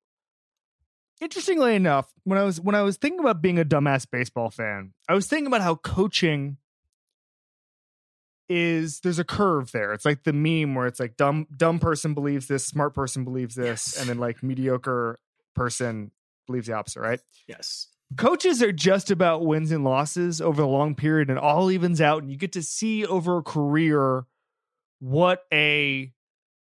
interestingly 1.20 1.74
enough, 1.74 2.12
when 2.22 2.38
I 2.38 2.44
was 2.44 2.61
when 2.61 2.77
I 2.77 2.83
was 2.83 2.96
thinking 2.96 3.18
about 3.18 3.42
being 3.42 3.59
a 3.59 3.64
dumbass 3.64 4.07
baseball 4.09 4.51
fan, 4.51 4.92
I 5.09 5.14
was 5.14 5.27
thinking 5.27 5.48
about 5.48 5.62
how 5.62 5.74
coaching 5.74 6.59
is 8.48 9.01
there's 9.01 9.18
a 9.18 9.24
curve 9.24 9.72
there. 9.72 9.92
It's 9.92 10.05
like 10.05 10.22
the 10.22 10.33
meme 10.33 10.77
where 10.77 10.87
it's 10.87 11.01
like 11.01 11.16
dumb 11.16 11.48
dumb 11.57 11.81
person 11.81 12.14
believes 12.14 12.46
this, 12.46 12.64
smart 12.64 12.94
person 12.94 13.24
believes 13.24 13.57
this, 13.57 13.94
yes. 13.94 13.98
and 13.98 14.09
then 14.09 14.18
like 14.18 14.44
mediocre 14.44 15.18
person 15.57 16.12
believes 16.46 16.68
the 16.68 16.74
opposite, 16.74 17.01
right? 17.01 17.20
Yes. 17.48 17.88
Coaches 18.16 18.62
are 18.62 18.72
just 18.72 19.10
about 19.10 19.44
wins 19.44 19.70
and 19.70 19.84
losses 19.84 20.40
over 20.40 20.62
a 20.62 20.66
long 20.66 20.94
period 20.94 21.28
and 21.28 21.38
all 21.38 21.70
evens 21.70 22.00
out 22.00 22.22
and 22.22 22.30
you 22.30 22.38
get 22.38 22.52
to 22.52 22.62
see 22.62 23.04
over 23.04 23.38
a 23.38 23.42
career 23.42 24.24
what 25.00 25.44
a 25.52 26.12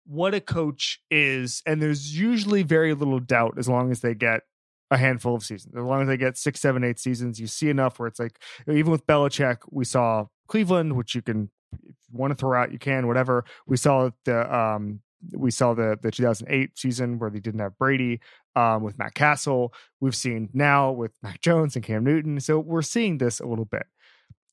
what 0.06 0.34
a 0.34 0.40
coach 0.40 1.00
is 1.10 1.62
and 1.66 1.82
there's 1.82 2.18
usually 2.18 2.62
very 2.62 2.94
little 2.94 3.20
doubt 3.20 3.54
as 3.58 3.68
long 3.68 3.90
as 3.90 4.00
they 4.00 4.14
get 4.14 4.42
a 4.90 4.96
handful 4.96 5.34
of 5.34 5.42
seasons. 5.42 5.74
As 5.76 5.82
long 5.82 6.02
as 6.02 6.08
they 6.08 6.16
get 6.16 6.38
six 6.38 6.60
seven 6.60 6.84
eight 6.84 6.98
seasons 6.98 7.38
you 7.38 7.46
see 7.46 7.68
enough 7.68 7.98
where 7.98 8.08
it's 8.08 8.20
like 8.20 8.40
even 8.68 8.90
with 8.90 9.06
Belichick 9.06 9.58
we 9.70 9.84
saw 9.84 10.26
Cleveland 10.48 10.96
which 10.96 11.14
you 11.14 11.22
can 11.22 11.50
if 11.82 11.96
you 12.10 12.18
want 12.18 12.30
to 12.30 12.36
throw 12.36 12.60
out 12.60 12.72
you 12.72 12.78
can 12.78 13.06
whatever. 13.06 13.44
We 13.66 13.76
saw 13.76 14.10
the 14.24 14.54
um 14.54 15.00
we 15.32 15.50
saw 15.50 15.74
the 15.74 15.98
the 16.00 16.10
2008 16.10 16.78
season 16.78 17.18
where 17.18 17.30
they 17.30 17.40
didn't 17.40 17.60
have 17.60 17.78
Brady 17.78 18.20
um, 18.54 18.82
with 18.82 18.98
Matt 18.98 19.14
Cassel. 19.14 19.72
We've 20.00 20.16
seen 20.16 20.48
now 20.52 20.92
with 20.92 21.12
Mac 21.22 21.40
Jones 21.40 21.76
and 21.76 21.84
Cam 21.84 22.04
Newton. 22.04 22.40
So 22.40 22.58
we're 22.58 22.82
seeing 22.82 23.18
this 23.18 23.40
a 23.40 23.46
little 23.46 23.64
bit. 23.64 23.86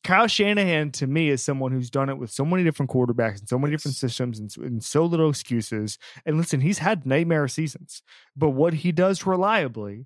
Kyle 0.03 0.27
Shanahan 0.27 0.91
to 0.91 1.07
me 1.07 1.29
is 1.29 1.41
someone 1.41 1.71
who's 1.71 1.89
done 1.89 2.09
it 2.09 2.17
with 2.17 2.29
so 2.29 2.43
many 2.43 2.63
different 2.63 2.91
quarterbacks 2.91 3.39
and 3.39 3.47
so 3.47 3.57
many 3.57 3.71
different 3.71 3.95
systems 3.95 4.37
and, 4.37 4.53
and 4.57 4.83
so 4.83 5.05
little 5.05 5.29
excuses. 5.29 5.97
And 6.25 6.37
listen, 6.37 6.59
he's 6.59 6.79
had 6.79 7.05
nightmare 7.05 7.47
seasons, 7.47 8.03
but 8.35 8.49
what 8.49 8.73
he 8.73 8.91
does 8.91 9.25
reliably 9.25 10.05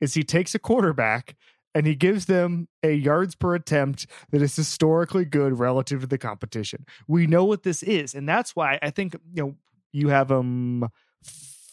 is 0.00 0.14
he 0.14 0.22
takes 0.22 0.54
a 0.54 0.58
quarterback 0.58 1.34
and 1.74 1.86
he 1.86 1.94
gives 1.94 2.26
them 2.26 2.68
a 2.82 2.92
yards 2.92 3.34
per 3.34 3.54
attempt 3.54 4.06
that 4.30 4.42
is 4.42 4.56
historically 4.56 5.24
good 5.24 5.58
relative 5.58 6.00
to 6.00 6.06
the 6.06 6.18
competition. 6.18 6.84
We 7.06 7.26
know 7.26 7.44
what 7.44 7.62
this 7.62 7.82
is, 7.82 8.14
and 8.14 8.28
that's 8.28 8.56
why 8.56 8.78
I 8.82 8.90
think 8.90 9.14
you 9.32 9.42
know 9.42 9.56
you 9.92 10.08
have 10.08 10.30
him 10.30 10.84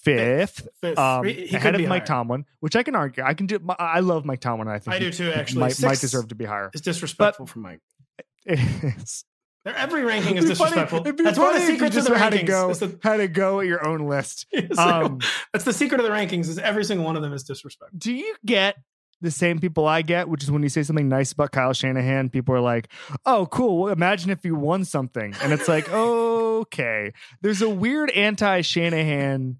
fifth, 0.04 0.67
Fifth. 0.82 0.97
um, 0.99 1.25
He- 1.25 1.47
he 1.47 1.56
ahead 1.56 1.75
of 1.75 1.82
Mike 1.82 1.89
higher. 1.89 2.06
Tomlin, 2.06 2.45
which 2.60 2.75
I 2.75 2.84
can 2.84 2.95
argue. 2.95 3.23
I 3.23 3.34
can 3.34 3.47
do. 3.47 3.60
I 3.80 4.01
love 4.01 4.23
Mike 4.25 4.39
Tomlin. 4.39 4.67
I 4.67 4.80
think 4.80 4.95
I 4.95 4.99
do 4.99 5.12
too, 5.12 5.32
actually. 5.32 5.62
Might, 5.62 5.82
might 5.82 5.99
deserve 5.99 6.28
to 6.30 6.36
be 6.36 6.45
higher. 6.45 6.69
It's 6.73 6.82
disrespectful 6.82 7.45
for 7.47 7.60
Mike. 7.60 7.80
It's 8.47 9.25
every 9.65 10.04
ranking 10.04 10.38
is 10.38 10.43
funny- 10.43 10.75
disrespectful. 10.75 11.01
That's 11.23 11.39
one 11.39 11.56
of 11.56 11.60
the 11.62 11.65
secrets 11.65 11.95
of 11.97 12.04
the 12.04 12.12
to 12.12 12.15
rankings. 12.19 12.45
go 12.45 12.69
is 12.69 12.78
the- 12.80 12.99
had 13.01 13.17
to 13.17 13.28
go 13.28 13.62
at 13.62 13.65
your 13.65 13.84
own 13.84 14.08
list. 14.08 14.45
is 14.51 14.78
Um, 14.78 15.19
that's 15.54 15.65
the 15.65 15.73
secret 15.73 15.99
of 15.99 16.06
the 16.06 16.12
rankings. 16.12 16.47
Is 16.49 16.60
every 16.60 16.84
single 16.86 17.04
one 17.04 17.15
of 17.15 17.23
them 17.23 17.34
is 17.34 17.43
disrespectful. 17.43 17.97
do 17.97 18.13
you 18.13 18.36
get 18.45 18.75
the 19.21 19.32
same 19.32 19.60
people 19.60 19.88
I 19.88 20.01
get, 20.01 20.30
which 20.30 20.43
is 20.43 20.51
when 20.51 20.63
you 20.63 20.69
say 20.69 20.84
something 20.84 21.10
nice 21.10 21.32
about 21.32 21.51
Kyle 21.51 21.73
Shanahan, 21.73 22.30
people 22.30 22.54
are 22.56 22.62
like, 22.62 22.89
"Oh, 23.25 23.47
cool. 23.47 23.84
Well, 23.84 23.93
imagine 23.93 24.30
if 24.30 24.45
you 24.45 24.56
won 24.56 24.86
something," 24.86 25.34
and 25.41 25.54
it's 25.54 25.67
like, 25.67 25.89
okay, 25.93 27.13
there's 27.41 27.62
a 27.62 27.69
weird 27.69 28.12
anti-Shanahan 28.12 29.58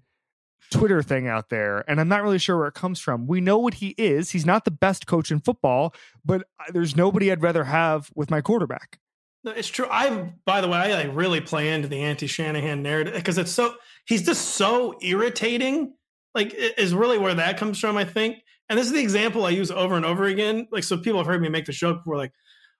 Twitter 0.70 1.02
thing 1.02 1.28
out 1.28 1.48
there, 1.48 1.84
and 1.88 2.00
I'm 2.00 2.08
not 2.08 2.22
really 2.22 2.38
sure 2.38 2.58
where 2.58 2.68
it 2.68 2.74
comes 2.74 3.00
from. 3.00 3.26
We 3.26 3.40
know 3.40 3.58
what 3.58 3.74
he 3.74 3.94
is. 3.98 4.30
He's 4.30 4.46
not 4.46 4.64
the 4.64 4.70
best 4.70 5.06
coach 5.06 5.30
in 5.30 5.40
football, 5.40 5.94
but 6.24 6.46
there's 6.72 6.96
nobody 6.96 7.30
I'd 7.30 7.42
rather 7.42 7.64
have 7.64 8.10
with 8.14 8.30
my 8.30 8.40
quarterback. 8.40 8.98
No, 9.44 9.52
It's 9.52 9.68
true. 9.68 9.86
I, 9.88 10.32
by 10.44 10.60
the 10.60 10.68
way, 10.68 10.76
I 10.76 11.04
like 11.04 11.16
really 11.16 11.40
play 11.40 11.72
into 11.72 11.86
the 11.86 12.02
anti 12.02 12.26
Shanahan 12.26 12.82
narrative 12.82 13.14
because 13.14 13.38
it's 13.38 13.52
so 13.52 13.74
he's 14.04 14.26
just 14.26 14.42
so 14.56 14.96
irritating. 15.00 15.94
Like, 16.34 16.52
is 16.54 16.92
really 16.92 17.16
where 17.16 17.34
that 17.34 17.56
comes 17.56 17.78
from. 17.78 17.96
I 17.96 18.04
think, 18.04 18.38
and 18.68 18.78
this 18.78 18.86
is 18.86 18.92
the 18.92 19.00
example 19.00 19.44
I 19.44 19.50
use 19.50 19.70
over 19.70 19.96
and 19.96 20.04
over 20.04 20.24
again. 20.24 20.68
Like, 20.70 20.84
so 20.84 20.98
people 20.98 21.18
have 21.18 21.26
heard 21.26 21.42
me 21.42 21.48
make 21.48 21.66
the 21.66 21.72
joke 21.72 21.98
before, 21.98 22.16
like, 22.16 22.32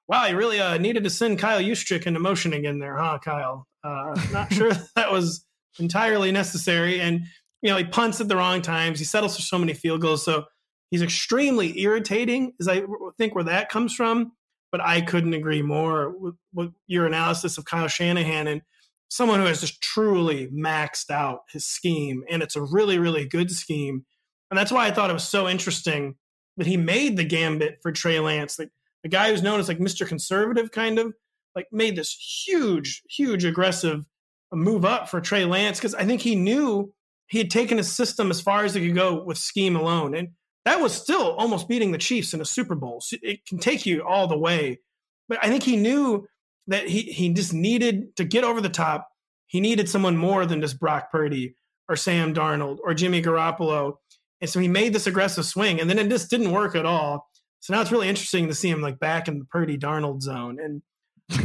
"Wow, 0.09 0.27
you 0.27 0.37
really 0.37 0.61
uh, 0.61 0.79
needed 0.79 1.05
to 1.05 1.11
send 1.11 1.39
Kyle 1.39 1.61
Juszczyk 1.61 2.07
into 2.07 2.21
motion 2.21 2.53
again 2.53 2.79
there, 2.79 2.97
huh, 2.97 3.19
Kyle?" 3.25 3.67
Uh, 3.85 4.21
not 4.33 4.53
sure 4.53 4.73
that 4.97 5.13
was 5.13 5.45
entirely 5.79 6.33
necessary. 6.33 7.01
And 7.01 7.23
you 7.63 7.71
know, 7.71 7.77
he 7.77 7.85
punts 7.85 8.21
at 8.21 8.29
the 8.29 8.37
wrong 8.37 8.63
times. 8.63 8.99
He 8.99 9.05
settles 9.05 9.37
for 9.37 9.43
so 9.43 9.59
many 9.59 9.75
field 9.75 10.01
goals. 10.01 10.25
So 10.25 10.45
he's 10.91 11.03
extremely 11.03 11.79
irritating. 11.81 12.53
Is 12.61 12.69
I 12.69 12.83
think 13.19 13.35
where 13.35 13.45
that 13.45 13.69
comes 13.69 13.95
from 13.95 14.33
but 14.77 14.87
I 14.87 15.01
couldn't 15.01 15.33
agree 15.33 15.63
more 15.63 16.11
with, 16.11 16.35
with 16.53 16.73
your 16.87 17.07
analysis 17.07 17.57
of 17.59 17.65
Kyle 17.65 17.89
Shanahan 17.89 18.47
and 18.47 18.63
someone 19.09 19.41
who 19.41 19.47
has 19.47 19.61
just 19.61 19.81
truly 19.81 20.49
maxed 20.49 21.11
out 21.11 21.41
his 21.51 21.65
scheme. 21.65 22.25
And 22.29 22.43
it's 22.43 22.57
a 22.57 22.63
really, 22.63 22.99
really 22.99 23.27
good 23.27 23.51
scheme. 23.51 24.05
And 24.51 24.59
that's 24.59 24.73
why 24.73 24.87
I 24.87 24.91
thought 24.91 25.11
it 25.11 25.15
was 25.15 25.29
so 25.29 25.49
interesting 25.49 26.17
that 26.57 26.67
he 26.67 26.77
made 26.77 27.17
the 27.17 27.25
gambit 27.25 27.79
for 27.83 27.93
Trey 27.93 28.21
Lance. 28.21 28.59
Like 28.59 28.71
the 29.03 29.09
guy 29.09 29.31
who's 29.31 29.43
known 29.43 29.61
as 29.61 29.69
like 29.69 29.79
Mr. 29.79 30.07
Conservative, 30.07 30.71
kind 30.73 30.99
of 30.99 31.15
like 31.55 31.67
made 31.73 31.97
this 31.97 32.45
huge, 32.47 33.03
huge 33.09 33.45
aggressive 33.45 34.05
move 34.53 34.85
up 34.85 35.09
for 35.09 35.21
Trey 35.21 35.45
Lance 35.45 35.79
because 35.79 35.95
I 35.95 36.05
think 36.05 36.23
he 36.23 36.35
knew 36.35 36.93
he 37.29 37.39
had 37.39 37.51
taken 37.51 37.79
his 37.79 37.93
system 37.93 38.31
as 38.31 38.41
far 38.41 38.65
as 38.65 38.75
he 38.75 38.87
could 38.87 38.95
go 38.95 39.23
with 39.23 39.39
scheme 39.39 39.77
alone. 39.77 40.15
And 40.15 40.29
that 40.65 40.81
was 40.81 40.93
still 40.93 41.33
almost 41.33 41.69
beating 41.69 41.93
the 41.93 41.99
Chiefs 41.99 42.35
in 42.35 42.41
a 42.41 42.45
Super 42.45 42.75
Bowl. 42.75 43.01
So 43.01 43.17
it 43.23 43.45
can 43.47 43.59
take 43.59 43.87
you 43.87 44.03
all 44.03 44.27
the 44.27 44.39
way. 44.39 44.81
But 45.29 45.39
I 45.43 45.49
think 45.49 45.63
he 45.63 45.77
knew 45.77 46.27
that 46.69 46.89
he 46.89 47.03
he 47.03 47.33
just 47.33 47.53
needed 47.53 48.17
to 48.17 48.25
get 48.25 48.45
over 48.45 48.61
the 48.61 48.69
top. 48.69 49.09
He 49.47 49.61
needed 49.61 49.89
someone 49.89 50.17
more 50.17 50.47
than 50.47 50.61
just 50.61 50.81
Brock 50.81 51.11
Purdy 51.11 51.57
or 51.89 51.97
Sam 51.97 52.35
Darnold 52.35 52.79
or 52.83 52.95
Jimmy 52.95 53.23
Garoppolo. 53.23 53.95
And 54.41 54.51
so 54.51 54.61
he 54.61 54.69
made 54.69 54.93
this 54.93 55.07
aggressive 55.07 55.45
swing, 55.47 55.81
and 55.81 55.89
then 55.89 55.99
it 55.99 56.09
just 56.11 56.29
didn't 56.31 56.51
work 56.53 56.75
at 56.77 56.85
all. 56.87 57.29
So 57.61 57.75
now 57.75 57.81
it's 57.81 57.91
really 57.91 58.09
interesting 58.09 58.49
to 58.49 58.55
see 58.55 58.69
him 58.69 58.81
like 58.81 58.99
back 58.99 59.29
in 59.29 59.39
the 59.39 59.45
Purdy 59.47 59.79
Darnold 59.79 60.23
zone. 60.23 60.59
And 60.63 60.83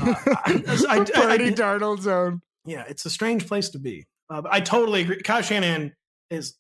uh, 0.02 0.14
I, 0.28 0.64
I, 0.90 1.00
I, 1.00 1.04
Purdy 1.14 1.46
I- 1.46 1.52
Darnold 1.52 2.02
zone. 2.02 2.42
yeah, 2.66 2.84
it's 2.88 3.06
a 3.06 3.10
strange 3.10 3.48
place 3.48 3.70
to 3.70 3.80
be. 3.80 4.06
Uh, 4.30 4.42
but 4.42 4.54
I 4.54 4.60
totally 4.60 5.02
agree. 5.02 5.22
Kyle 5.22 5.42
Shanahan 5.42 5.94
is 6.30 6.56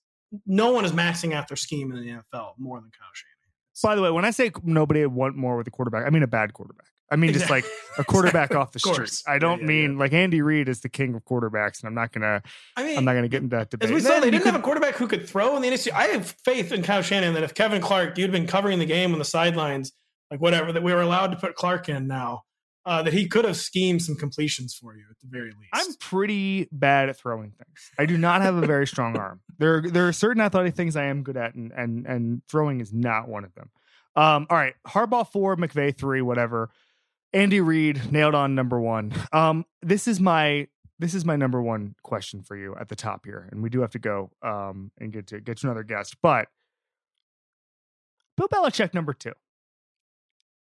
no 0.45 0.71
one 0.71 0.85
is 0.85 0.91
maxing 0.93 1.33
out 1.33 1.47
their 1.47 1.57
scheme 1.57 1.91
in 1.91 1.99
the 2.01 2.09
NFL 2.11 2.53
more 2.57 2.79
than 2.79 2.89
Kyle 2.91 3.09
Shanahan. 3.13 3.31
By 3.83 3.95
the 3.95 4.01
way, 4.01 4.11
when 4.11 4.25
I 4.25 4.31
say 4.31 4.51
nobody 4.63 5.01
would 5.05 5.13
want 5.13 5.35
more 5.35 5.57
with 5.57 5.67
a 5.67 5.71
quarterback, 5.71 6.05
I 6.05 6.09
mean 6.09 6.23
a 6.23 6.27
bad 6.27 6.53
quarterback. 6.53 6.87
I 7.11 7.17
mean 7.17 7.33
just 7.33 7.49
like 7.49 7.65
a 7.97 8.03
quarterback 8.03 8.55
off 8.55 8.71
the 8.71 8.77
Of 8.77 8.93
street. 8.93 9.21
I 9.27 9.37
don't 9.37 9.61
yeah, 9.61 9.67
mean 9.67 9.93
yeah. 9.93 9.99
like 9.99 10.13
Andy 10.13 10.41
Reid 10.41 10.69
is 10.69 10.79
the 10.79 10.89
king 10.89 11.13
of 11.13 11.25
quarterbacks, 11.25 11.81
and 11.81 11.87
I'm 11.87 11.93
not 11.93 12.11
gonna 12.13 12.41
I 12.77 12.83
mean, 12.83 12.97
I'm 12.97 13.03
not 13.05 13.13
gonna 13.13 13.27
get 13.27 13.43
into 13.43 13.55
that 13.57 13.69
debate. 13.69 13.89
as 13.89 13.93
we 13.93 13.99
saw, 13.99 14.19
they 14.19 14.31
didn't 14.31 14.43
could- 14.43 14.53
have 14.53 14.59
a 14.61 14.63
quarterback 14.63 14.95
who 14.95 15.07
could 15.07 15.27
throw 15.27 15.55
in 15.55 15.61
the 15.61 15.67
NFC. 15.69 15.91
I 15.91 16.05
have 16.07 16.35
faith 16.45 16.71
in 16.71 16.83
Kyle 16.83 17.01
Shanahan 17.01 17.33
that 17.35 17.43
if 17.43 17.53
Kevin 17.53 17.81
Clark, 17.81 18.17
you'd 18.17 18.31
been 18.31 18.47
covering 18.47 18.79
the 18.79 18.85
game 18.85 19.11
on 19.13 19.19
the 19.19 19.25
sidelines, 19.25 19.91
like 20.31 20.39
whatever, 20.39 20.71
that 20.71 20.83
we 20.83 20.93
were 20.93 21.01
allowed 21.01 21.27
to 21.31 21.37
put 21.37 21.55
Clark 21.55 21.89
in 21.89 22.07
now, 22.07 22.43
uh, 22.85 23.03
that 23.03 23.11
he 23.13 23.27
could 23.27 23.43
have 23.43 23.57
schemed 23.57 24.01
some 24.01 24.15
completions 24.15 24.73
for 24.73 24.95
you 24.95 25.03
at 25.11 25.19
the 25.19 25.27
very 25.29 25.49
least. 25.51 25.69
I'm 25.73 25.93
pretty 25.99 26.69
bad 26.71 27.09
at 27.09 27.17
throwing 27.17 27.51
things. 27.51 27.91
I 27.99 28.05
do 28.05 28.17
not 28.17 28.41
have 28.41 28.55
a 28.55 28.65
very 28.65 28.87
strong 28.87 29.17
arm. 29.17 29.41
There 29.59 29.81
there 29.81 30.07
are 30.07 30.13
certain 30.13 30.41
athletic 30.41 30.73
things 30.73 30.95
I 30.95 31.03
am 31.05 31.21
good 31.21 31.37
at, 31.37 31.53
and 31.53 31.71
and 31.73 32.07
and 32.07 32.41
throwing 32.49 32.79
is 32.81 32.91
not 32.91 33.27
one 33.27 33.43
of 33.43 33.53
them. 33.53 33.69
Um, 34.15 34.47
all 34.49 34.57
right, 34.57 34.73
Harbaugh 34.87 35.31
four, 35.31 35.55
McVay 35.55 35.95
three, 35.95 36.21
whatever. 36.23 36.71
Andy 37.33 37.61
Reid 37.61 38.11
nailed 38.11 38.35
on 38.35 38.55
number 38.55 38.79
one. 38.79 39.13
Um, 39.31 39.65
this 39.81 40.07
is 40.07 40.19
my 40.19 40.67
this 40.99 41.13
is 41.15 41.25
my 41.25 41.35
number 41.35 41.61
one 41.61 41.95
question 42.03 42.43
for 42.43 42.55
you 42.55 42.75
at 42.79 42.89
the 42.89 42.95
top 42.95 43.25
here, 43.25 43.47
and 43.51 43.63
we 43.63 43.69
do 43.69 43.81
have 43.81 43.91
to 43.91 43.99
go 43.99 44.31
um 44.41 44.91
and 44.99 45.11
get 45.11 45.27
to 45.27 45.39
get 45.39 45.57
to 45.57 45.67
another 45.67 45.83
guest, 45.83 46.17
but 46.21 46.47
Bill 48.37 48.47
Belichick 48.47 48.93
number 48.93 49.13
two. 49.13 49.33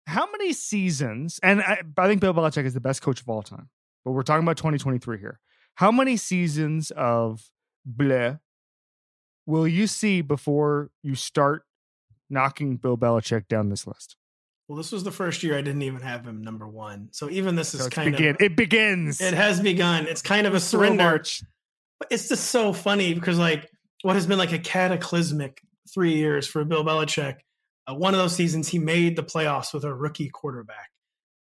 How 0.06 0.30
many 0.32 0.52
seasons? 0.52 1.40
And 1.42 1.62
I, 1.62 1.82
I 1.98 2.08
think 2.08 2.20
Bill 2.20 2.34
Belichick 2.34 2.66
is 2.66 2.74
the 2.74 2.82
best 2.82 3.02
coach 3.02 3.22
of 3.22 3.30
all 3.30 3.42
time 3.42 3.70
but 4.04 4.12
we're 4.12 4.24
talking 4.24 4.44
about 4.44 4.58
2023 4.58 5.20
here. 5.20 5.40
How 5.76 5.92
many 5.92 6.18
seasons 6.18 6.92
of 6.92 7.50
bleh 7.90 8.40
will 9.46 9.68
you 9.68 9.88
see 9.88 10.22
before 10.22 10.92
you 11.02 11.16
start 11.16 11.64
knocking 12.30 12.78
Bill 12.78 12.98
Belichick 12.98 13.48
down 13.48 13.70
this 13.70 13.88
list? 13.88 14.16
Well, 14.68 14.78
this 14.78 14.92
was 14.92 15.04
the 15.04 15.12
first 15.12 15.44
year 15.44 15.58
I 15.58 15.62
didn't 15.62 15.82
even 15.82 16.02
have 16.02 16.26
him 16.26 16.42
number 16.44 16.68
one. 16.68 17.10
So 17.12 17.30
even 17.30 17.56
this 17.56 17.74
is 17.74 17.84
So 17.84 17.90
kind 17.90 18.12
begin. 18.12 18.36
of 18.36 18.42
it 18.42 18.56
begins. 18.56 19.20
it 19.22 19.34
has 19.34 19.60
begun. 19.60 20.08
It's 20.08 20.22
kind 20.22 20.48
of 20.48 20.54
a 20.54 20.60
surrender. 20.60 21.22
But 22.00 22.08
it's 22.12 22.30
just 22.30 22.46
so 22.50 22.74
funny 22.74 23.14
because 23.14 23.38
like 23.38 23.70
what 24.02 24.16
has 24.16 24.26
been 24.28 24.38
like 24.38 24.52
a 24.52 24.60
cataclysmic 24.60 25.62
three 25.94 26.16
years 26.16 26.48
for 26.48 26.64
Bill 26.66 26.84
Belichick. 26.84 27.38
Uh, 27.88 27.94
one 27.94 28.14
of 28.14 28.20
those 28.20 28.36
seasons 28.36 28.68
he 28.70 28.80
made 28.80 29.16
the 29.16 29.24
playoffs 29.24 29.74
with 29.74 29.84
a 29.84 29.94
rookie 29.94 30.30
quarterback. 30.30 30.90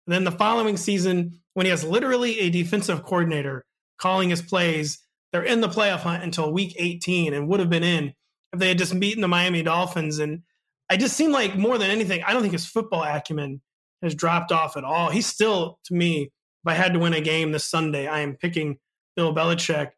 And 0.07 0.15
then 0.15 0.25
the 0.25 0.33
following 0.33 0.77
season, 0.77 1.41
when 1.55 1.67
he 1.67 1.71
has 1.71 1.85
literally 1.85 2.41
a 2.41 2.51
defensive 2.51 3.03
coordinator 3.05 3.65
calling 3.99 4.31
his 4.31 4.41
plays, 4.43 4.99
they're 5.33 5.43
in 5.43 5.61
the 5.61 5.69
playoff 5.69 6.01
hunt 6.01 6.23
until 6.25 6.51
week 6.53 6.75
18 6.79 7.35
and 7.35 7.47
would 7.49 7.61
have 7.61 7.71
been 7.71 7.85
in 7.85 8.15
if 8.53 8.59
they 8.59 8.69
had 8.69 8.79
just 8.79 8.99
beaten 8.99 9.21
the 9.21 9.29
Miami 9.29 9.63
Dolphins. 9.63 10.19
And 10.19 10.43
I 10.91 10.97
just 10.97 11.17
seem 11.17 11.31
like 11.31 11.57
more 11.57 11.79
than 11.79 11.91
anything, 11.91 12.23
I 12.25 12.33
don't 12.33 12.43
think 12.43 12.53
his 12.53 12.67
football 12.67 13.05
acumen 13.05 13.61
has 14.03 14.15
dropped 14.15 14.51
off 14.51 14.77
at 14.77 14.85
all. 14.85 15.11
He's 15.11 15.27
still, 15.27 15.79
to 15.85 15.95
me, 15.95 16.23
if 16.25 16.67
I 16.67 16.75
had 16.75 16.93
to 16.95 16.99
win 16.99 17.15
a 17.15 17.21
game 17.21 17.53
this 17.53 17.65
Sunday, 17.65 18.07
I 18.07 18.21
am 18.21 18.37
picking 18.37 18.79
Bill 19.17 19.35
Belichick. 19.35 19.91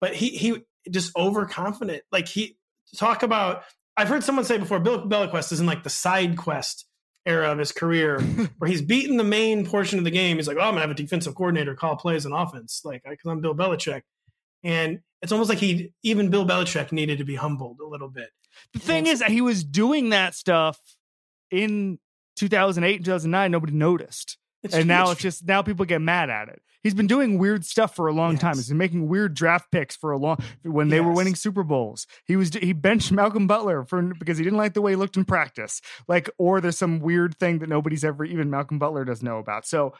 But 0.00 0.14
he 0.14 0.30
he 0.30 0.62
just 0.90 1.14
overconfident. 1.16 2.02
Like 2.10 2.28
he 2.28 2.56
talk 2.96 3.22
about. 3.22 3.64
I've 3.96 4.08
heard 4.08 4.24
someone 4.24 4.44
say 4.44 4.56
before, 4.56 4.80
Bill 4.80 5.06
Belichick 5.06 5.52
is 5.52 5.60
in 5.60 5.66
like 5.66 5.82
the 5.82 5.90
side 5.90 6.36
quest 6.36 6.86
era 7.26 7.52
of 7.52 7.58
his 7.58 7.70
career, 7.70 8.20
where 8.58 8.70
he's 8.70 8.82
beaten 8.82 9.18
the 9.18 9.24
main 9.24 9.66
portion 9.66 9.98
of 9.98 10.04
the 10.04 10.10
game. 10.10 10.36
He's 10.36 10.48
like, 10.48 10.56
oh, 10.56 10.62
I'm 10.62 10.70
gonna 10.70 10.80
have 10.80 10.90
a 10.90 10.94
defensive 10.94 11.34
coordinator 11.34 11.74
call 11.74 11.96
plays 11.96 12.24
and 12.24 12.34
offense, 12.34 12.80
like 12.84 13.02
because 13.08 13.30
I'm 13.30 13.40
Bill 13.40 13.54
Belichick. 13.54 14.02
And 14.62 15.00
it's 15.22 15.32
almost 15.32 15.50
like 15.50 15.58
he 15.58 15.92
even 16.02 16.30
Bill 16.30 16.46
Belichick 16.46 16.92
needed 16.92 17.18
to 17.18 17.24
be 17.24 17.34
humbled 17.34 17.78
a 17.80 17.86
little 17.86 18.08
bit. 18.08 18.30
The 18.72 18.80
thing 18.80 19.06
is, 19.06 19.22
he 19.22 19.40
was 19.40 19.64
doing 19.64 20.10
that 20.10 20.34
stuff 20.34 20.78
in 21.50 21.98
2008 22.36 22.96
and 22.96 23.04
2009 23.04 23.50
nobody 23.50 23.72
noticed. 23.72 24.38
It's 24.62 24.74
and 24.74 24.82
true, 24.82 24.88
now 24.88 25.04
it's 25.04 25.12
it's 25.12 25.22
just 25.22 25.46
now 25.46 25.62
people 25.62 25.84
get 25.86 26.00
mad 26.00 26.30
at 26.30 26.48
it. 26.48 26.60
He's 26.82 26.94
been 26.94 27.06
doing 27.06 27.38
weird 27.38 27.64
stuff 27.66 27.94
for 27.94 28.06
a 28.08 28.12
long 28.12 28.38
time. 28.38 28.52
Yes. 28.52 28.58
He's 28.58 28.68
been 28.68 28.78
making 28.78 29.08
weird 29.08 29.34
draft 29.34 29.70
picks 29.70 29.96
for 29.96 30.12
a 30.12 30.18
long 30.18 30.38
when 30.62 30.88
they 30.88 31.00
were 31.00 31.12
winning 31.12 31.34
Super 31.34 31.62
Bowls. 31.62 32.06
He 32.24 32.36
was 32.36 32.50
he 32.54 32.72
benched 32.72 33.12
Malcolm 33.12 33.46
Butler 33.46 33.84
for 33.84 34.02
because 34.02 34.38
he 34.38 34.44
didn't 34.44 34.58
like 34.58 34.72
the 34.72 34.80
way 34.80 34.92
he 34.92 34.96
looked 34.96 35.16
in 35.16 35.24
practice. 35.24 35.80
Like 36.08 36.30
or 36.38 36.60
there's 36.60 36.78
some 36.78 37.00
weird 37.00 37.36
thing 37.38 37.58
that 37.58 37.68
nobody's 37.68 38.04
ever 38.04 38.24
even 38.24 38.48
Malcolm 38.50 38.78
Butler 38.78 39.04
doesn't 39.04 39.24
know 39.24 39.38
about. 39.38 39.66
So 39.66 39.94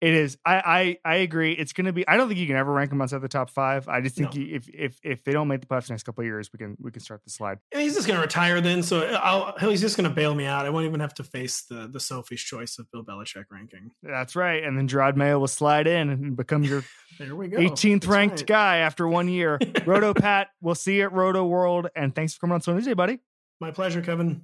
it 0.00 0.12
is. 0.12 0.36
I 0.44 0.98
I, 1.04 1.12
I 1.12 1.14
agree. 1.16 1.52
It's 1.52 1.72
going 1.72 1.86
to 1.86 1.92
be. 1.92 2.06
I 2.06 2.16
don't 2.16 2.28
think 2.28 2.38
you 2.38 2.46
can 2.46 2.56
ever 2.56 2.70
rank 2.72 2.92
him 2.92 3.00
outside 3.00 3.22
the 3.22 3.28
top 3.28 3.48
five. 3.50 3.88
I 3.88 4.00
just 4.02 4.14
think 4.16 4.34
No. 4.34 4.42
if 4.42 4.68
if 4.68 4.98
if 5.02 5.24
they 5.24 5.32
don't 5.32 5.48
make 5.48 5.62
the 5.62 5.66
playoffs 5.66 5.86
the 5.86 5.94
next 5.94 6.02
couple 6.02 6.22
of 6.22 6.26
years, 6.26 6.52
we 6.52 6.58
can 6.58 6.76
we 6.80 6.90
can 6.90 7.00
start 7.00 7.24
the 7.24 7.30
slide. 7.30 7.58
And 7.72 7.80
he's 7.80 7.94
just 7.94 8.06
going 8.06 8.16
to 8.18 8.22
retire 8.22 8.60
then, 8.60 8.82
so 8.82 9.00
uh, 9.00 9.20
I'll, 9.22 9.68
he's 9.70 9.80
just 9.80 9.96
going 9.96 10.08
to 10.08 10.14
bail 10.14 10.34
me 10.34 10.44
out. 10.44 10.66
I 10.66 10.70
won't 10.70 10.84
even 10.86 11.00
have 11.00 11.14
to 11.14 11.24
face 11.24 11.62
the 11.62 11.88
the 11.88 12.00
Sophie's 12.00 12.42
choice 12.42 12.78
of 12.78 12.90
Bill 12.92 13.04
Belichick 13.04 13.44
ranking. 13.50 13.90
That's 14.02 14.36
right. 14.36 14.62
And 14.62 14.76
then 14.76 14.86
Jerod 14.88 15.16
Mayo 15.16 15.38
will 15.38 15.46
slide 15.48 15.86
in 15.86 16.10
and 16.10 16.36
become 16.36 16.62
your 16.62 16.84
There 17.18 17.34
we 17.34 17.48
go. 17.48 17.56
18th 17.56 17.92
That's 18.02 18.06
ranked 18.06 18.36
right. 18.40 18.46
guy 18.46 18.76
after 18.78 19.08
one 19.08 19.28
year. 19.28 19.58
Roto 19.86 20.12
Pat, 20.12 20.48
we'll 20.60 20.74
see 20.74 20.96
you 20.96 21.06
at 21.06 21.12
Rotoworld. 21.12 21.88
And 21.96 22.14
thanks 22.14 22.34
for 22.34 22.40
coming 22.40 22.54
on 22.54 22.60
Sunday, 22.60 22.92
buddy. 22.92 23.20
My 23.60 23.70
pleasure, 23.70 24.02
Kevin. 24.02 24.42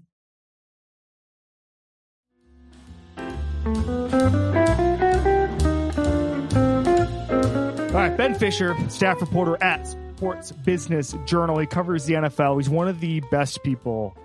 Right, 8.02 8.16
Ben 8.16 8.34
Fischer, 8.34 8.74
staff 8.90 9.20
reporter 9.20 9.56
at 9.62 9.86
Sports 9.86 10.50
Business 10.50 11.14
Journal. 11.24 11.56
He 11.60 11.68
covers 11.68 12.04
the 12.04 12.14
NFL. 12.14 12.56
He's 12.56 12.68
one 12.68 12.88
of 12.88 12.98
the 12.98 13.20
best 13.30 13.62
people 13.62 14.16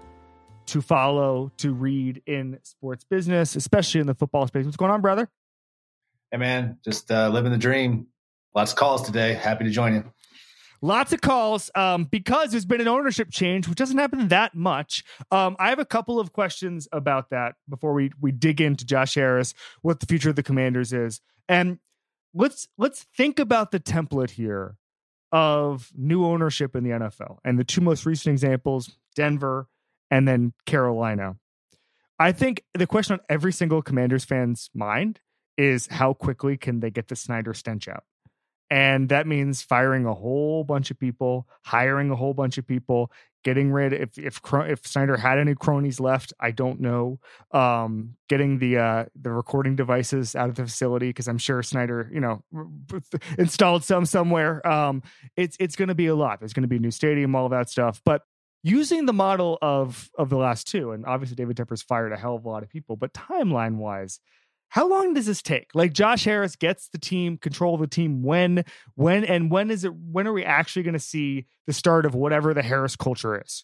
to 0.65 0.81
follow, 0.81 1.51
to 1.57 1.75
read 1.75 2.23
in 2.25 2.57
sports 2.63 3.03
business, 3.03 3.55
especially 3.55 4.01
in 4.01 4.07
the 4.07 4.15
football 4.15 4.47
space. 4.47 4.65
What's 4.65 4.77
going 4.77 4.89
on, 4.89 5.01
brother? 5.01 5.29
Hey 6.31 6.37
man, 6.39 6.79
just 6.83 7.11
uh, 7.11 7.29
living 7.29 7.51
the 7.51 7.57
dream. 7.59 8.07
Lots 8.55 8.71
of 8.71 8.79
calls 8.79 9.03
today. 9.03 9.35
Happy 9.35 9.65
to 9.65 9.69
join 9.69 9.93
you. 9.93 10.03
Lots 10.81 11.13
of 11.13 11.21
calls 11.21 11.69
um, 11.75 12.05
because 12.05 12.49
there's 12.49 12.65
been 12.65 12.81
an 12.81 12.87
ownership 12.87 13.29
change, 13.29 13.67
which 13.67 13.77
doesn't 13.77 13.99
happen 13.99 14.29
that 14.29 14.55
much. 14.55 15.03
Um, 15.29 15.55
I 15.59 15.69
have 15.69 15.77
a 15.77 15.85
couple 15.85 16.19
of 16.19 16.33
questions 16.33 16.87
about 16.91 17.29
that 17.29 17.53
before 17.69 17.93
we 17.93 18.09
we 18.19 18.31
dig 18.31 18.59
into 18.59 18.85
Josh 18.85 19.13
Harris, 19.13 19.53
what 19.83 19.99
the 19.99 20.07
future 20.07 20.31
of 20.31 20.35
the 20.35 20.41
Commanders 20.41 20.93
is, 20.93 21.21
and 21.47 21.77
let's 22.37 22.67
let's 22.77 23.03
think 23.03 23.39
about 23.39 23.71
the 23.71 23.79
template 23.79 24.31
here 24.31 24.77
of 25.31 25.91
new 25.95 26.25
ownership 26.25 26.75
in 26.75 26.83
the 26.83 26.91
NFL. 26.91 27.37
And 27.43 27.59
the 27.59 27.63
two 27.63 27.81
most 27.81 28.05
recent 28.05 28.31
examples, 28.31 28.97
Denver 29.15 29.67
and 30.09 30.27
then 30.27 30.53
Carolina. 30.65 31.35
I 32.19 32.31
think 32.31 32.63
the 32.73 32.87
question 32.87 33.13
on 33.13 33.19
every 33.29 33.51
single 33.51 33.81
Commanders 33.81 34.25
fan's 34.25 34.69
mind 34.73 35.19
is 35.57 35.87
how 35.87 36.13
quickly 36.13 36.57
can 36.57 36.79
they 36.79 36.89
get 36.89 37.09
the 37.09 37.15
Snyder 37.15 37.53
stench 37.53 37.87
out? 37.87 38.03
And 38.69 39.09
that 39.09 39.27
means 39.27 39.61
firing 39.61 40.05
a 40.05 40.13
whole 40.13 40.63
bunch 40.63 40.91
of 40.91 40.99
people, 40.99 41.47
hiring 41.63 42.09
a 42.09 42.15
whole 42.15 42.33
bunch 42.33 42.57
of 42.57 42.67
people, 42.67 43.11
getting 43.47 43.71
rid 43.71 43.93
if 43.93 44.17
if 44.17 44.41
if 44.43 44.85
Snyder 44.85 45.15
had 45.15 45.39
any 45.39 45.55
cronies 45.55 46.01
left, 46.01 46.33
I 46.37 46.51
don't 46.51 46.81
know. 46.81 47.17
Um, 47.51 48.17
getting 48.27 48.59
the 48.59 48.77
uh, 48.77 49.05
the 49.15 49.31
recording 49.31 49.77
devices 49.77 50.35
out 50.35 50.49
of 50.49 50.55
the 50.55 50.65
facility 50.65 51.07
because 51.07 51.29
I'm 51.29 51.37
sure 51.37 51.63
Snyder, 51.63 52.11
you 52.13 52.19
know, 52.19 52.43
installed 53.37 53.85
some 53.85 54.05
somewhere. 54.05 54.67
Um, 54.67 55.01
it's 55.37 55.55
it's 55.61 55.77
going 55.77 55.87
to 55.87 55.95
be 55.95 56.07
a 56.07 56.15
lot. 56.15 56.39
There's 56.39 56.51
going 56.51 56.63
to 56.63 56.67
be 56.67 56.75
a 56.75 56.79
new 56.79 56.91
stadium, 56.91 57.35
all 57.35 57.47
that 57.47 57.69
stuff. 57.69 58.01
But 58.03 58.23
using 58.63 59.05
the 59.05 59.13
model 59.13 59.57
of 59.61 60.09
of 60.17 60.29
the 60.29 60.37
last 60.37 60.67
two, 60.67 60.91
and 60.91 61.05
obviously 61.05 61.37
David 61.37 61.55
Tepper's 61.55 61.81
fired 61.81 62.11
a 62.11 62.17
hell 62.17 62.35
of 62.35 62.43
a 62.43 62.49
lot 62.49 62.63
of 62.63 62.69
people, 62.69 62.97
but 62.97 63.13
timeline 63.13 63.77
wise, 63.77 64.19
how 64.69 64.87
long 64.87 65.13
does 65.13 65.25
this 65.25 65.41
take? 65.41 65.69
Like 65.73 65.93
Josh 65.93 66.25
Harris 66.25 66.55
gets 66.55 66.89
the 66.89 66.97
team 66.97 67.37
control 67.37 67.75
of 67.75 67.81
the 67.81 67.87
team 67.87 68.23
when 68.23 68.65
when 68.95 69.23
and 69.23 69.49
when 69.49 69.71
is 69.71 69.83
it 69.83 69.93
when 69.93 70.27
are 70.27 70.33
we 70.33 70.43
actually 70.43 70.83
going 70.83 70.93
to 70.93 70.99
see 70.99 71.45
the 71.65 71.73
start 71.73 72.05
of 72.05 72.15
whatever 72.15 72.53
the 72.53 72.63
Harris 72.63 72.95
culture 72.95 73.41
is? 73.41 73.63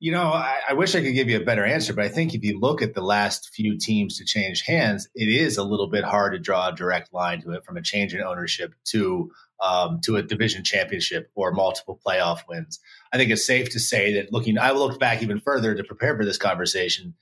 You 0.00 0.12
know, 0.12 0.28
I, 0.28 0.60
I 0.68 0.74
wish 0.74 0.94
I 0.94 1.02
could 1.02 1.14
give 1.14 1.28
you 1.28 1.40
a 1.40 1.44
better 1.44 1.64
answer, 1.64 1.92
but 1.92 2.04
I 2.04 2.08
think 2.08 2.32
if 2.32 2.44
you 2.44 2.60
look 2.60 2.82
at 2.82 2.94
the 2.94 3.02
last 3.02 3.50
few 3.52 3.76
teams 3.76 4.16
to 4.18 4.24
change 4.24 4.62
hands, 4.62 5.08
it 5.14 5.28
is 5.28 5.56
a 5.56 5.64
little 5.64 5.88
bit 5.88 6.04
hard 6.04 6.34
to 6.34 6.38
draw 6.38 6.68
a 6.68 6.74
direct 6.74 7.12
line 7.12 7.42
to 7.42 7.52
it 7.52 7.64
from 7.64 7.76
a 7.76 7.82
change 7.82 8.14
in 8.14 8.22
ownership 8.22 8.74
to 8.86 9.32
um, 9.60 10.00
to 10.04 10.14
a 10.14 10.22
division 10.22 10.62
championship 10.62 11.32
or 11.34 11.50
multiple 11.50 12.00
playoff 12.06 12.42
wins. 12.48 12.78
I 13.12 13.16
think 13.16 13.30
it's 13.32 13.44
safe 13.44 13.70
to 13.70 13.80
say 13.80 14.14
that 14.14 14.32
looking, 14.32 14.56
I 14.56 14.70
looked 14.70 15.00
back 15.00 15.20
even 15.20 15.40
further 15.40 15.74
to 15.74 15.82
prepare 15.82 16.16
for 16.16 16.24
this 16.24 16.38
conversation. 16.38 17.14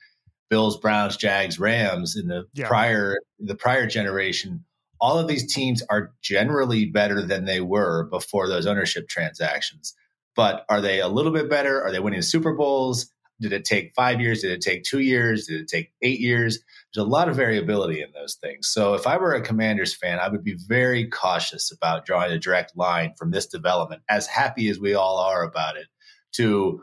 Bills, 0.51 0.77
Browns, 0.77 1.17
Jags, 1.17 1.59
Rams 1.59 2.15
in 2.15 2.29
the 2.29 2.47
Yeah. 2.55 2.69
prior 2.69 3.17
the 3.39 3.55
prior 3.55 3.87
generation, 3.87 4.65
all 5.01 5.19
of 5.19 5.29
these 5.29 5.53
teams 5.53 5.83
are 5.89 6.13
generally 6.23 6.87
better 6.87 7.23
than 7.23 7.47
they 7.47 7.61
were 7.61 8.05
before 8.05 8.49
those 8.49 8.67
ownership 8.67 9.09
transactions. 9.09 9.95
But 10.37 10.65
are 10.69 10.81
they 10.81 11.01
a 11.01 11.09
little 11.09 11.33
bit 11.33 11.49
better? 11.49 11.83
Are 11.83 11.91
they 11.91 11.99
winning 11.99 12.23
Super 12.23 12.53
Bowls? 12.53 13.11
Did 13.41 13.53
it 13.53 13.65
take 13.65 13.93
five 13.95 14.21
years? 14.21 14.43
Did 14.43 14.53
it 14.53 14.61
take 14.61 14.85
two 14.85 15.01
years? 15.01 15.47
Did 15.47 15.61
it 15.61 15.69
take 15.69 15.93
eight 16.03 16.21
years? 16.21 16.59
There's 16.95 17.07
a 17.07 17.09
lot 17.09 17.29
of 17.29 17.37
variability 17.37 18.01
in 18.01 18.13
those 18.13 18.35
things. 18.35 18.69
So 18.69 18.95
if 18.95 19.07
I 19.07 19.19
were 19.19 19.35
a 19.35 19.43
Commanders 19.43 19.95
fan, 19.95 20.19
I 20.19 20.29
would 20.29 20.45
be 20.45 20.57
very 20.67 21.07
cautious 21.09 21.71
about 21.71 22.07
drawing 22.07 22.33
a 22.33 22.39
direct 22.39 22.77
line 22.77 23.13
from 23.19 23.31
this 23.31 23.47
development, 23.47 24.03
as 24.09 24.27
happy 24.27 24.69
as 24.71 24.79
we 24.79 24.95
all 24.95 25.19
are 25.19 25.43
about 25.43 25.77
it, 25.77 25.87
to 26.33 26.83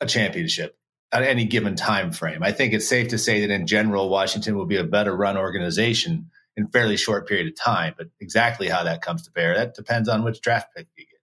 a 0.00 0.06
championship 0.06 0.78
at 1.12 1.22
any 1.22 1.44
given 1.44 1.74
time 1.74 2.12
frame. 2.12 2.42
I 2.42 2.52
think 2.52 2.72
it's 2.72 2.88
safe 2.88 3.08
to 3.08 3.18
say 3.18 3.40
that 3.40 3.50
in 3.50 3.66
general, 3.66 4.08
Washington 4.08 4.56
will 4.56 4.66
be 4.66 4.76
a 4.76 4.84
better 4.84 5.16
run 5.16 5.36
organization 5.36 6.30
in 6.56 6.68
fairly 6.68 6.96
short 6.96 7.26
period 7.28 7.48
of 7.48 7.56
time. 7.56 7.94
But 7.96 8.08
exactly 8.20 8.68
how 8.68 8.84
that 8.84 9.02
comes 9.02 9.22
to 9.22 9.32
bear, 9.32 9.54
that 9.56 9.74
depends 9.74 10.08
on 10.08 10.24
which 10.24 10.40
draft 10.40 10.74
pick 10.76 10.86
you 10.96 11.06
get? 11.06 11.15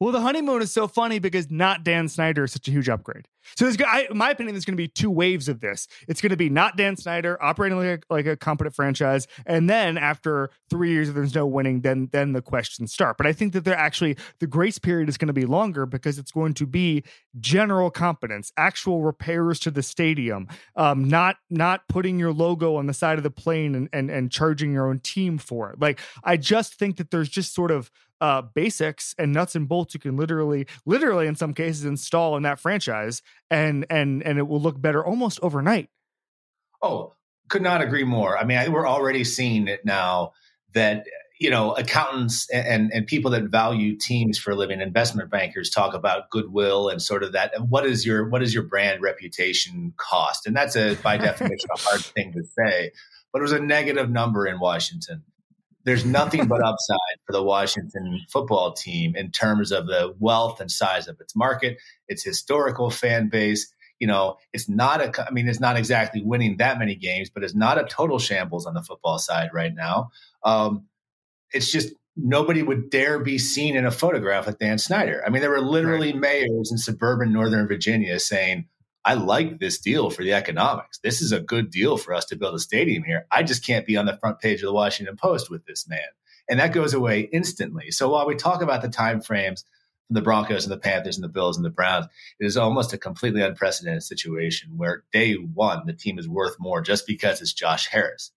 Well, 0.00 0.12
the 0.12 0.22
honeymoon 0.22 0.62
is 0.62 0.72
so 0.72 0.88
funny 0.88 1.18
because 1.18 1.50
not 1.50 1.84
Dan 1.84 2.08
Snyder 2.08 2.44
is 2.44 2.52
such 2.52 2.66
a 2.68 2.70
huge 2.70 2.88
upgrade. 2.88 3.28
So, 3.56 3.64
there's, 3.64 3.76
I, 3.80 4.06
in 4.10 4.16
my 4.16 4.30
opinion, 4.30 4.54
there's 4.54 4.64
going 4.64 4.76
to 4.76 4.82
be 4.82 4.88
two 4.88 5.10
waves 5.10 5.48
of 5.48 5.60
this. 5.60 5.86
It's 6.08 6.20
going 6.20 6.30
to 6.30 6.36
be 6.36 6.48
not 6.48 6.76
Dan 6.76 6.96
Snyder 6.96 7.42
operating 7.42 7.78
like 7.78 8.04
a, 8.10 8.12
like 8.12 8.26
a 8.26 8.36
competent 8.36 8.74
franchise, 8.74 9.26
and 9.46 9.68
then 9.68 9.98
after 9.98 10.50
three 10.68 10.90
years, 10.90 11.08
if 11.08 11.14
there's 11.14 11.34
no 11.34 11.46
winning, 11.46 11.80
then 11.80 12.08
then 12.12 12.32
the 12.32 12.42
questions 12.42 12.92
start. 12.92 13.16
But 13.16 13.26
I 13.26 13.32
think 13.32 13.52
that 13.52 13.64
they're 13.64 13.76
actually 13.76 14.16
the 14.38 14.46
grace 14.46 14.78
period 14.78 15.08
is 15.08 15.16
going 15.16 15.28
to 15.28 15.32
be 15.32 15.46
longer 15.46 15.86
because 15.86 16.18
it's 16.18 16.32
going 16.32 16.54
to 16.54 16.66
be 16.66 17.04
general 17.38 17.90
competence, 17.90 18.52
actual 18.56 19.02
repairs 19.02 19.58
to 19.60 19.70
the 19.70 19.82
stadium, 19.82 20.48
um, 20.76 21.04
not 21.04 21.36
not 21.48 21.88
putting 21.88 22.18
your 22.18 22.32
logo 22.32 22.76
on 22.76 22.86
the 22.86 22.94
side 22.94 23.18
of 23.18 23.22
the 23.22 23.30
plane 23.30 23.74
and 23.74 23.88
and 23.92 24.10
and 24.10 24.30
charging 24.30 24.72
your 24.72 24.88
own 24.88 25.00
team 25.00 25.38
for 25.38 25.70
it. 25.70 25.80
Like 25.80 26.00
I 26.24 26.36
just 26.36 26.74
think 26.74 26.96
that 26.96 27.10
there's 27.10 27.28
just 27.28 27.54
sort 27.54 27.70
of 27.70 27.90
uh, 28.20 28.42
basics 28.42 29.14
and 29.18 29.32
nuts 29.32 29.54
and 29.54 29.68
bolts 29.68 29.94
you 29.94 30.00
can 30.00 30.16
literally, 30.16 30.66
literally 30.84 31.26
in 31.26 31.34
some 31.34 31.54
cases 31.54 31.84
install 31.84 32.36
in 32.36 32.42
that 32.42 32.60
franchise, 32.60 33.22
and 33.50 33.86
and 33.90 34.22
and 34.22 34.38
it 34.38 34.46
will 34.46 34.60
look 34.60 34.80
better 34.80 35.04
almost 35.04 35.40
overnight. 35.42 35.88
Oh, 36.82 37.14
could 37.48 37.62
not 37.62 37.82
agree 37.82 38.04
more. 38.04 38.38
I 38.38 38.44
mean, 38.44 38.58
I, 38.58 38.68
we're 38.68 38.88
already 38.88 39.24
seeing 39.24 39.68
it 39.68 39.84
now 39.84 40.32
that 40.72 41.06
you 41.38 41.50
know 41.50 41.72
accountants 41.72 42.48
and 42.50 42.92
and 42.92 43.06
people 43.06 43.32
that 43.32 43.44
value 43.44 43.96
teams 43.96 44.38
for 44.38 44.52
a 44.52 44.54
living, 44.54 44.80
investment 44.80 45.30
bankers 45.30 45.70
talk 45.70 45.94
about 45.94 46.30
goodwill 46.30 46.88
and 46.88 47.02
sort 47.02 47.22
of 47.22 47.32
that. 47.32 47.52
What 47.68 47.86
is 47.86 48.06
your 48.06 48.28
what 48.28 48.42
is 48.42 48.54
your 48.54 48.62
brand 48.62 49.02
reputation 49.02 49.92
cost? 49.96 50.46
And 50.46 50.56
that's 50.56 50.76
a 50.76 50.94
by 50.96 51.16
definition 51.18 51.70
a 51.74 51.80
hard 51.80 52.00
thing 52.00 52.32
to 52.32 52.44
say, 52.44 52.92
but 53.32 53.40
it 53.40 53.42
was 53.42 53.52
a 53.52 53.60
negative 53.60 54.10
number 54.10 54.46
in 54.46 54.60
Washington. 54.60 55.24
There's 55.84 56.04
nothing 56.04 56.46
but 56.46 56.62
upside 56.64 57.18
for 57.26 57.32
the 57.32 57.42
Washington 57.42 58.20
football 58.30 58.72
team 58.72 59.16
in 59.16 59.30
terms 59.30 59.72
of 59.72 59.86
the 59.86 60.14
wealth 60.18 60.60
and 60.60 60.70
size 60.70 61.08
of 61.08 61.20
its 61.20 61.34
market, 61.34 61.78
its 62.08 62.22
historical 62.22 62.90
fan 62.90 63.28
base 63.28 63.72
you 64.00 64.06
know, 64.06 64.38
it's 64.52 64.68
not 64.68 65.00
a, 65.00 65.26
I 65.26 65.30
mean, 65.30 65.46
it's 65.46 65.60
not 65.60 65.76
exactly 65.76 66.22
winning 66.22 66.56
that 66.56 66.78
many 66.78 66.94
games, 66.94 67.28
but 67.28 67.44
it's 67.44 67.54
not 67.54 67.78
a 67.78 67.84
total 67.84 68.18
shambles 68.18 68.66
on 68.66 68.74
the 68.74 68.82
football 68.82 69.18
side 69.18 69.50
right 69.52 69.74
now. 69.74 70.10
Um, 70.42 70.86
it's 71.52 71.70
just 71.70 71.92
nobody 72.16 72.62
would 72.62 72.90
dare 72.90 73.18
be 73.18 73.38
seen 73.38 73.76
in 73.76 73.84
a 73.84 73.90
photograph 73.90 74.46
with 74.46 74.58
Dan 74.58 74.78
Snyder. 74.78 75.22
I 75.24 75.30
mean, 75.30 75.42
there 75.42 75.50
were 75.50 75.60
literally 75.60 76.14
mayors 76.14 76.72
in 76.72 76.78
suburban 76.78 77.32
Northern 77.32 77.68
Virginia 77.68 78.18
saying, 78.18 78.66
I 79.04 79.14
like 79.14 79.58
this 79.58 79.78
deal 79.78 80.10
for 80.10 80.22
the 80.22 80.34
economics. 80.34 80.98
This 80.98 81.22
is 81.22 81.32
a 81.32 81.40
good 81.40 81.70
deal 81.70 81.96
for 81.96 82.12
us 82.12 82.26
to 82.26 82.36
build 82.36 82.54
a 82.54 82.58
stadium 82.58 83.02
here. 83.02 83.26
I 83.30 83.42
just 83.42 83.64
can't 83.64 83.86
be 83.86 83.96
on 83.96 84.06
the 84.06 84.18
front 84.18 84.40
page 84.40 84.60
of 84.60 84.66
the 84.66 84.74
Washington 84.74 85.16
Post 85.16 85.50
with 85.50 85.64
this 85.64 85.88
man. 85.88 86.00
And 86.48 86.60
that 86.60 86.72
goes 86.72 86.92
away 86.92 87.20
instantly. 87.32 87.90
So 87.90 88.10
while 88.10 88.26
we 88.26 88.34
talk 88.34 88.60
about 88.60 88.82
the 88.82 88.88
time 88.88 89.20
frames 89.20 89.64
from 90.08 90.14
the 90.14 90.20
Broncos 90.20 90.64
and 90.64 90.72
the 90.72 90.78
Panthers 90.78 91.16
and 91.16 91.24
the 91.24 91.28
Bills 91.28 91.56
and 91.56 91.64
the 91.64 91.70
Browns, 91.70 92.06
it 92.38 92.44
is 92.44 92.56
almost 92.56 92.92
a 92.92 92.98
completely 92.98 93.40
unprecedented 93.40 94.02
situation 94.02 94.76
where 94.76 95.04
day 95.12 95.34
one, 95.34 95.86
the 95.86 95.92
team 95.92 96.18
is 96.18 96.28
worth 96.28 96.56
more 96.58 96.82
just 96.82 97.06
because 97.06 97.40
it's 97.40 97.52
Josh 97.52 97.86
Harris 97.86 98.32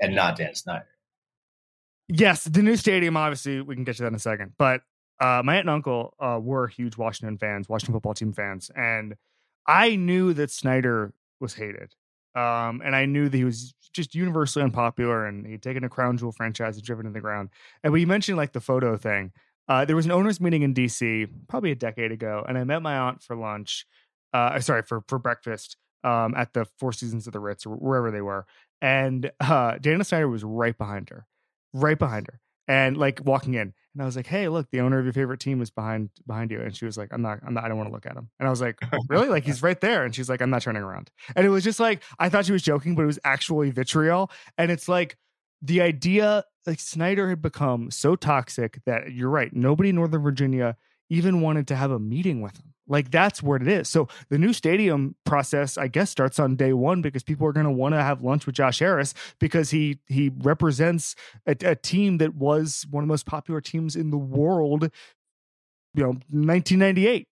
and 0.00 0.14
not 0.14 0.36
Dan 0.36 0.54
Snyder. 0.54 0.88
Yes, 2.08 2.44
the 2.44 2.62
new 2.62 2.76
stadium, 2.76 3.16
obviously, 3.16 3.62
we 3.62 3.74
can 3.74 3.84
get 3.84 3.96
to 3.96 4.02
that 4.02 4.08
in 4.08 4.14
a 4.14 4.18
second. 4.18 4.52
But 4.58 4.82
uh, 5.20 5.42
my 5.44 5.54
aunt 5.54 5.68
and 5.68 5.70
uncle 5.70 6.14
uh, 6.20 6.38
were 6.42 6.66
huge 6.66 6.98
Washington 6.98 7.38
fans, 7.38 7.68
Washington 7.68 7.94
football 7.94 8.12
team 8.12 8.32
fans. 8.32 8.70
And 8.74 9.14
I 9.66 9.96
knew 9.96 10.32
that 10.34 10.50
Snyder 10.50 11.12
was 11.40 11.54
hated. 11.54 11.94
Um, 12.34 12.80
and 12.84 12.96
I 12.96 13.04
knew 13.04 13.28
that 13.28 13.36
he 13.36 13.44
was 13.44 13.74
just 13.92 14.14
universally 14.14 14.62
unpopular 14.62 15.26
and 15.26 15.46
he'd 15.46 15.62
taken 15.62 15.84
a 15.84 15.88
crown 15.88 16.16
jewel 16.16 16.32
franchise 16.32 16.76
and 16.76 16.84
driven 16.84 17.04
to 17.04 17.12
the 17.12 17.20
ground. 17.20 17.50
And 17.84 17.92
we 17.92 18.06
mentioned 18.06 18.38
like 18.38 18.52
the 18.52 18.60
photo 18.60 18.96
thing. 18.96 19.32
Uh, 19.68 19.84
there 19.84 19.96
was 19.96 20.06
an 20.06 20.12
owners 20.12 20.40
meeting 20.40 20.62
in 20.62 20.74
DC 20.74 21.28
probably 21.48 21.70
a 21.70 21.76
decade 21.76 22.10
ago, 22.10 22.44
and 22.48 22.58
I 22.58 22.64
met 22.64 22.82
my 22.82 22.96
aunt 22.98 23.22
for 23.22 23.36
lunch. 23.36 23.86
Uh, 24.32 24.58
sorry, 24.60 24.82
for 24.82 25.02
for 25.06 25.18
breakfast 25.18 25.76
um, 26.04 26.34
at 26.34 26.52
the 26.52 26.66
Four 26.78 26.92
Seasons 26.92 27.26
of 27.26 27.32
the 27.32 27.40
Ritz 27.40 27.64
or 27.64 27.76
wherever 27.76 28.10
they 28.10 28.20
were. 28.20 28.46
And 28.80 29.30
uh, 29.40 29.78
Dana 29.78 30.04
Snyder 30.04 30.28
was 30.28 30.42
right 30.42 30.76
behind 30.76 31.10
her, 31.10 31.26
right 31.72 31.98
behind 31.98 32.26
her, 32.26 32.40
and 32.68 32.96
like 32.96 33.20
walking 33.24 33.54
in. 33.54 33.72
And 33.94 34.02
I 34.02 34.06
was 34.06 34.16
like, 34.16 34.26
"Hey, 34.26 34.48
look, 34.48 34.70
the 34.70 34.80
owner 34.80 34.98
of 34.98 35.04
your 35.04 35.12
favorite 35.12 35.40
team 35.40 35.60
is 35.60 35.70
behind 35.70 36.10
behind 36.26 36.50
you." 36.50 36.60
And 36.60 36.74
she 36.74 36.86
was 36.86 36.96
like, 36.96 37.10
"I'm 37.12 37.20
not, 37.20 37.40
I'm 37.46 37.54
not, 37.54 37.64
I 37.64 37.68
don't 37.68 37.76
want 37.76 37.90
to 37.90 37.92
look 37.92 38.06
at 38.06 38.16
him." 38.16 38.30
And 38.38 38.46
I 38.46 38.50
was 38.50 38.60
like, 38.60 38.78
oh, 38.92 38.98
"Really? 39.08 39.28
like 39.28 39.44
he's 39.44 39.62
right 39.62 39.80
there?" 39.80 40.04
And 40.04 40.14
she's 40.14 40.28
like, 40.28 40.40
"I'm 40.40 40.50
not 40.50 40.62
turning 40.62 40.82
around." 40.82 41.10
And 41.36 41.46
it 41.46 41.50
was 41.50 41.64
just 41.64 41.80
like 41.80 42.02
I 42.18 42.28
thought 42.28 42.46
she 42.46 42.52
was 42.52 42.62
joking, 42.62 42.94
but 42.94 43.02
it 43.02 43.06
was 43.06 43.18
actually 43.24 43.70
vitriol. 43.70 44.30
And 44.56 44.70
it's 44.70 44.88
like 44.88 45.18
the 45.60 45.82
idea, 45.82 46.44
like 46.66 46.80
Snyder 46.80 47.28
had 47.28 47.42
become 47.42 47.90
so 47.90 48.16
toxic 48.16 48.80
that 48.86 49.12
you're 49.12 49.28
right. 49.28 49.52
Nobody 49.52 49.90
in 49.90 49.96
Northern 49.96 50.22
Virginia 50.22 50.76
even 51.10 51.42
wanted 51.42 51.68
to 51.68 51.76
have 51.76 51.90
a 51.90 51.98
meeting 51.98 52.40
with 52.40 52.56
him. 52.56 52.72
Like 52.92 53.10
that's 53.10 53.42
what 53.42 53.62
it 53.62 53.68
is. 53.68 53.88
So 53.88 54.06
the 54.28 54.36
new 54.36 54.52
stadium 54.52 55.16
process, 55.24 55.78
I 55.78 55.88
guess, 55.88 56.10
starts 56.10 56.38
on 56.38 56.56
day 56.56 56.74
one 56.74 57.00
because 57.00 57.22
people 57.22 57.46
are 57.46 57.52
going 57.52 57.64
to 57.64 57.72
want 57.72 57.94
to 57.94 58.02
have 58.02 58.22
lunch 58.22 58.44
with 58.44 58.54
Josh 58.54 58.80
Harris 58.80 59.14
because 59.40 59.70
he 59.70 59.98
he 60.08 60.30
represents 60.42 61.16
a, 61.46 61.56
a, 61.64 61.74
team 61.74 62.18
that 62.18 62.34
was 62.34 62.86
one 62.90 63.02
of 63.02 63.08
the 63.08 63.12
most 63.12 63.24
popular 63.24 63.62
teams 63.62 63.96
in 63.96 64.10
the 64.10 64.18
world. 64.18 64.90
You 65.94 66.02
know, 66.02 66.08
1998. 66.08 67.26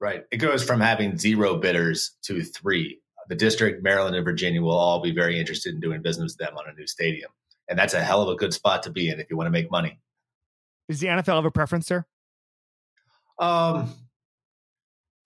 Right. 0.00 0.24
It 0.32 0.38
goes 0.38 0.64
from 0.64 0.80
having 0.80 1.16
zero 1.16 1.56
bidders 1.56 2.16
to 2.22 2.42
three. 2.42 3.00
The 3.28 3.36
district, 3.36 3.84
Maryland, 3.84 4.16
and 4.16 4.24
Virginia 4.24 4.60
will 4.60 4.76
all 4.76 5.00
be 5.00 5.12
very 5.12 5.38
interested 5.38 5.72
in 5.72 5.78
doing 5.78 6.02
business 6.02 6.36
with 6.36 6.48
them 6.48 6.58
on 6.58 6.64
a 6.68 6.72
new 6.76 6.86
stadium, 6.88 7.30
and 7.68 7.78
that's 7.78 7.94
a 7.94 8.02
hell 8.02 8.22
of 8.22 8.28
a 8.28 8.34
good 8.34 8.52
spot 8.52 8.82
to 8.84 8.90
be 8.90 9.08
in 9.08 9.20
if 9.20 9.30
you 9.30 9.36
want 9.36 9.46
to 9.46 9.52
make 9.52 9.70
money. 9.70 10.00
Does 10.88 10.98
the 10.98 11.06
NFL 11.06 11.36
have 11.36 11.44
a 11.44 11.50
preference 11.52 11.86
there? 11.86 12.08
Um, 13.38 13.94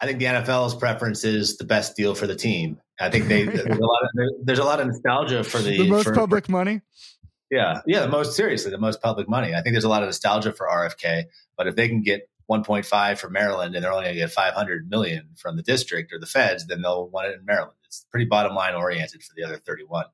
I 0.03 0.07
think 0.07 0.19
the 0.19 0.25
NFL's 0.25 0.75
preference 0.75 1.23
is 1.23 1.59
the 1.59 1.65
best 1.65 1.97
deal 1.97 2.17
for 2.17 2.27
the 2.27 2.35
team. 2.35 2.81
I 3.01 3.09
think 3.09 3.29
they 3.29 3.45
yeah. 3.45 3.51
there's 3.51 3.79
a 3.79 3.87
lot 3.87 4.03
of 4.03 4.11
there's 4.45 4.59
a 4.59 4.65
lot 4.65 4.81
of 4.81 4.89
nostalgia 4.89 5.45
for 5.45 5.59
the, 5.59 5.79
the 5.79 5.89
most 5.89 6.05
for, 6.05 6.15
public 6.15 6.49
money. 6.49 6.81
Yeah, 7.53 7.83
yeah, 7.87 8.01
the 8.01 8.09
most 8.09 8.35
seriously, 8.35 8.73
the 8.73 8.79
most 8.79 9.01
public 9.01 9.29
money. 9.29 9.55
I 9.55 9.63
think 9.63 9.75
there's 9.75 9.85
a 9.85 9.89
lot 9.89 10.03
of 10.03 10.09
nostalgia 10.09 10.53
for 10.53 10.67
RFK, 10.67 11.27
but 11.57 11.69
if 11.69 11.77
they 11.77 11.89
can 11.89 12.03
get 12.03 12.29
1.5 12.51 13.19
from 13.19 13.33
Maryland 13.33 13.75
and 13.77 13.85
they're 13.85 13.93
only 13.93 14.05
going 14.05 14.15
to 14.15 14.21
get 14.21 14.31
500 14.31 14.91
million 14.91 15.29
from 15.37 15.57
the 15.57 15.63
district 15.63 16.13
or 16.13 16.19
the 16.19 16.27
feds, 16.27 16.67
then 16.67 16.83
they'll 16.83 17.09
want 17.09 17.29
it 17.29 17.39
in 17.39 17.45
Maryland. 17.45 17.77
It's 17.85 18.05
pretty 18.11 18.27
bottom 18.27 18.55
line 18.55 18.75
oriented 18.75 19.23
for 19.23 19.35
the 19.37 19.45
other 19.45 19.59
31. 19.59 20.07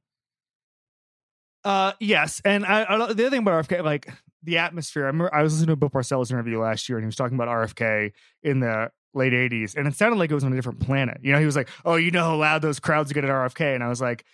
Uh, 1.65 1.93
yes, 2.01 2.43
and 2.45 2.67
I, 2.67 2.85
I, 2.89 2.97
the 2.97 3.05
other 3.05 3.31
thing 3.31 3.41
about 3.41 3.65
RFK, 3.67 3.85
like 3.85 4.09
the 4.43 4.59
atmosphere. 4.59 5.05
I 5.05 5.07
remember 5.07 5.35
I 5.35 5.43
was 5.43 5.55
listening 5.55 5.69
to 5.69 5.73
a 5.73 5.77
Bill 5.77 5.91
Parcells 5.91 6.31
interview 6.31 6.61
last 6.61 6.89
year, 6.89 6.99
and 6.99 7.05
he 7.05 7.07
was 7.07 7.17
talking 7.17 7.37
about 7.37 7.49
RFK 7.49 8.13
in 8.43 8.61
the 8.61 8.91
late 9.19 9.33
80s 9.33 9.77
and 9.77 9.87
it 9.87 9.95
sounded 9.95 10.17
like 10.17 10.31
it 10.31 10.35
was 10.35 10.45
on 10.45 10.53
a 10.53 10.57
different 10.57 10.81
planet. 10.81 11.19
You 11.23 11.33
know 11.33 11.39
he 11.39 11.47
was 11.47 11.57
like 11.57 11.69
oh 11.85 11.97
you 11.97 12.11
know 12.11 12.25
how 12.25 12.37
loud 12.37 12.63
those 12.63 12.81
crowds 12.81 13.13
get 13.13 13.25
at 13.25 13.31
rfk 13.31 13.75
and 13.75 13.85
i 13.85 13.89
was 13.89 14.01
like 14.01 14.25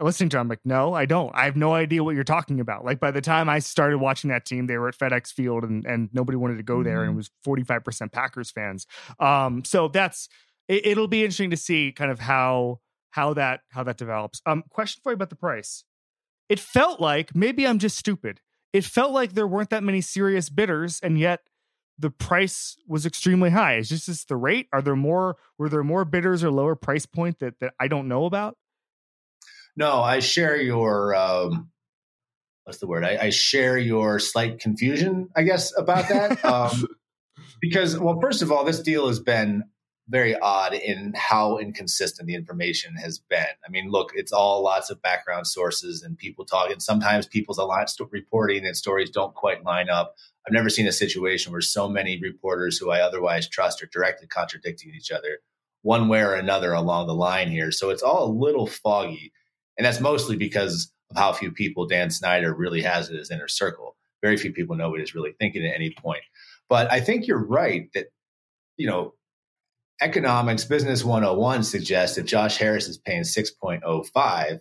listening 0.00 0.28
to 0.28 0.36
him. 0.36 0.42
I'm 0.42 0.48
like 0.48 0.60
no 0.64 0.94
i 0.94 1.06
don't. 1.06 1.34
I 1.34 1.46
have 1.46 1.56
no 1.56 1.74
idea 1.74 2.04
what 2.04 2.14
you're 2.14 2.24
talking 2.24 2.60
about. 2.60 2.84
Like 2.84 3.00
by 3.00 3.10
the 3.10 3.20
time 3.20 3.48
i 3.48 3.58
started 3.58 3.98
watching 3.98 4.30
that 4.30 4.44
team 4.44 4.66
they 4.66 4.78
were 4.78 4.88
at 4.88 4.96
fedex 4.96 5.32
field 5.32 5.64
and, 5.64 5.84
and 5.84 6.10
nobody 6.12 6.36
wanted 6.36 6.58
to 6.58 6.62
go 6.62 6.82
there 6.82 7.02
and 7.02 7.10
it 7.10 7.20
mm-hmm. 7.20 7.52
was 7.52 7.64
45% 7.66 8.12
packers 8.12 8.50
fans. 8.50 8.86
Um 9.18 9.64
so 9.64 9.88
that's 9.88 10.28
it, 10.68 10.86
it'll 10.86 11.08
be 11.08 11.22
interesting 11.22 11.50
to 11.50 11.56
see 11.56 11.92
kind 11.92 12.10
of 12.10 12.20
how 12.20 12.80
how 13.10 13.34
that 13.34 13.60
how 13.70 13.82
that 13.82 13.96
develops. 13.96 14.42
Um 14.46 14.62
question 14.70 15.00
for 15.02 15.12
you 15.12 15.14
about 15.14 15.30
the 15.30 15.36
price. 15.36 15.84
It 16.48 16.60
felt 16.60 17.00
like 17.00 17.34
maybe 17.34 17.66
i'm 17.66 17.78
just 17.78 17.96
stupid. 17.96 18.40
It 18.72 18.84
felt 18.84 19.12
like 19.12 19.32
there 19.32 19.46
weren't 19.46 19.70
that 19.70 19.82
many 19.82 20.02
serious 20.02 20.50
bidders 20.50 21.00
and 21.02 21.18
yet 21.18 21.40
the 21.98 22.10
price 22.10 22.76
was 22.86 23.06
extremely 23.06 23.50
high. 23.50 23.76
Is 23.76 23.88
just 23.88 24.06
this 24.06 24.24
the 24.24 24.36
rate? 24.36 24.68
Are 24.72 24.82
there 24.82 24.96
more? 24.96 25.36
Were 25.58 25.68
there 25.68 25.84
more 25.84 26.04
bidders 26.04 26.44
or 26.44 26.50
lower 26.50 26.76
price 26.76 27.06
point 27.06 27.38
that 27.40 27.58
that 27.60 27.74
I 27.80 27.88
don't 27.88 28.08
know 28.08 28.24
about? 28.24 28.56
No, 29.76 30.00
I 30.00 30.20
share 30.20 30.56
your 30.56 31.14
um, 31.14 31.70
what's 32.64 32.78
the 32.78 32.86
word? 32.86 33.04
I, 33.04 33.16
I 33.26 33.30
share 33.30 33.78
your 33.78 34.18
slight 34.18 34.58
confusion, 34.58 35.28
I 35.36 35.42
guess, 35.42 35.76
about 35.78 36.08
that. 36.08 36.44
um, 36.44 36.86
because, 37.60 37.98
well, 37.98 38.20
first 38.20 38.42
of 38.42 38.50
all, 38.50 38.64
this 38.64 38.80
deal 38.80 39.06
has 39.08 39.20
been 39.20 39.64
very 40.08 40.38
odd 40.38 40.72
in 40.72 41.12
how 41.16 41.58
inconsistent 41.58 42.28
the 42.28 42.34
information 42.34 42.94
has 42.94 43.18
been. 43.18 43.46
I 43.66 43.70
mean, 43.70 43.90
look, 43.90 44.12
it's 44.14 44.32
all 44.32 44.62
lots 44.62 44.88
of 44.88 45.02
background 45.02 45.46
sources 45.46 46.02
and 46.02 46.16
people 46.16 46.44
talking. 46.44 46.78
Sometimes 46.78 47.26
people's 47.26 47.58
alliance 47.58 47.96
reporting 48.12 48.64
and 48.64 48.76
stories 48.76 49.10
don't 49.10 49.34
quite 49.34 49.64
line 49.64 49.90
up. 49.90 50.14
I've 50.46 50.52
never 50.52 50.70
seen 50.70 50.86
a 50.86 50.92
situation 50.92 51.50
where 51.50 51.60
so 51.60 51.88
many 51.88 52.20
reporters 52.20 52.78
who 52.78 52.90
I 52.90 53.00
otherwise 53.00 53.48
trust 53.48 53.82
are 53.82 53.88
directly 53.92 54.28
contradicting 54.28 54.92
each 54.94 55.10
other 55.10 55.38
one 55.82 56.08
way 56.08 56.20
or 56.20 56.34
another 56.34 56.72
along 56.72 57.06
the 57.06 57.14
line 57.14 57.50
here. 57.50 57.70
So 57.72 57.90
it's 57.90 58.02
all 58.02 58.24
a 58.24 58.32
little 58.32 58.66
foggy. 58.66 59.32
And 59.76 59.84
that's 59.84 60.00
mostly 60.00 60.36
because 60.36 60.90
of 61.10 61.16
how 61.16 61.32
few 61.32 61.50
people 61.50 61.86
Dan 61.86 62.10
Snyder 62.10 62.54
really 62.54 62.82
has 62.82 63.08
in 63.08 63.16
his 63.16 63.30
inner 63.30 63.48
circle. 63.48 63.96
Very 64.22 64.36
few 64.36 64.52
people 64.52 64.76
know 64.76 64.88
what 64.88 65.00
he's 65.00 65.14
really 65.14 65.34
thinking 65.38 65.64
at 65.66 65.74
any 65.74 65.90
point. 65.90 66.22
But 66.68 66.90
I 66.90 67.00
think 67.00 67.26
you're 67.26 67.44
right 67.44 67.88
that, 67.94 68.06
you 68.76 68.86
know, 68.86 69.14
economics 70.00 70.64
business 70.64 71.04
101 71.04 71.62
suggests 71.64 72.18
if 72.18 72.26
Josh 72.26 72.58
Harris 72.58 72.88
is 72.88 72.98
paying 72.98 73.22
6.05, 73.22 74.60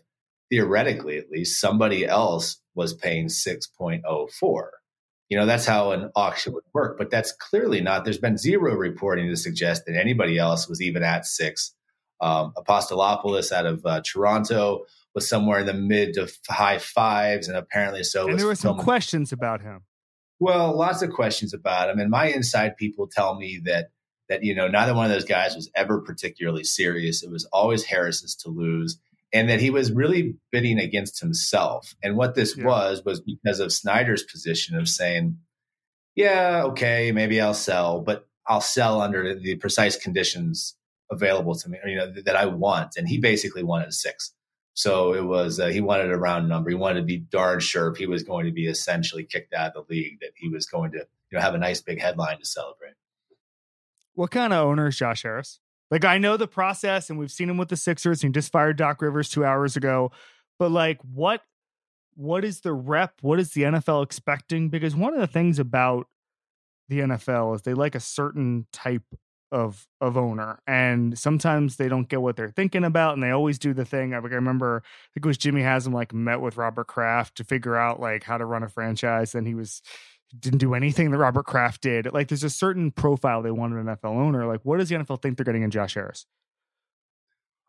theoretically 0.49 1.17
at 1.17 1.29
least, 1.29 1.59
somebody 1.59 2.05
else 2.05 2.61
was 2.75 2.93
paying 2.93 3.27
6.04. 3.27 4.69
You 5.29 5.37
know, 5.37 5.45
that's 5.45 5.65
how 5.65 5.91
an 5.91 6.11
auction 6.15 6.53
would 6.53 6.63
work, 6.73 6.97
but 6.97 7.09
that's 7.09 7.31
clearly 7.31 7.81
not. 7.81 8.03
There's 8.03 8.19
been 8.19 8.37
zero 8.37 8.75
reporting 8.75 9.27
to 9.27 9.35
suggest 9.35 9.85
that 9.85 9.99
anybody 9.99 10.37
else 10.37 10.69
was 10.69 10.81
even 10.81 11.03
at 11.03 11.25
six. 11.25 11.73
Um, 12.21 12.53
Apostolopoulos 12.55 13.51
out 13.51 13.65
of 13.65 13.85
uh, 13.85 14.01
Toronto 14.05 14.85
was 15.15 15.27
somewhere 15.27 15.61
in 15.61 15.65
the 15.65 15.73
mid 15.73 16.13
to 16.13 16.31
high 16.47 16.77
fives, 16.77 17.47
and 17.47 17.57
apparently 17.57 18.03
so. 18.03 18.27
And 18.27 18.39
there 18.39 18.45
were 18.45 18.55
some 18.55 18.77
questions 18.77 19.31
about 19.31 19.61
him. 19.61 19.81
Well, 20.39 20.77
lots 20.77 21.01
of 21.01 21.09
questions 21.11 21.53
about 21.53 21.89
him, 21.89 21.99
and 21.99 22.11
my 22.11 22.27
inside 22.27 22.77
people 22.77 23.07
tell 23.07 23.35
me 23.35 23.59
that 23.65 23.89
that 24.29 24.43
you 24.43 24.55
know 24.55 24.67
neither 24.67 24.93
one 24.93 25.05
of 25.05 25.11
those 25.11 25.25
guys 25.25 25.55
was 25.55 25.69
ever 25.75 26.01
particularly 26.01 26.63
serious. 26.63 27.23
It 27.23 27.31
was 27.31 27.45
always 27.45 27.83
Harris's 27.83 28.35
to 28.37 28.49
lose, 28.49 28.99
and 29.33 29.49
that 29.49 29.61
he 29.61 29.69
was 29.69 29.91
really 29.91 30.35
bidding 30.51 30.79
against 30.79 31.19
himself. 31.19 31.95
And 32.03 32.17
what 32.17 32.35
this 32.35 32.57
yeah. 32.57 32.65
was 32.65 33.03
was 33.05 33.21
because 33.21 33.59
of 33.59 33.71
Snyder's 33.71 34.23
position 34.23 34.77
of 34.77 34.89
saying, 34.89 35.37
"Yeah, 36.15 36.63
okay, 36.65 37.11
maybe 37.11 37.39
I'll 37.39 37.53
sell, 37.53 38.01
but 38.01 38.27
I'll 38.47 38.61
sell 38.61 39.01
under 39.01 39.35
the 39.35 39.55
precise 39.55 39.97
conditions 39.97 40.75
available 41.11 41.55
to 41.55 41.69
me, 41.69 41.77
you 41.85 41.95
know, 41.95 42.11
that 42.25 42.35
I 42.35 42.45
want." 42.45 42.95
And 42.97 43.07
he 43.07 43.19
basically 43.19 43.63
wanted 43.63 43.93
six. 43.93 44.31
So 44.75 45.13
it 45.13 45.23
was 45.23 45.59
uh, 45.59 45.67
he 45.67 45.79
wanted 45.79 46.11
a 46.11 46.17
round 46.17 46.49
number. 46.49 46.69
He 46.69 46.75
wanted 46.75 46.99
to 46.99 47.05
be 47.05 47.17
darn 47.17 47.61
sure 47.61 47.87
if 47.89 47.97
he 47.97 48.07
was 48.07 48.23
going 48.23 48.45
to 48.45 48.51
be 48.51 48.67
essentially 48.67 49.23
kicked 49.23 49.53
out 49.53 49.75
of 49.75 49.87
the 49.87 49.93
league 49.93 50.19
that 50.19 50.31
he 50.35 50.49
was 50.49 50.65
going 50.65 50.91
to 50.91 50.97
you 50.97 51.37
know 51.37 51.39
have 51.39 51.55
a 51.55 51.57
nice 51.57 51.81
big 51.81 52.01
headline 52.01 52.39
to 52.39 52.45
celebrate. 52.45 52.93
What 54.15 54.31
kind 54.31 54.53
of 54.53 54.65
owner 54.65 54.87
is 54.87 54.97
Josh 54.97 55.23
Harris? 55.23 55.59
Like 55.91 56.05
I 56.05 56.17
know 56.17 56.35
the 56.37 56.47
process 56.47 57.09
and 57.09 57.19
we've 57.19 57.31
seen 57.31 57.49
him 57.49 57.57
with 57.57 57.69
the 57.69 57.77
Sixers 57.77 58.23
and 58.23 58.33
he 58.33 58.39
just 58.39 58.51
fired 58.51 58.77
Doc 58.77 59.01
Rivers 59.01 59.29
2 59.29 59.45
hours 59.45 59.75
ago. 59.75 60.11
But 60.57 60.71
like 60.71 60.99
what 61.01 61.41
what 62.15 62.45
is 62.45 62.61
the 62.61 62.73
rep? 62.73 63.13
What 63.21 63.39
is 63.39 63.51
the 63.51 63.63
NFL 63.63 64.03
expecting? 64.03 64.69
Because 64.69 64.95
one 64.95 65.13
of 65.13 65.19
the 65.19 65.27
things 65.27 65.59
about 65.59 66.07
the 66.87 66.99
NFL 66.99 67.55
is 67.55 67.61
they 67.63 67.73
like 67.73 67.95
a 67.95 67.99
certain 67.99 68.67
type 68.71 69.03
of 69.51 69.87
of 70.01 70.17
owner 70.17 70.59
and 70.65 71.17
sometimes 71.17 71.77
they 71.77 71.87
don't 71.87 72.09
get 72.09 72.21
what 72.21 72.35
they're 72.35 72.49
thinking 72.49 72.83
about 72.83 73.13
and 73.13 73.21
they 73.21 73.29
always 73.29 73.59
do 73.59 73.73
the 73.73 73.85
thing 73.85 74.13
I, 74.13 74.19
like, 74.19 74.31
I 74.31 74.35
remember 74.35 74.81
I 74.83 75.07
think 75.13 75.25
it 75.25 75.27
was 75.27 75.37
Jimmy 75.37 75.61
Haslam 75.61 75.93
like 75.93 76.13
met 76.13 76.41
with 76.41 76.57
Robert 76.57 76.87
Kraft 76.87 77.35
to 77.37 77.43
figure 77.43 77.75
out 77.75 77.99
like 77.99 78.23
how 78.23 78.37
to 78.37 78.45
run 78.45 78.63
a 78.63 78.69
franchise 78.69 79.35
and 79.35 79.47
he 79.47 79.53
was 79.53 79.81
didn't 80.37 80.59
do 80.59 80.73
anything 80.73 81.11
that 81.11 81.17
Robert 81.17 81.45
Kraft 81.45 81.81
did. 81.81 82.11
Like 82.13 82.27
there's 82.27 82.43
a 82.43 82.49
certain 82.49 82.91
profile 82.91 83.41
they 83.41 83.51
want 83.51 83.73
in 83.73 83.79
an 83.79 83.85
NFL 83.85 84.15
owner. 84.15 84.45
Like 84.45 84.61
what 84.63 84.77
does 84.77 84.89
the 84.89 84.95
NFL 84.95 85.21
think 85.21 85.37
they're 85.37 85.45
getting 85.45 85.63
in 85.63 85.71
Josh 85.71 85.93
Harris? 85.93 86.25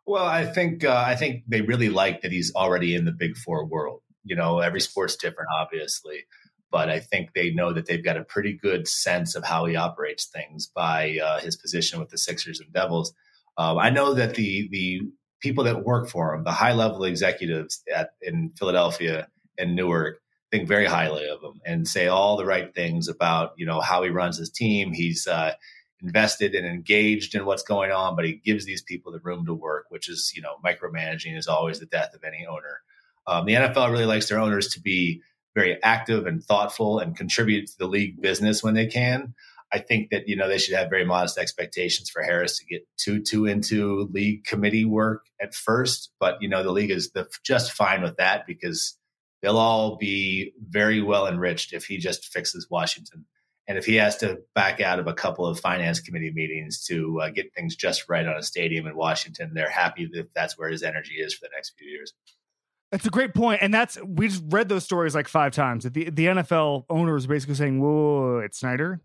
Well, 0.07 0.25
I 0.25 0.47
think 0.47 0.85
uh, 0.85 1.05
I 1.05 1.17
think 1.17 1.43
they 1.49 1.63
really 1.63 1.89
like 1.89 2.23
that 2.23 2.31
he's 2.31 2.55
already 2.55 2.95
in 2.95 3.05
the 3.05 3.13
Big 3.13 3.37
Four 3.37 3.67
world. 3.67 4.03
You 4.23 4.37
know, 4.37 4.61
every 4.61 4.81
sport's 4.81 5.17
different, 5.17 5.49
obviously, 5.53 6.27
but 6.71 6.89
I 6.89 7.01
think 7.01 7.31
they 7.35 7.51
know 7.51 7.73
that 7.73 7.87
they've 7.87 8.05
got 8.05 8.17
a 8.17 8.25
pretty 8.25 8.53
good 8.53 8.87
sense 8.87 9.35
of 9.35 9.45
how 9.45 9.65
he 9.67 9.75
operates 9.75 10.27
things 10.27 10.69
by 10.69 11.19
uh, 11.23 11.41
his 11.41 11.57
position 11.57 11.99
with 11.99 12.11
the 12.11 12.19
Sixers 12.19 12.61
and 12.61 12.73
Devils. 12.73 13.13
Um, 13.59 13.79
I 13.79 13.91
know 13.91 14.15
that 14.15 14.35
the 14.35 14.69
the 14.71 15.03
people 15.41 15.65
that 15.65 15.85
work 15.85 16.09
for 16.09 16.35
him, 16.35 16.45
the 16.45 16.53
high 16.53 16.73
level 16.73 17.05
executives 17.05 17.83
at 17.93 18.11
in 18.23 18.53
Philadelphia 18.57 19.27
and 19.59 19.75
Newark, 19.75 20.21
think 20.51 20.69
very 20.69 20.87
highly 20.87 21.29
of 21.29 21.43
him 21.43 21.61
and 21.65 21.89
say 21.89 22.07
all 22.07 22.37
the 22.37 22.47
right 22.47 22.75
things 22.75 23.09
about 23.09 23.53
you 23.57 23.67
know 23.67 23.81
how 23.81 24.03
he 24.03 24.11
runs 24.11 24.39
his 24.39 24.51
team. 24.51 24.93
He's 24.93 25.27
uh, 25.27 25.53
invested 26.03 26.55
and 26.55 26.67
engaged 26.67 27.35
in 27.35 27.45
what's 27.45 27.63
going 27.63 27.91
on, 27.91 28.17
but 28.17 28.25
he 28.25 28.35
gives 28.45 28.65
these 28.65 28.83
people 28.83 29.13
the 29.13 29.21
room 29.21 29.47
to 29.47 29.55
work, 29.55 29.87
which 29.89 30.09
is, 30.09 30.33
you 30.35 30.43
know, 30.43 30.57
micromanaging 30.65 31.37
is 31.37 31.49
always 31.49 31.81
the 31.81 31.87
death 31.87 32.15
of 32.15 32.23
any 32.25 32.47
owner. 32.47 32.81
Um, 33.27 33.47
the 33.47 33.55
NFL 33.55 33.91
really 33.91 34.07
likes 34.07 34.29
their 34.29 34.39
owners 34.39 34.69
to 34.69 34.81
be 34.81 35.23
very 35.55 35.83
active 35.83 36.27
and 36.27 36.45
thoughtful 36.45 36.99
and 36.99 37.17
contribute 37.17 37.67
to 37.67 37.79
the 37.79 37.89
league 37.89 38.21
business 38.21 38.63
when 38.63 38.75
they 38.75 38.87
can. 38.87 39.35
I 39.73 39.79
think 39.81 40.11
that 40.11 40.29
you 40.29 40.37
know 40.37 40.49
they 40.49 40.59
should 40.59 40.77
have 40.77 40.91
very 40.91 41.05
modest 41.05 41.39
expectations 41.39 42.09
for 42.09 42.23
Harris 42.23 42.59
to 42.59 42.65
get 42.67 42.87
too 42.97 43.21
too 43.21 43.47
into 43.47 44.09
league 44.13 44.45
committee 44.45 44.85
work 44.85 45.25
at 45.41 45.55
first, 45.55 46.13
but 46.21 46.41
you 46.41 46.49
know 46.49 46.63
the 46.63 46.71
league 46.71 46.93
is 46.93 47.11
the, 47.11 47.27
just 47.43 47.73
fine 47.73 48.03
with 48.03 48.17
that 48.17 48.47
because 48.47 48.97
they'll 49.43 49.59
all 49.59 49.97
be 49.97 50.53
very 50.69 51.03
well 51.03 51.27
enriched 51.27 51.73
if 51.73 51.85
he 51.85 51.99
just 51.99 52.27
fixes 52.27 52.69
Washington 52.71 53.25
and 53.69 53.79
if 53.79 53.85
he 53.85 53.97
has 53.97 54.17
to 54.19 54.39
back 54.55 54.81
out 54.81 54.99
of 54.99 55.07
a 55.07 55.15
couple 55.15 55.47
of 55.47 55.59
finance 55.59 56.01
committee 56.01 56.33
meetings 56.33 56.85
to 56.85 57.21
uh, 57.21 57.31
get 57.31 57.53
things 57.55 57.75
just 57.75 58.09
right 58.09 58.27
on 58.27 58.37
a 58.37 58.43
stadium 58.43 58.87
in 58.87 58.97
Washington, 58.97 59.53
they're 59.55 59.71
happy 59.71 60.09
if 60.13 60.27
that's 60.35 60.57
where 60.57 60.71
his 60.71 60.83
energy 60.83 61.15
is 61.15 61.35
for 61.35 61.47
the 61.47 61.51
next 61.55 61.75
few 61.77 61.89
years. 61.89 62.13
That's 62.93 63.07
a 63.07 63.11
great 63.11 63.35
point, 63.35 63.63
and 63.63 63.75
that's 63.75 63.99
we 64.05 64.29
just 64.29 64.45
read 64.47 64.69
those 64.69 64.85
stories 64.85 65.15
like 65.15 65.27
five 65.27 65.53
times. 65.53 65.83
The 65.83 65.91
the 66.11 66.27
NFL 66.27 66.85
owner 66.89 67.15
was 67.15 67.27
basically 67.27 67.57
saying, 67.57 67.81
"Whoa, 67.81 67.89
whoa, 67.89 68.33
whoa 68.35 68.39
it's 68.39 68.61
Snyder. 68.61 69.01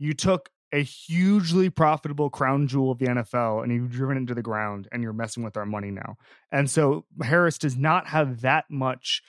You 0.00 0.12
took 0.12 0.50
a 0.72 0.82
hugely 0.82 1.70
profitable 1.70 2.30
crown 2.30 2.66
jewel 2.66 2.90
of 2.90 2.98
the 2.98 3.06
NFL 3.06 3.62
and 3.62 3.70
you've 3.70 3.90
driven 3.90 4.16
it 4.16 4.20
into 4.20 4.34
the 4.34 4.42
ground, 4.42 4.88
and 4.90 5.04
you're 5.04 5.12
messing 5.12 5.44
with 5.44 5.56
our 5.56 5.64
money 5.64 5.92
now." 5.92 6.16
And 6.50 6.68
so 6.68 7.04
Harris 7.22 7.58
does 7.58 7.76
not 7.76 8.08
have 8.08 8.40
that 8.40 8.64
much 8.68 9.22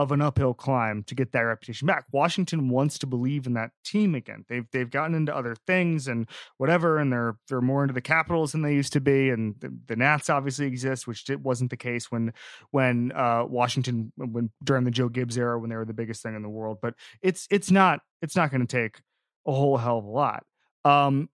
of 0.00 0.12
an 0.12 0.22
uphill 0.22 0.54
climb 0.54 1.02
to 1.04 1.14
get 1.14 1.32
that 1.32 1.40
reputation 1.40 1.86
back. 1.86 2.06
Washington 2.10 2.70
wants 2.70 2.98
to 2.98 3.06
believe 3.06 3.46
in 3.46 3.52
that 3.52 3.70
team 3.84 4.14
again. 4.14 4.46
They've 4.48 4.66
they've 4.72 4.90
gotten 4.90 5.14
into 5.14 5.36
other 5.36 5.54
things 5.66 6.08
and 6.08 6.26
whatever, 6.56 6.96
and 6.98 7.12
they're 7.12 7.36
they're 7.48 7.60
more 7.60 7.82
into 7.82 7.92
the 7.92 8.00
Capitals 8.00 8.52
than 8.52 8.62
they 8.62 8.74
used 8.74 8.94
to 8.94 9.00
be. 9.00 9.28
And 9.28 9.54
the, 9.60 9.76
the 9.86 9.96
Nats 9.96 10.30
obviously 10.30 10.66
exist, 10.66 11.06
which 11.06 11.28
wasn't 11.42 11.68
the 11.68 11.76
case 11.76 12.10
when 12.10 12.32
when 12.70 13.12
uh, 13.12 13.44
Washington 13.46 14.10
when 14.16 14.50
during 14.64 14.84
the 14.84 14.90
Joe 14.90 15.10
Gibbs 15.10 15.36
era 15.36 15.58
when 15.58 15.68
they 15.68 15.76
were 15.76 15.84
the 15.84 15.92
biggest 15.92 16.22
thing 16.22 16.34
in 16.34 16.42
the 16.42 16.48
world. 16.48 16.78
But 16.80 16.94
it's 17.20 17.46
it's 17.50 17.70
not 17.70 18.00
it's 18.22 18.36
not 18.36 18.50
going 18.50 18.66
to 18.66 18.76
take 18.76 19.00
a 19.46 19.52
whole 19.52 19.76
hell 19.76 19.98
of 19.98 20.04
a 20.04 20.08
lot. 20.08 20.44
Um, 20.86 21.28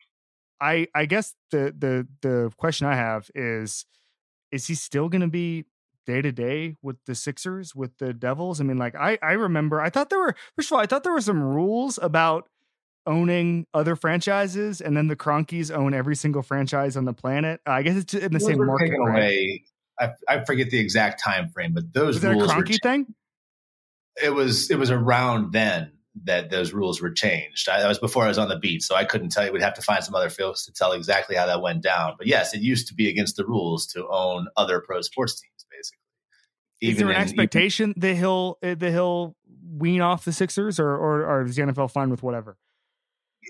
I 0.60 0.88
I 0.92 1.06
guess 1.06 1.34
the 1.52 1.72
the 1.78 2.08
the 2.20 2.50
question 2.56 2.88
I 2.88 2.96
have 2.96 3.30
is 3.32 3.86
is 4.50 4.66
he 4.66 4.74
still 4.74 5.08
going 5.08 5.22
to 5.22 5.28
be 5.28 5.66
day 6.06 6.22
to 6.22 6.32
day 6.32 6.76
with 6.82 6.96
the 7.06 7.14
Sixers, 7.14 7.74
with 7.74 7.98
the 7.98 8.12
Devils. 8.12 8.60
I 8.60 8.64
mean, 8.64 8.78
like 8.78 8.94
I 8.94 9.18
I 9.22 9.32
remember 9.32 9.80
I 9.80 9.90
thought 9.90 10.10
there 10.10 10.18
were 10.18 10.34
first 10.56 10.70
of 10.70 10.76
all, 10.76 10.80
I 10.80 10.86
thought 10.86 11.02
there 11.04 11.12
were 11.12 11.20
some 11.20 11.42
rules 11.42 11.98
about 12.00 12.48
owning 13.06 13.66
other 13.72 13.94
franchises 13.94 14.80
and 14.80 14.96
then 14.96 15.06
the 15.06 15.16
Kroenkes 15.16 15.74
own 15.74 15.94
every 15.94 16.16
single 16.16 16.42
franchise 16.42 16.96
on 16.96 17.04
the 17.04 17.12
planet. 17.12 17.60
Uh, 17.66 17.72
I 17.72 17.82
guess 17.82 17.96
it's 17.96 18.14
in 18.14 18.32
the 18.32 18.40
same 18.40 18.64
market. 18.64 18.86
Taken 18.86 19.00
right? 19.00 19.16
away. 19.16 19.64
I, 19.98 20.10
I, 20.28 20.44
forget 20.44 20.70
the 20.70 20.78
exact 20.78 21.22
time 21.22 21.48
frame, 21.48 21.72
but 21.72 21.92
those 21.92 22.16
was 22.16 22.24
rules 22.24 22.48
that 22.48 22.58
a 22.58 22.62
Kroenke 22.62 22.78
thing? 22.82 23.14
It 24.22 24.30
was 24.30 24.70
it 24.70 24.78
was 24.78 24.90
around 24.90 25.52
then 25.52 25.92
that 26.24 26.50
those 26.50 26.72
rules 26.72 27.00
were 27.00 27.10
changed. 27.10 27.68
I, 27.68 27.80
that 27.80 27.88
was 27.88 27.98
before 27.98 28.24
I 28.24 28.28
was 28.28 28.38
on 28.38 28.48
the 28.48 28.58
beat, 28.58 28.82
so 28.82 28.94
I 28.94 29.04
couldn't 29.04 29.30
tell 29.30 29.44
you. 29.44 29.52
We'd 29.52 29.62
have 29.62 29.74
to 29.74 29.82
find 29.82 30.02
some 30.02 30.14
other 30.14 30.30
folks 30.30 30.64
to 30.64 30.72
tell 30.72 30.92
exactly 30.92 31.36
how 31.36 31.46
that 31.46 31.62
went 31.62 31.82
down. 31.82 32.14
But 32.16 32.26
yes, 32.26 32.54
it 32.54 32.60
used 32.60 32.88
to 32.88 32.94
be 32.94 33.08
against 33.08 33.36
the 33.36 33.44
rules 33.44 33.86
to 33.88 34.06
own 34.08 34.46
other 34.56 34.80
pro 34.80 35.02
sports 35.02 35.40
teams. 35.40 35.56
Even 36.80 36.92
is 36.92 36.98
there 36.98 37.10
an 37.10 37.16
in, 37.16 37.22
expectation 37.22 37.90
even, 37.90 38.00
that 38.00 38.16
he'll 38.16 38.58
uh, 38.62 38.74
that 38.74 38.90
he'll 38.90 39.34
wean 39.66 40.02
off 40.02 40.24
the 40.24 40.32
Sixers, 40.32 40.78
or, 40.78 40.90
or 40.90 41.24
or 41.24 41.44
is 41.44 41.56
the 41.56 41.62
NFL 41.62 41.90
fine 41.90 42.10
with 42.10 42.22
whatever? 42.22 42.58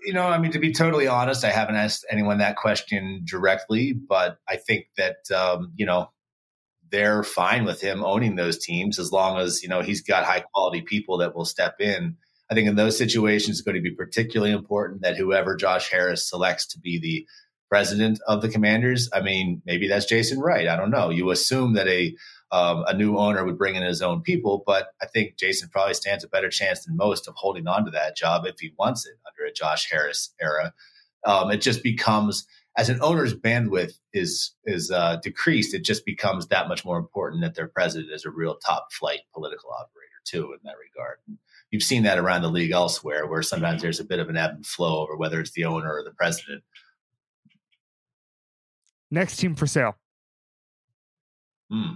You 0.04 0.12
know, 0.12 0.28
I 0.28 0.38
mean, 0.38 0.52
to 0.52 0.58
be 0.58 0.72
totally 0.72 1.08
honest, 1.08 1.44
I 1.44 1.50
haven't 1.50 1.76
asked 1.76 2.06
anyone 2.10 2.38
that 2.38 2.56
question 2.56 3.22
directly, 3.24 3.92
but 3.92 4.38
I 4.48 4.56
think 4.56 4.86
that 4.96 5.16
um, 5.34 5.72
you 5.74 5.86
know 5.86 6.10
they're 6.92 7.24
fine 7.24 7.64
with 7.64 7.80
him 7.80 8.04
owning 8.04 8.36
those 8.36 8.58
teams 8.58 9.00
as 9.00 9.10
long 9.10 9.38
as 9.38 9.60
you 9.62 9.68
know 9.68 9.82
he's 9.82 10.02
got 10.02 10.24
high 10.24 10.44
quality 10.52 10.82
people 10.82 11.18
that 11.18 11.34
will 11.34 11.44
step 11.44 11.80
in. 11.80 12.16
I 12.50 12.54
think 12.54 12.68
in 12.68 12.76
those 12.76 12.96
situations, 12.96 13.58
it's 13.58 13.64
going 13.64 13.74
to 13.74 13.80
be 13.80 13.90
particularly 13.90 14.52
important 14.52 15.02
that 15.02 15.16
whoever 15.16 15.56
Josh 15.56 15.90
Harris 15.90 16.28
selects 16.28 16.66
to 16.68 16.78
be 16.78 16.98
the 16.98 17.26
president 17.68 18.20
of 18.28 18.42
the 18.42 18.48
Commanders, 18.48 19.08
I 19.12 19.20
mean, 19.20 19.62
maybe 19.66 19.88
that's 19.88 20.06
Jason 20.06 20.38
Wright. 20.38 20.68
I 20.68 20.76
don't 20.76 20.90
know. 20.90 21.10
You 21.10 21.30
assume 21.30 21.74
that 21.74 21.88
a 21.88 22.14
um, 22.52 22.84
a 22.86 22.94
new 22.94 23.16
owner 23.18 23.44
would 23.44 23.58
bring 23.58 23.74
in 23.74 23.82
his 23.82 24.02
own 24.02 24.22
people. 24.22 24.62
But 24.64 24.88
I 25.02 25.06
think 25.06 25.36
Jason 25.36 25.68
probably 25.68 25.94
stands 25.94 26.22
a 26.22 26.28
better 26.28 26.48
chance 26.48 26.84
than 26.84 26.96
most 26.96 27.26
of 27.26 27.34
holding 27.34 27.66
on 27.66 27.84
to 27.84 27.90
that 27.90 28.16
job 28.16 28.46
if 28.46 28.60
he 28.60 28.72
wants 28.78 29.04
it 29.04 29.14
under 29.26 29.48
a 29.48 29.52
Josh 29.52 29.90
Harris 29.90 30.32
era. 30.40 30.72
Um, 31.24 31.50
it 31.50 31.60
just 31.60 31.82
becomes 31.82 32.46
as 32.76 32.90
an 32.90 32.98
owner's 33.00 33.34
bandwidth 33.34 33.98
is 34.12 34.52
is 34.64 34.90
uh, 34.90 35.16
decreased, 35.22 35.74
it 35.74 35.84
just 35.84 36.04
becomes 36.04 36.48
that 36.48 36.68
much 36.68 36.84
more 36.84 36.98
important 36.98 37.42
that 37.42 37.54
their 37.54 37.68
president 37.68 38.12
is 38.12 38.24
a 38.24 38.30
real 38.30 38.56
top 38.56 38.92
flight 38.92 39.20
political 39.32 39.70
operator 39.70 40.20
too 40.24 40.52
in 40.52 40.58
that 40.64 40.76
regard. 40.78 41.18
You've 41.70 41.82
seen 41.82 42.04
that 42.04 42.18
around 42.18 42.42
the 42.42 42.48
league 42.48 42.70
elsewhere, 42.70 43.26
where 43.26 43.42
sometimes 43.42 43.82
there's 43.82 44.00
a 44.00 44.04
bit 44.04 44.20
of 44.20 44.28
an 44.28 44.36
ebb 44.36 44.52
and 44.52 44.66
flow 44.66 45.02
over 45.02 45.16
whether 45.16 45.40
it's 45.40 45.50
the 45.52 45.64
owner 45.64 45.92
or 45.92 46.04
the 46.04 46.12
president. 46.12 46.62
Next 49.10 49.36
team 49.36 49.54
for 49.54 49.66
sale. 49.66 49.96
Hmm. 51.70 51.94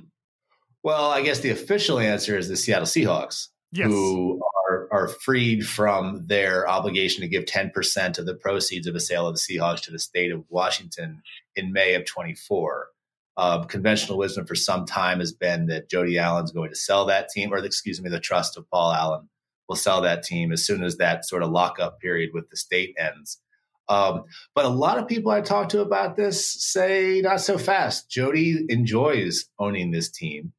Well, 0.83 1.11
I 1.11 1.23
guess 1.23 1.41
the 1.41 1.51
official 1.51 1.99
answer 1.99 2.37
is 2.39 2.49
the 2.49 2.57
Seattle 2.57 2.87
Seahawks, 2.87 3.49
yes. 3.71 3.89
who 3.89 4.41
are, 4.69 4.89
are 4.91 5.09
freed 5.09 5.67
from 5.67 6.27
their 6.27 6.69
obligation 6.69 7.21
to 7.21 7.29
give 7.29 7.45
10% 7.45 8.19
of 8.19 8.27
the 8.27 8.35
proceeds 8.35 8.87
of 8.87 8.95
a 8.95 9.01
sale 9.01 9.27
of 9.27 9.35
the 9.35 9.41
Seahawks 9.41 9.83
to 9.83 9.93
the 9.93 9.99
state 9.99 10.33
of 10.33 10.45
Washington 10.49 11.23
in 11.55 11.73
May 11.73 11.95
of 11.95 12.07
24. 12.07 12.89
Uh, 13.37 13.65
conventional 13.65 14.19
wisdom 14.19 14.47
for 14.47 14.55
some 14.55 14.85
time 14.85 15.19
has 15.21 15.33
been 15.33 15.67
that 15.67 15.89
Jody 15.89 16.19
Allen's 16.19 16.53
going 16.53 16.71
to 16.71 16.77
sell 16.77 17.05
that 17.07 17.29
team, 17.29 17.53
or 17.53 17.59
excuse 17.59 18.01
me, 18.01 18.11
the 18.11 18.21
trust 18.21 18.57
of 18.57 18.69
Paul 18.71 18.93
Allen 18.93 19.29
will 19.71 19.77
sell 19.77 20.01
that 20.01 20.25
team 20.25 20.51
as 20.51 20.65
soon 20.65 20.83
as 20.83 20.97
that 20.97 21.25
sort 21.25 21.45
of 21.45 21.51
lockup 21.51 22.01
period 22.01 22.31
with 22.35 22.51
the 22.51 22.57
state 22.57 22.93
ends. 22.99 23.41
Um, 23.89 24.25
but 24.53 24.65
a 24.65 24.69
lot 24.69 24.99
of 24.99 25.07
people 25.07 25.31
I 25.31 25.43
talk 25.43 25.69
to 25.69 25.81
about 25.81 26.17
this 26.17 26.45
say 26.45 27.21
not 27.21 27.41
so 27.41 27.57
fast. 27.57 28.11
Jody 28.11 28.67
enjoys 28.69 29.47
owning 29.61 29.93
this 29.93 30.11
team 30.11 30.53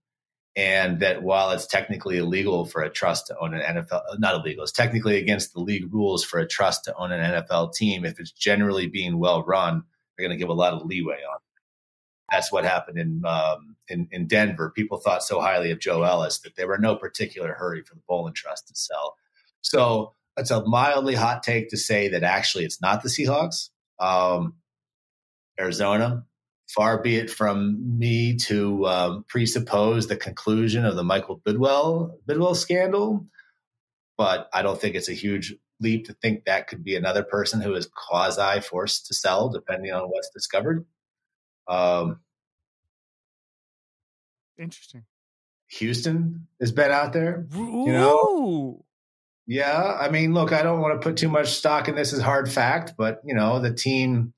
and 0.55 1.01
that 1.01 1.23
while 1.23 1.51
it's 1.51 1.67
technically 1.67 2.19
illegal 2.19 2.65
for 2.65 2.83
a 2.83 2.89
trust 2.89 3.27
to 3.27 3.37
own 3.37 3.53
an 3.53 3.61
NFL, 3.61 4.01
not 4.17 4.35
illegal, 4.35 4.63
it's 4.63 4.71
technically 4.71 5.17
against 5.17 5.53
the 5.53 5.59
league 5.59 5.93
rules 5.93 6.23
for 6.23 6.39
a 6.39 6.47
trust 6.47 6.85
to 6.85 6.95
own 6.95 7.11
an 7.11 7.33
NFL 7.33 7.73
team. 7.73 8.05
If 8.05 8.17
it's 8.17 8.31
generally 8.31 8.87
being 8.87 9.19
well 9.19 9.43
run, 9.43 9.83
they're 10.17 10.25
going 10.25 10.37
to 10.37 10.41
give 10.41 10.49
a 10.49 10.53
lot 10.53 10.73
of 10.73 10.85
leeway 10.85 11.19
on. 11.29 11.39
That's 12.31 12.51
what 12.51 12.63
happened 12.63 12.97
in, 12.97 13.23
um, 13.25 13.75
in 13.89 14.07
in 14.11 14.25
Denver. 14.27 14.71
People 14.73 14.97
thought 14.97 15.23
so 15.23 15.41
highly 15.41 15.69
of 15.71 15.79
Joe 15.79 16.03
Ellis 16.03 16.39
that 16.39 16.55
there 16.55 16.67
were 16.67 16.77
no 16.77 16.95
particular 16.95 17.53
hurry 17.53 17.83
for 17.83 17.95
the 17.95 18.01
Bowlen 18.07 18.33
Trust 18.33 18.69
to 18.69 18.75
sell. 18.75 19.15
So 19.61 20.13
it's 20.37 20.51
a 20.51 20.65
mildly 20.65 21.15
hot 21.15 21.43
take 21.43 21.69
to 21.69 21.77
say 21.77 22.07
that 22.09 22.23
actually 22.23 22.63
it's 22.63 22.81
not 22.81 23.03
the 23.03 23.09
Seahawks. 23.09 23.69
Um, 23.99 24.55
Arizona, 25.59 26.25
far 26.69 27.01
be 27.01 27.17
it 27.17 27.29
from 27.29 27.99
me 27.99 28.37
to 28.37 28.87
um, 28.87 29.25
presuppose 29.27 30.07
the 30.07 30.15
conclusion 30.15 30.85
of 30.85 30.95
the 30.95 31.03
Michael 31.03 31.41
Bidwell 31.45 32.17
Bidwill 32.27 32.55
scandal, 32.55 33.27
but 34.17 34.49
I 34.53 34.61
don't 34.61 34.79
think 34.79 34.95
it's 34.95 35.09
a 35.09 35.13
huge 35.13 35.53
leap 35.81 36.05
to 36.05 36.13
think 36.13 36.45
that 36.45 36.67
could 36.67 36.83
be 36.83 36.95
another 36.95 37.23
person 37.23 37.59
who 37.59 37.73
is 37.73 37.87
quasi 37.87 38.61
forced 38.61 39.07
to 39.07 39.13
sell, 39.13 39.49
depending 39.49 39.91
on 39.91 40.03
what's 40.03 40.29
discovered. 40.29 40.85
Um, 41.67 42.19
Interesting. 44.57 45.03
Houston 45.69 46.47
has 46.59 46.71
been 46.71 46.91
out 46.91 47.13
there, 47.13 47.47
Ooh. 47.55 47.83
you 47.87 47.93
know. 47.93 48.85
Yeah, 49.47 49.97
I 49.99 50.09
mean, 50.09 50.33
look, 50.33 50.51
I 50.51 50.63
don't 50.63 50.81
want 50.81 51.01
to 51.01 51.05
put 51.05 51.17
too 51.17 51.29
much 51.29 51.49
stock 51.49 51.87
in 51.87 51.95
this 51.95 52.13
as 52.13 52.21
hard 52.21 52.49
fact, 52.51 52.93
but 52.97 53.21
you 53.25 53.33
know, 53.33 53.59
the 53.59 53.73
team 53.73 54.33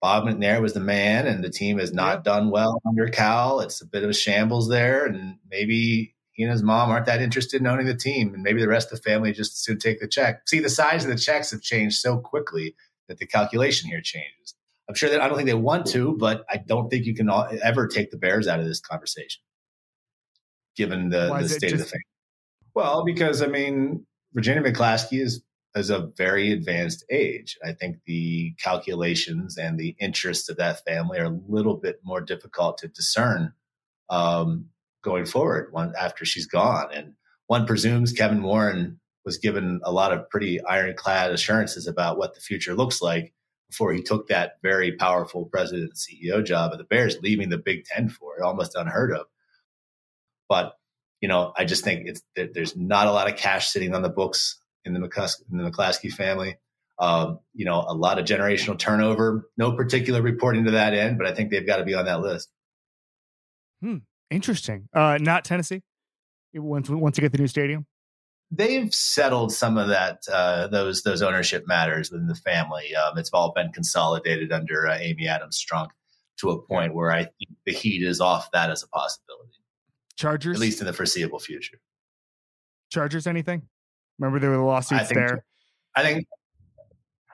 Bob 0.00 0.24
McNair 0.24 0.60
was 0.60 0.74
the 0.74 0.80
man, 0.80 1.26
and 1.26 1.42
the 1.42 1.50
team 1.50 1.78
has 1.78 1.92
not 1.92 2.18
yeah. 2.18 2.22
done 2.34 2.50
well 2.50 2.80
under 2.86 3.08
Cal. 3.08 3.60
It's 3.60 3.80
a 3.80 3.86
bit 3.86 4.04
of 4.04 4.10
a 4.10 4.14
shambles 4.14 4.68
there, 4.68 5.06
and 5.06 5.38
maybe 5.50 6.14
he 6.32 6.42
and 6.42 6.52
his 6.52 6.62
mom 6.62 6.90
aren't 6.90 7.06
that 7.06 7.22
interested 7.22 7.60
in 7.60 7.66
owning 7.66 7.86
the 7.86 7.96
team, 7.96 8.34
and 8.34 8.42
maybe 8.42 8.60
the 8.60 8.68
rest 8.68 8.92
of 8.92 8.98
the 8.98 9.10
family 9.10 9.32
just 9.32 9.64
soon 9.64 9.78
take 9.78 10.00
the 10.00 10.08
check. 10.08 10.46
See, 10.46 10.60
the 10.60 10.68
size 10.68 11.04
of 11.04 11.10
the 11.10 11.16
checks 11.16 11.52
have 11.52 11.62
changed 11.62 11.96
so 11.96 12.18
quickly 12.18 12.74
that 13.08 13.18
the 13.18 13.26
calculation 13.26 13.88
here 13.88 14.00
changes. 14.00 14.53
I'm 14.88 14.94
sure 14.94 15.08
that 15.10 15.20
I 15.20 15.28
don't 15.28 15.36
think 15.36 15.48
they 15.48 15.54
want 15.54 15.86
to, 15.86 16.16
but 16.18 16.44
I 16.50 16.58
don't 16.58 16.90
think 16.90 17.06
you 17.06 17.14
can 17.14 17.30
ever 17.62 17.88
take 17.88 18.10
the 18.10 18.18
Bears 18.18 18.46
out 18.46 18.60
of 18.60 18.66
this 18.66 18.80
conversation, 18.80 19.42
given 20.76 21.08
the, 21.08 21.34
the 21.40 21.48
state 21.48 21.70
just... 21.70 21.72
of 21.74 21.78
the 21.80 21.84
thing. 21.86 22.02
Well, 22.74 23.04
because 23.04 23.40
I 23.40 23.46
mean, 23.46 24.06
Virginia 24.32 24.62
McCaskey 24.62 25.20
is 25.20 25.42
is 25.74 25.90
a 25.90 26.08
very 26.16 26.52
advanced 26.52 27.04
age. 27.10 27.58
I 27.64 27.72
think 27.72 27.96
the 28.06 28.54
calculations 28.62 29.58
and 29.58 29.76
the 29.76 29.96
interests 29.98 30.48
of 30.48 30.56
that 30.58 30.84
family 30.84 31.18
are 31.18 31.24
a 31.24 31.40
little 31.48 31.76
bit 31.76 32.00
more 32.04 32.20
difficult 32.20 32.78
to 32.78 32.88
discern 32.88 33.52
um, 34.08 34.66
going 35.02 35.26
forward 35.26 35.72
one, 35.72 35.92
after 35.98 36.24
she's 36.24 36.46
gone. 36.46 36.90
And 36.92 37.14
one 37.48 37.66
presumes 37.66 38.12
Kevin 38.12 38.42
Warren 38.42 39.00
was 39.24 39.38
given 39.38 39.80
a 39.82 39.90
lot 39.90 40.12
of 40.12 40.30
pretty 40.30 40.64
ironclad 40.64 41.32
assurances 41.32 41.88
about 41.88 42.18
what 42.18 42.34
the 42.34 42.40
future 42.40 42.74
looks 42.74 43.02
like 43.02 43.33
before 43.68 43.92
he 43.92 44.02
took 44.02 44.28
that 44.28 44.54
very 44.62 44.92
powerful 44.92 45.46
president 45.46 45.94
CEO 45.94 46.44
job 46.44 46.72
of 46.72 46.78
the 46.78 46.84
Bears, 46.84 47.18
leaving 47.22 47.48
the 47.48 47.58
Big 47.58 47.84
Ten 47.84 48.08
for 48.08 48.36
it, 48.36 48.42
almost 48.42 48.74
unheard 48.74 49.12
of. 49.12 49.26
But 50.48 50.74
you 51.20 51.28
know, 51.28 51.52
I 51.56 51.64
just 51.64 51.84
think 51.84 52.06
it's 52.06 52.22
there's 52.36 52.76
not 52.76 53.06
a 53.06 53.12
lot 53.12 53.30
of 53.30 53.36
cash 53.36 53.68
sitting 53.68 53.94
on 53.94 54.02
the 54.02 54.10
books 54.10 54.58
in 54.84 54.92
the 54.92 55.00
McCus- 55.00 55.42
in 55.50 55.58
the 55.58 55.70
McCaskey 55.70 56.12
family. 56.12 56.58
Um, 56.98 57.40
you 57.54 57.64
know, 57.64 57.84
a 57.88 57.94
lot 57.94 58.18
of 58.18 58.26
generational 58.26 58.78
turnover. 58.78 59.48
No 59.56 59.72
particular 59.72 60.22
reporting 60.22 60.66
to 60.66 60.72
that 60.72 60.94
end, 60.94 61.18
but 61.18 61.26
I 61.26 61.34
think 61.34 61.50
they've 61.50 61.66
got 61.66 61.78
to 61.78 61.84
be 61.84 61.94
on 61.94 62.04
that 62.04 62.20
list. 62.20 62.50
Hmm. 63.80 63.98
Interesting. 64.30 64.88
Uh, 64.94 65.18
not 65.20 65.44
Tennessee. 65.44 65.82
Once 66.54 66.88
once 66.88 67.18
you 67.18 67.22
get 67.22 67.32
the 67.32 67.38
new 67.38 67.48
stadium, 67.48 67.86
they've 68.50 68.92
settled 68.94 69.52
some 69.52 69.78
of 69.78 69.88
that 69.88 70.22
uh, 70.30 70.68
those 70.68 71.02
those 71.02 71.22
ownership 71.22 71.64
matters 71.66 72.10
within 72.10 72.26
the 72.26 72.34
family. 72.34 72.94
Um, 72.94 73.18
it's 73.18 73.30
all 73.32 73.52
been 73.52 73.72
consolidated 73.72 74.52
under 74.52 74.86
uh, 74.86 74.98
Amy 74.98 75.26
Adams 75.28 75.62
Strunk 75.62 75.88
to 76.38 76.50
a 76.50 76.62
point 76.62 76.94
where 76.94 77.12
I 77.12 77.24
think 77.24 77.56
the 77.64 77.72
heat 77.72 78.02
is 78.02 78.20
off 78.20 78.50
that 78.52 78.70
as 78.70 78.82
a 78.82 78.88
possibility. 78.88 79.50
Chargers, 80.16 80.56
at 80.56 80.60
least 80.60 80.80
in 80.80 80.86
the 80.86 80.92
foreseeable 80.92 81.40
future. 81.40 81.80
Chargers, 82.90 83.26
anything? 83.26 83.62
Remember 84.18 84.38
there 84.38 84.50
were 84.50 84.56
the 84.56 84.62
lawsuits 84.62 85.02
I 85.02 85.04
think, 85.04 85.18
there. 85.18 85.44
I 85.96 86.02
think 86.02 86.26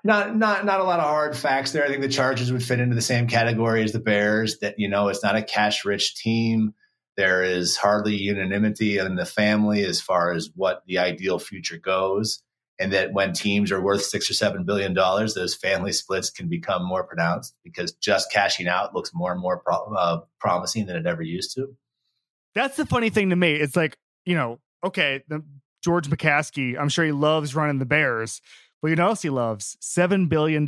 not 0.03 0.37
not 0.37 0.65
not 0.65 0.81
a 0.81 0.85
lot 0.85 0.99
of 0.99 1.07
hard 1.07 1.37
facts 1.37 1.73
there. 1.73 1.85
I 1.85 1.89
think 1.89 2.01
the 2.01 2.09
Chargers 2.09 2.51
would 2.53 2.63
fit 2.63 2.81
into 2.81 2.95
the 2.95 3.03
same 3.03 3.27
category 3.27 3.83
as 3.83 3.93
the 3.93 4.01
Bears. 4.01 4.59
That 4.61 4.77
you 4.79 4.89
know, 4.89 5.09
it's 5.09 5.23
not 5.23 5.37
a 5.37 5.43
cash 5.43 5.85
rich 5.85 6.15
team. 6.17 6.75
There 7.21 7.43
is 7.43 7.77
hardly 7.77 8.15
unanimity 8.17 8.97
in 8.97 9.17
the 9.17 9.27
family 9.27 9.85
as 9.85 10.01
far 10.01 10.33
as 10.33 10.49
what 10.55 10.83
the 10.87 10.97
ideal 10.97 11.39
future 11.39 11.77
goes. 11.77 12.43
And 12.79 12.95
that 12.95 13.13
when 13.13 13.35
teams 13.35 13.71
are 13.71 13.81
worth 13.83 14.01
six 14.01 14.31
or 14.31 14.33
seven 14.33 14.65
billion 14.65 14.95
dollars, 14.95 15.35
those 15.35 15.55
family 15.55 15.93
splits 15.93 16.31
can 16.31 16.49
become 16.49 16.83
more 16.83 17.05
pronounced 17.05 17.55
because 17.63 17.93
just 17.93 18.33
cashing 18.33 18.69
out 18.69 18.95
looks 18.95 19.11
more 19.13 19.33
and 19.33 19.41
more 19.43 19.59
pro- 19.59 19.95
uh, 19.95 20.21
promising 20.39 20.87
than 20.87 20.97
it 20.97 21.07
ever 21.07 21.21
used 21.21 21.55
to. 21.57 21.77
That's 22.55 22.79
the 22.79 22.87
funny 22.87 23.11
thing 23.11 23.29
to 23.29 23.37
me. 23.37 23.53
It's 23.53 23.77
like, 23.77 23.99
you 24.25 24.35
know, 24.35 24.59
okay, 24.83 25.23
the 25.29 25.45
George 25.85 26.09
McCaskey, 26.09 26.79
I'm 26.81 26.89
sure 26.89 27.05
he 27.05 27.13
loves 27.13 27.55
running 27.55 27.81
the 27.81 27.85
Bears, 27.85 28.41
but 28.83 28.89
you 28.89 28.97
know 28.97 29.09
else 29.09 29.23
he 29.23 29.31
loves? 29.31 29.77
$7 29.81 30.29
billion, 30.29 30.67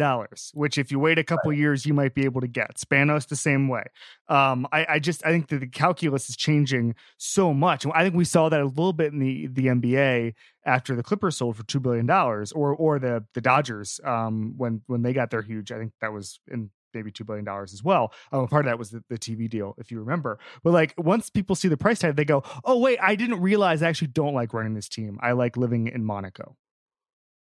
which 0.54 0.78
if 0.78 0.90
you 0.90 0.98
wait 0.98 1.18
a 1.18 1.24
couple 1.24 1.52
years, 1.52 1.86
you 1.86 1.94
might 1.94 2.14
be 2.14 2.24
able 2.24 2.40
to 2.40 2.48
get. 2.48 2.76
Spanos 2.76 3.28
the 3.28 3.36
same 3.36 3.68
way. 3.68 3.84
Um, 4.28 4.66
I, 4.72 4.86
I, 4.88 4.98
just 4.98 5.24
I 5.24 5.30
think 5.30 5.48
that 5.48 5.60
the 5.60 5.66
calculus 5.66 6.28
is 6.28 6.36
changing 6.36 6.94
so 7.16 7.54
much. 7.54 7.86
I 7.94 8.02
think 8.02 8.14
we 8.14 8.24
saw 8.24 8.48
that 8.48 8.60
a 8.60 8.66
little 8.66 8.92
bit 8.92 9.12
in 9.12 9.18
the, 9.18 9.46
the 9.48 9.66
NBA 9.66 10.34
after 10.64 10.94
the 10.94 11.02
Clippers 11.02 11.36
sold 11.36 11.56
for 11.56 11.64
$2 11.64 11.82
billion 11.82 12.08
or 12.10 12.74
or 12.74 12.98
the 12.98 13.24
the 13.34 13.40
Dodgers 13.40 14.00
um, 14.04 14.54
when 14.56 14.82
when 14.86 15.02
they 15.02 15.12
got 15.12 15.30
their 15.30 15.42
huge, 15.42 15.72
I 15.72 15.78
think 15.78 15.92
that 16.00 16.12
was 16.12 16.38
in 16.48 16.70
maybe 16.94 17.10
two 17.10 17.24
billion 17.24 17.44
dollars 17.44 17.72
as 17.72 17.82
well. 17.82 18.12
Um, 18.32 18.46
part 18.48 18.66
of 18.66 18.70
that 18.70 18.78
was 18.78 18.90
the, 18.90 19.02
the, 19.08 19.18
TV 19.18 19.48
deal, 19.48 19.74
if 19.78 19.90
you 19.90 19.98
remember. 20.00 20.38
But 20.62 20.72
like 20.72 20.94
once 20.98 21.30
people 21.30 21.56
see 21.56 21.68
the 21.68 21.76
price 21.76 22.00
tag, 22.00 22.16
they 22.16 22.24
go, 22.24 22.42
"Oh 22.64 22.78
wait, 22.78 22.98
I 23.00 23.14
didn't 23.14 23.40
realize 23.40 23.82
I 23.82 23.88
actually 23.88 24.08
don't 24.08 24.34
like 24.34 24.52
running 24.52 24.74
this 24.74 24.88
team. 24.88 25.18
I 25.22 25.32
like 25.32 25.56
living 25.56 25.88
in 25.88 26.04
Monaco." 26.04 26.56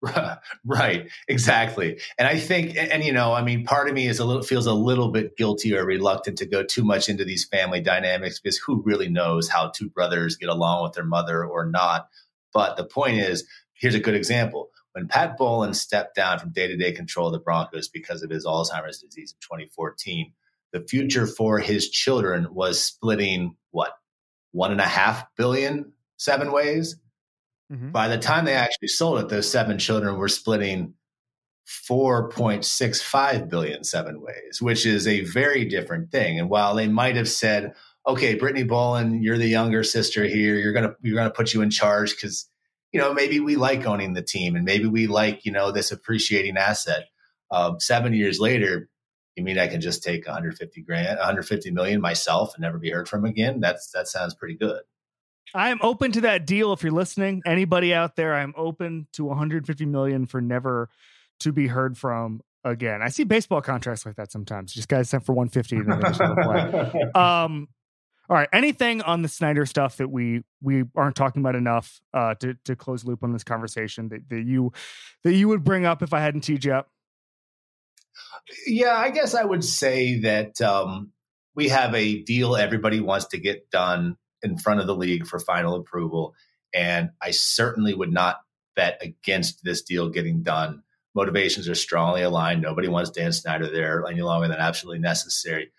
Right, 0.65 1.09
exactly. 1.27 1.99
And 2.17 2.27
I 2.27 2.37
think, 2.37 2.75
and, 2.77 2.91
and, 2.91 3.03
you 3.03 3.11
know, 3.11 3.33
I 3.33 3.41
mean, 3.41 3.63
part 3.63 3.87
of 3.87 3.93
me 3.93 4.07
is 4.07 4.19
a 4.19 4.25
little 4.25 4.43
feels 4.43 4.65
a 4.65 4.73
little 4.73 5.09
bit 5.09 5.37
guilty 5.37 5.75
or 5.75 5.85
reluctant 5.85 6.37
to 6.39 6.45
go 6.45 6.63
too 6.63 6.83
much 6.83 7.09
into 7.09 7.25
these 7.25 7.45
family 7.45 7.81
dynamics 7.81 8.39
because 8.39 8.57
who 8.57 8.81
really 8.83 9.09
knows 9.09 9.49
how 9.49 9.69
two 9.69 9.89
brothers 9.89 10.35
get 10.35 10.49
along 10.49 10.83
with 10.83 10.93
their 10.93 11.05
mother 11.05 11.45
or 11.45 11.65
not. 11.65 12.09
But 12.53 12.77
the 12.77 12.85
point 12.85 13.17
is, 13.17 13.45
here's 13.73 13.95
a 13.95 13.99
good 13.99 14.15
example. 14.15 14.69
When 14.93 15.07
Pat 15.07 15.37
Bowlen 15.37 15.73
stepped 15.73 16.15
down 16.15 16.39
from 16.39 16.51
day 16.51 16.67
to 16.67 16.75
day 16.75 16.91
control 16.91 17.27
of 17.27 17.33
the 17.33 17.39
Broncos 17.39 17.87
because 17.87 18.23
of 18.23 18.29
his 18.29 18.45
Alzheimer's 18.45 18.99
disease 18.99 19.33
in 19.33 19.39
2014, 19.41 20.33
the 20.73 20.81
future 20.81 21.27
for 21.27 21.59
his 21.59 21.89
children 21.89 22.47
was 22.51 22.83
splitting 22.83 23.55
what 23.71 23.93
one 24.51 24.71
and 24.71 24.81
a 24.81 24.87
half 24.87 25.25
billion 25.35 25.93
seven 26.17 26.51
ways. 26.51 26.97
Mm-hmm. 27.71 27.91
By 27.91 28.07
the 28.07 28.17
time 28.17 28.45
they 28.45 28.53
actually 28.53 28.87
sold 28.87 29.19
it, 29.19 29.29
those 29.29 29.49
seven 29.49 29.77
children 29.77 30.17
were 30.17 30.29
splitting 30.29 30.93
4.65 31.67 33.49
billion 33.49 33.83
seven 33.83 34.21
ways, 34.21 34.61
which 34.61 34.85
is 34.85 35.05
a 35.05 35.25
very 35.25 35.65
different 35.65 36.11
thing. 36.11 36.39
And 36.39 36.49
while 36.49 36.75
they 36.75 36.87
might 36.87 37.17
have 37.17 37.27
said, 37.27 37.73
okay, 38.07 38.35
Brittany 38.35 38.63
Bowlen, 38.63 39.21
you're 39.21 39.37
the 39.37 39.47
younger 39.47 39.83
sister 39.83 40.23
here, 40.23 40.55
you're 40.55 40.71
gonna 40.71 40.95
you're 41.01 41.17
gonna 41.17 41.29
put 41.29 41.53
you 41.53 41.61
in 41.61 41.69
charge 41.69 42.15
because 42.15 42.49
you 42.93 43.01
know, 43.01 43.13
maybe 43.13 43.39
we 43.39 43.55
like 43.57 43.85
owning 43.85 44.13
the 44.13 44.21
team 44.21 44.55
and 44.55 44.63
maybe 44.63 44.85
we 44.85 45.07
like, 45.07 45.45
you 45.45 45.51
know, 45.51 45.71
this 45.71 45.91
appreciating 45.91 46.57
asset. 46.57 47.05
Um, 47.51 47.79
seven 47.79 48.13
years 48.13 48.39
later, 48.39 48.89
you 49.35 49.43
mean 49.43 49.59
I 49.59 49.67
can 49.67 49.81
just 49.81 50.03
take 50.03 50.25
150 50.25 50.81
grand, 50.83 51.17
150 51.17 51.71
million 51.71 52.01
myself 52.01 52.55
and 52.55 52.61
never 52.61 52.77
be 52.77 52.89
heard 52.89 53.07
from 53.07 53.25
again? 53.25 53.59
That's 53.59 53.91
that 53.91 54.07
sounds 54.07 54.33
pretty 54.33 54.55
good. 54.55 54.81
I'm 55.53 55.79
open 55.81 56.11
to 56.13 56.21
that 56.21 56.45
deal 56.45 56.73
if 56.73 56.83
you're 56.83 56.91
listening. 56.91 57.41
Anybody 57.45 57.93
out 57.93 58.15
there, 58.15 58.33
I'm 58.33 58.53
open 58.57 59.07
to 59.13 59.25
150 59.25 59.85
million 59.85 60.25
for 60.25 60.41
never 60.41 60.89
to 61.41 61.51
be 61.51 61.67
heard 61.67 61.97
from 61.97 62.41
again. 62.63 63.01
I 63.01 63.09
see 63.09 63.23
baseball 63.23 63.61
contracts 63.61 64.05
like 64.05 64.15
that 64.15 64.31
sometimes. 64.31 64.73
Just 64.73 64.87
guys 64.87 65.09
sent 65.09 65.25
for 65.25 65.33
150 65.33 65.77
and 65.77 65.91
then 65.91 65.99
they 65.99 66.09
just 66.09 66.19
play. 66.19 66.93
Um, 67.15 67.67
all 68.29 68.35
right. 68.35 68.49
Anything 68.51 69.01
on 69.01 69.21
the 69.21 69.29
Snyder 69.29 69.65
stuff 69.65 69.97
that 69.97 70.09
we 70.09 70.43
we 70.61 70.83
aren't 70.95 71.15
talking 71.15 71.41
about 71.41 71.55
enough 71.55 72.01
uh, 72.13 72.35
to 72.35 72.55
to 72.65 72.75
close 72.75 73.05
loop 73.05 73.23
on 73.23 73.31
this 73.31 73.43
conversation 73.43 74.09
that, 74.09 74.27
that 74.29 74.43
you 74.43 74.73
that 75.23 75.33
you 75.33 75.47
would 75.47 75.63
bring 75.63 75.85
up 75.85 76.03
if 76.03 76.13
I 76.13 76.19
hadn't 76.19 76.41
teed 76.41 76.65
you 76.65 76.73
up? 76.73 76.89
Yeah, 78.65 78.95
I 78.95 79.11
guess 79.11 79.33
I 79.33 79.45
would 79.45 79.63
say 79.63 80.19
that 80.21 80.59
um, 80.61 81.11
we 81.55 81.69
have 81.69 81.95
a 81.95 82.21
deal 82.23 82.57
everybody 82.57 82.99
wants 82.99 83.27
to 83.27 83.37
get 83.37 83.69
done 83.69 84.17
in 84.43 84.57
front 84.57 84.79
of 84.79 84.87
the 84.87 84.95
league 84.95 85.25
for 85.25 85.39
final 85.39 85.75
approval, 85.75 86.33
and 86.73 87.09
I 87.21 87.31
certainly 87.31 87.93
would 87.93 88.11
not 88.11 88.37
bet 88.75 88.99
against 89.01 89.63
this 89.63 89.81
deal 89.81 90.09
getting 90.09 90.43
done. 90.43 90.83
Motivations 91.15 91.67
are 91.67 91.75
strongly 91.75 92.21
aligned. 92.21 92.61
Nobody 92.61 92.87
wants 92.87 93.09
Dan 93.09 93.31
Snyder 93.31 93.71
there 93.71 94.05
any 94.07 94.21
longer 94.21 94.47
than 94.47 94.59
absolutely 94.59 94.99
necessary 94.99 95.71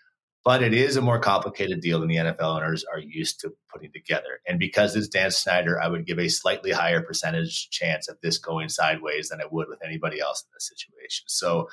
but 0.49 0.63
it 0.63 0.73
is 0.73 0.95
a 0.95 1.01
more 1.01 1.19
complicated 1.19 1.81
deal 1.81 1.99
than 1.99 2.09
the 2.09 2.15
NFL 2.15 2.41
owners 2.41 2.85
are 2.91 2.99
used 2.99 3.39
to 3.41 3.53
putting 3.71 3.91
together. 3.91 4.39
And 4.47 4.57
because 4.57 4.95
it's 4.95 5.07
Dan 5.07 5.31
Snyder, 5.31 5.79
I 5.81 5.87
would 5.87 6.05
give 6.05 6.17
a 6.17 6.29
slightly 6.29 6.71
higher 6.71 7.01
percentage 7.01 7.69
chance 7.69 8.07
of 8.07 8.17
this 8.21 8.37
going 8.37 8.69
sideways 8.69 9.29
than 9.29 9.41
I 9.41 9.45
would 9.51 9.67
with 9.67 9.83
anybody 9.83 10.19
else 10.19 10.43
in 10.43 10.49
this 10.53 10.67
situation. 10.67 11.25
So, 11.27 11.69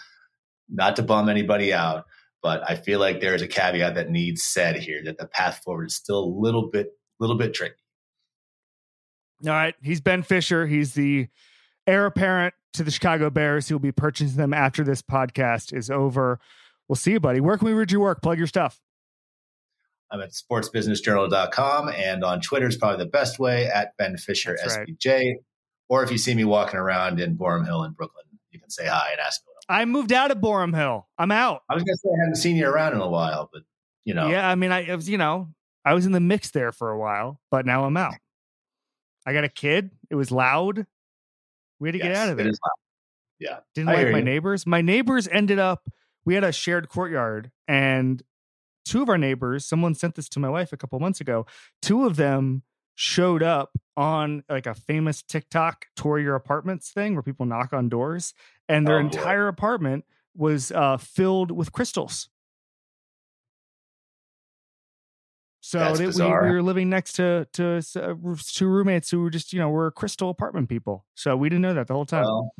not 0.69 0.97
to 0.97 1.03
bum 1.03 1.29
anybody 1.29 1.73
out, 1.73 2.07
but 2.47 2.63
I 2.71 2.77
feel 2.77 3.01
like 3.01 3.21
there 3.21 3.35
is 3.35 3.43
a 3.43 3.49
caveat 3.49 3.97
that 3.97 4.09
needs 4.09 4.45
said 4.45 4.77
here 4.77 5.03
that 5.05 5.19
the 5.19 5.27
path 5.27 5.63
forward 5.65 5.87
is 5.87 5.97
still 5.97 6.21
a 6.21 6.31
little 6.31 6.71
bit, 6.71 6.93
little 7.19 7.37
bit 7.37 7.55
tricky. 7.55 7.75
All 9.45 9.51
right, 9.51 9.75
he's 9.83 10.01
Ben 10.01 10.23
Fischer. 10.23 10.65
He's 10.65 10.95
the 10.95 11.27
heir 11.89 12.07
apparent 12.07 12.55
to 12.75 12.85
the 12.85 12.93
Chicago 12.93 13.31
Bears. 13.31 13.67
He'll 13.67 13.81
be 13.81 13.91
purchasing 13.91 14.37
them 14.37 14.55
after 14.55 14.85
this 14.85 15.03
podcast 15.03 15.77
is 15.77 15.91
over. 15.91 16.39
We'll 16.89 16.95
see 16.95 17.11
you, 17.11 17.21
buddy. 17.21 17.41
Where 17.41 17.59
can 17.59 17.67
we 17.67 17.75
read 17.75 17.91
your 17.91 18.03
work? 18.03 18.23
Plug 18.23 18.39
your 18.39 18.47
stuff. 18.47 18.81
I'm 20.13 20.21
at 20.21 20.31
sportsbusinessjournal.com 20.31 21.89
and 21.89 22.23
on 22.23 22.41
Twitter 22.41 22.69
is 22.69 22.77
probably 22.77 23.05
the 23.05 23.11
best 23.11 23.41
way 23.41 23.67
at 23.67 23.97
Ben 23.99 24.17
Fischer 24.19 24.57
That's 24.57 24.77
SBJ. 24.77 25.13
Right. 25.13 25.37
Or 25.89 26.05
if 26.05 26.13
you 26.13 26.19
see 26.19 26.37
me 26.37 26.45
walking 26.45 26.79
around 26.79 27.19
in 27.19 27.37
Boerum 27.37 27.67
Hill 27.67 27.83
in 27.83 27.91
Brooklyn, 27.91 28.27
you 28.53 28.61
can 28.61 28.71
say 28.71 28.87
hi 28.87 29.09
and 29.11 29.19
ask 29.19 29.41
me. 29.45 29.56
I 29.69 29.85
moved 29.85 30.13
out 30.13 30.31
of 30.31 30.39
Boerum 30.39 30.75
Hill. 30.75 31.07
I'm 31.19 31.33
out. 31.33 31.63
I 31.69 31.75
was 31.75 31.83
gonna 31.83 31.97
say 31.97 32.09
I 32.09 32.21
hadn't 32.21 32.37
seen 32.37 32.57
you 32.57 32.69
around 32.69 32.95
in 32.95 33.01
a 33.01 33.09
while, 33.09 33.51
but 33.53 33.63
you 34.05 34.15
know. 34.15 34.29
Yeah, 34.29 34.49
I 34.49 34.55
mean, 34.55 34.73
I 34.73 34.95
was, 34.95 35.09
you 35.09 35.19
know, 35.19 35.49
I 35.85 35.95
was 35.95 36.07
in 36.07 36.13
the 36.13 36.21
mix 36.21 36.51
there 36.51 36.73
for 36.73 36.91
a 36.91 36.99
while, 36.99 37.41
but 37.51 37.67
now 37.67 37.85
I'm 37.85 37.97
out. 37.97 38.15
I 39.27 39.33
got 39.33 39.45
a 39.45 39.49
kid. 39.49 39.91
It 40.11 40.15
was 40.15 40.31
loud. 40.31 40.87
We 41.81 41.89
had 41.89 41.93
to 41.95 41.99
yes, 41.99 42.07
get 42.07 42.17
out 42.17 42.29
of 42.31 42.37
there. 42.37 42.53
Yeah. 43.39 43.59
Didn't 43.75 43.91
I 43.91 43.95
like 43.95 44.13
my 44.13 44.19
you. 44.19 44.25
neighbors. 44.25 44.67
My 44.67 44.81
neighbors 44.81 45.29
ended 45.29 45.59
up 45.59 45.83
we 46.27 46.35
had 46.35 46.45
a 46.45 46.53
shared 46.53 46.91
courtyard 46.91 47.51
and 47.67 48.23
two 48.85 49.01
of 49.01 49.09
our 49.09 49.17
neighbors 49.17 49.65
someone 49.65 49.95
sent 49.95 50.17
this 50.17 50.29
to 50.29 50.41
my 50.41 50.51
wife 50.51 50.73
a 50.73 50.77
couple 50.77 50.99
months 51.01 51.21
ago 51.21 51.47
two 51.81 52.05
of 52.05 52.17
them 52.17 52.63
showed 52.95 53.43
up 53.43 53.79
on 53.97 54.45
like 54.49 54.67
a 54.67 54.75
famous 54.75 55.23
tiktok 55.23 55.87
tour 55.97 56.19
your 56.19 56.35
apartments 56.35 56.91
thing 56.91 57.15
where 57.15 57.23
people 57.23 57.47
knock 57.47 57.73
on 57.73 57.89
doors 57.89 58.35
and 58.69 58.87
their 58.87 58.97
oh, 58.97 59.01
entire 59.01 59.45
boy. 59.45 59.49
apartment 59.49 60.05
was 60.35 60.71
uh, 60.73 60.97
filled 60.99 61.51
with 61.51 61.73
crystals. 61.73 62.29
So 65.61 65.95
they, 65.95 66.07
we, 66.07 66.13
we 66.13 66.31
were 66.53 66.63
living 66.63 66.89
next 66.89 67.15
to 67.15 67.49
to 67.55 67.83
uh, 67.97 68.15
two 68.47 68.69
roommates 68.69 69.11
who 69.11 69.21
were 69.21 69.31
just 69.31 69.53
you 69.53 69.59
know 69.59 69.69
were 69.69 69.91
crystal 69.91 70.31
apartment 70.31 70.69
people. 70.69 71.05
So 71.15 71.37
we 71.37 71.49
didn't 71.49 71.63
know 71.63 71.75
that 71.75 71.89
the 71.89 71.95
whole 71.95 72.07
time. 72.07 72.23
Well, 72.23 72.53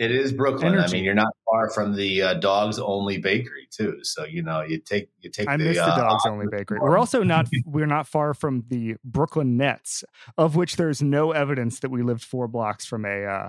it 0.00 0.10
is 0.10 0.32
Brooklyn. 0.32 0.72
Energy. 0.72 0.82
I 0.82 0.92
mean, 0.92 1.04
you're 1.04 1.14
not 1.14 1.28
far 1.44 1.68
from 1.68 1.94
the 1.94 2.22
uh, 2.22 2.34
dogs 2.34 2.78
only 2.78 3.18
bakery 3.18 3.68
too. 3.70 3.98
So 4.02 4.24
you 4.24 4.42
know, 4.42 4.62
you 4.62 4.78
take 4.78 5.10
you 5.20 5.28
take. 5.28 5.46
I 5.46 5.58
the, 5.58 5.64
miss 5.64 5.76
the 5.76 5.84
uh, 5.84 5.96
dogs 5.96 6.24
only 6.26 6.46
bakery. 6.50 6.78
We're 6.80 6.96
also 6.96 7.22
not 7.22 7.48
we're 7.66 7.86
not 7.86 8.08
far 8.08 8.32
from 8.32 8.64
the 8.68 8.96
Brooklyn 9.04 9.58
Nets, 9.58 10.02
of 10.38 10.56
which 10.56 10.76
there's 10.76 11.02
no 11.02 11.32
evidence 11.32 11.80
that 11.80 11.90
we 11.90 12.02
lived 12.02 12.24
four 12.24 12.48
blocks 12.48 12.86
from 12.86 13.04
a 13.04 13.24
uh, 13.24 13.48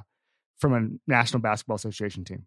from 0.60 0.74
a 0.74 1.10
National 1.10 1.40
Basketball 1.40 1.78
Association 1.78 2.26
team. 2.26 2.46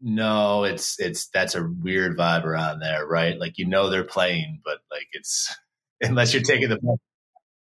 No, 0.00 0.64
it's 0.64 0.98
it's 0.98 1.28
that's 1.28 1.54
a 1.54 1.62
weird 1.82 2.16
vibe 2.16 2.44
around 2.44 2.80
there, 2.80 3.06
right? 3.06 3.38
Like 3.38 3.58
you 3.58 3.66
know 3.66 3.90
they're 3.90 4.02
playing, 4.04 4.62
but 4.64 4.78
like 4.90 5.08
it's 5.12 5.54
unless 6.00 6.32
you're 6.32 6.42
taking 6.42 6.70
the 6.70 6.78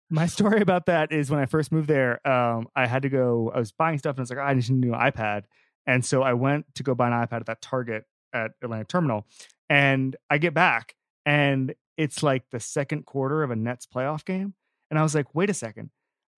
My 0.09 0.25
story 0.25 0.61
about 0.61 0.85
that 0.85 1.11
is 1.11 1.29
when 1.29 1.39
I 1.39 1.45
first 1.45 1.71
moved 1.71 1.87
there, 1.87 2.25
um, 2.27 2.67
I 2.75 2.87
had 2.87 3.01
to 3.03 3.09
go. 3.09 3.51
I 3.53 3.59
was 3.59 3.71
buying 3.71 3.97
stuff, 3.97 4.15
and 4.15 4.19
I 4.19 4.23
was 4.23 4.29
like, 4.29 4.39
oh, 4.39 4.43
I 4.43 4.53
need 4.53 4.69
a 4.69 4.73
new 4.73 4.91
iPad, 4.91 5.43
and 5.85 6.05
so 6.05 6.21
I 6.21 6.33
went 6.33 6.65
to 6.75 6.83
go 6.83 6.95
buy 6.95 7.07
an 7.07 7.13
iPad 7.13 7.41
at 7.41 7.45
that 7.47 7.61
Target 7.61 8.03
at 8.33 8.51
Atlantic 8.61 8.87
Terminal, 8.87 9.27
and 9.69 10.15
I 10.29 10.37
get 10.37 10.53
back, 10.53 10.95
and 11.25 11.73
it's 11.97 12.23
like 12.23 12.43
the 12.51 12.59
second 12.59 13.05
quarter 13.05 13.43
of 13.43 13.51
a 13.51 13.55
Nets 13.55 13.85
playoff 13.85 14.23
game, 14.23 14.53
and 14.89 14.99
I 14.99 15.03
was 15.03 15.15
like, 15.15 15.33
wait 15.35 15.49
a 15.49 15.53
second. 15.53 15.89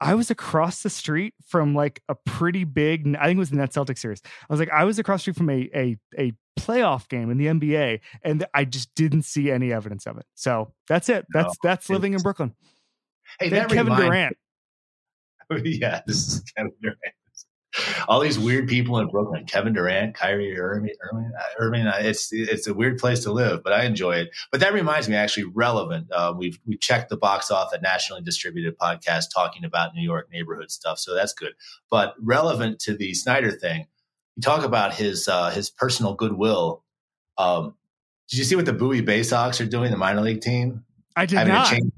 I 0.01 0.15
was 0.15 0.31
across 0.31 0.81
the 0.81 0.89
street 0.89 1.33
from 1.45 1.75
like 1.75 2.01
a 2.07 2.15
pretty 2.15 2.63
big, 2.63 3.15
I 3.19 3.25
think 3.25 3.35
it 3.35 3.39
was 3.39 3.49
the 3.49 3.57
Nets 3.57 3.75
Celtics 3.75 3.99
series. 3.99 4.21
I 4.23 4.53
was 4.53 4.59
like, 4.59 4.69
I 4.71 4.85
was 4.85 4.97
across 4.97 5.25
the 5.25 5.33
street 5.33 5.35
from 5.35 5.49
a, 5.49 5.69
a, 5.75 5.97
a 6.17 6.33
playoff 6.57 7.09
game 7.09 7.29
in 7.29 7.37
the 7.37 7.47
NBA 7.47 7.99
and 8.23 8.45
I 8.53 8.63
just 8.63 8.95
didn't 8.95 9.23
see 9.23 9.51
any 9.51 9.73
evidence 9.73 10.07
of 10.07 10.17
it. 10.17 10.25
So 10.35 10.73
that's 10.87 11.09
it. 11.09 11.25
That's, 11.33 11.47
No, 11.47 11.53
that's 11.63 11.89
living 11.89 12.13
in 12.13 12.21
Brooklyn. 12.21 12.53
Hey, 13.39 13.49
Then 13.49 13.67
that 13.67 13.69
Kevin 13.69 13.93
reminds- 13.93 14.05
Durant. 14.05 14.37
yeah, 15.65 16.01
this 16.05 16.27
is 16.27 16.41
Kevin 16.55 16.71
Durant. 16.81 16.99
All 18.07 18.19
these 18.19 18.39
weird 18.39 18.67
people 18.67 18.97
in 18.99 19.07
Brooklyn: 19.09 19.45
Kevin 19.45 19.73
Durant, 19.73 20.15
Kyrie 20.15 20.57
Irving. 20.59 20.89
Irving, 21.11 21.31
uh, 21.39 21.43
Irving 21.59 21.87
uh, 21.87 21.97
it's 21.99 22.29
it's 22.33 22.65
a 22.67 22.73
weird 22.73 22.97
place 22.97 23.21
to 23.23 23.31
live, 23.31 23.63
but 23.63 23.71
I 23.73 23.83
enjoy 23.83 24.15
it. 24.15 24.29
But 24.51 24.59
that 24.61 24.73
reminds 24.73 25.07
me, 25.07 25.15
actually, 25.15 25.45
relevant. 25.53 26.07
Uh, 26.11 26.33
we've 26.35 26.59
we 26.65 26.77
checked 26.77 27.09
the 27.09 27.17
box 27.17 27.51
off 27.51 27.71
a 27.71 27.79
nationally 27.79 28.23
distributed 28.23 28.77
podcast 28.77 29.25
talking 29.33 29.63
about 29.63 29.93
New 29.93 30.01
York 30.03 30.29
neighborhood 30.31 30.71
stuff, 30.71 30.97
so 30.97 31.13
that's 31.13 31.33
good. 31.33 31.53
But 31.91 32.15
relevant 32.19 32.79
to 32.81 32.95
the 32.95 33.13
Snyder 33.13 33.51
thing, 33.51 33.85
you 34.35 34.41
talk 34.41 34.63
about 34.65 34.95
his 34.95 35.27
uh, 35.27 35.51
his 35.51 35.69
personal 35.69 36.15
goodwill. 36.15 36.83
Um, 37.37 37.75
did 38.29 38.39
you 38.39 38.43
see 38.45 38.55
what 38.55 38.65
the 38.65 38.73
Bowie 38.73 39.03
Baysox 39.03 39.61
are 39.61 39.69
doing? 39.69 39.91
The 39.91 39.97
minor 39.97 40.21
league 40.21 40.41
team 40.41 40.85
I 41.15 41.27
did 41.27 41.37
having 41.37 41.53
not. 41.53 41.67
a 41.67 41.75
change. 41.75 41.93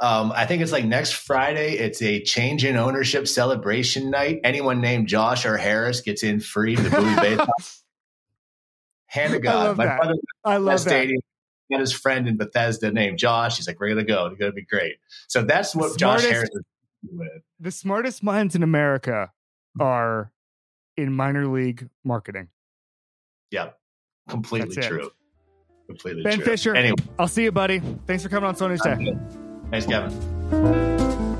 Um, 0.00 0.32
I 0.34 0.46
think 0.46 0.62
it's 0.62 0.72
like 0.72 0.84
next 0.84 1.12
Friday. 1.12 1.74
It's 1.78 2.02
a 2.02 2.20
change 2.22 2.64
in 2.64 2.76
ownership 2.76 3.28
celebration 3.28 4.10
night. 4.10 4.40
Anyone 4.42 4.80
named 4.80 5.06
Josh 5.06 5.46
or 5.46 5.56
Harris 5.56 6.00
gets 6.00 6.22
in 6.22 6.40
free. 6.40 6.74
The 6.74 6.90
Bowie 6.90 7.14
Bay. 7.16 7.38
Hand 9.06 9.34
of 9.34 9.42
God, 9.42 9.76
my 9.76 9.84
that. 9.86 10.00
brother 10.00 10.14
I 10.42 10.56
love 10.56 10.82
that. 10.84 10.90
stadium 10.90 11.20
got 11.70 11.80
his 11.80 11.92
friend 11.92 12.28
in 12.28 12.36
Bethesda 12.36 12.90
named 12.92 13.18
Josh. 13.18 13.56
He's 13.56 13.66
like, 13.66 13.78
"We're 13.80 13.88
gonna 13.90 14.04
go. 14.04 14.26
It's 14.26 14.38
gonna 14.38 14.52
be 14.52 14.64
great." 14.64 14.96
So 15.28 15.42
that's 15.42 15.74
what 15.74 15.98
Josh 15.98 16.22
Harris 16.24 16.48
is 16.52 16.62
with. 17.10 17.28
The 17.60 17.70
smartest 17.70 18.22
minds 18.22 18.54
in 18.54 18.62
America 18.62 19.30
are 19.80 20.32
in 20.96 21.12
minor 21.12 21.46
league 21.46 21.88
marketing. 22.04 22.48
Yep, 23.50 23.78
completely 24.28 24.74
That's 24.74 24.86
it. 24.86 24.90
true. 24.90 25.10
Completely 25.86 26.22
Ben 26.22 26.36
true. 26.36 26.44
Fischer. 26.44 26.74
Anyway, 26.74 26.96
I'll 27.18 27.28
see 27.28 27.44
you, 27.44 27.52
buddy. 27.52 27.80
Thanks 28.06 28.22
for 28.22 28.28
coming 28.28 28.48
on 28.48 28.54
Sony's 28.54 28.80
Day. 28.82 29.38
Thanks, 29.72 29.86
Kevin. 29.86 31.31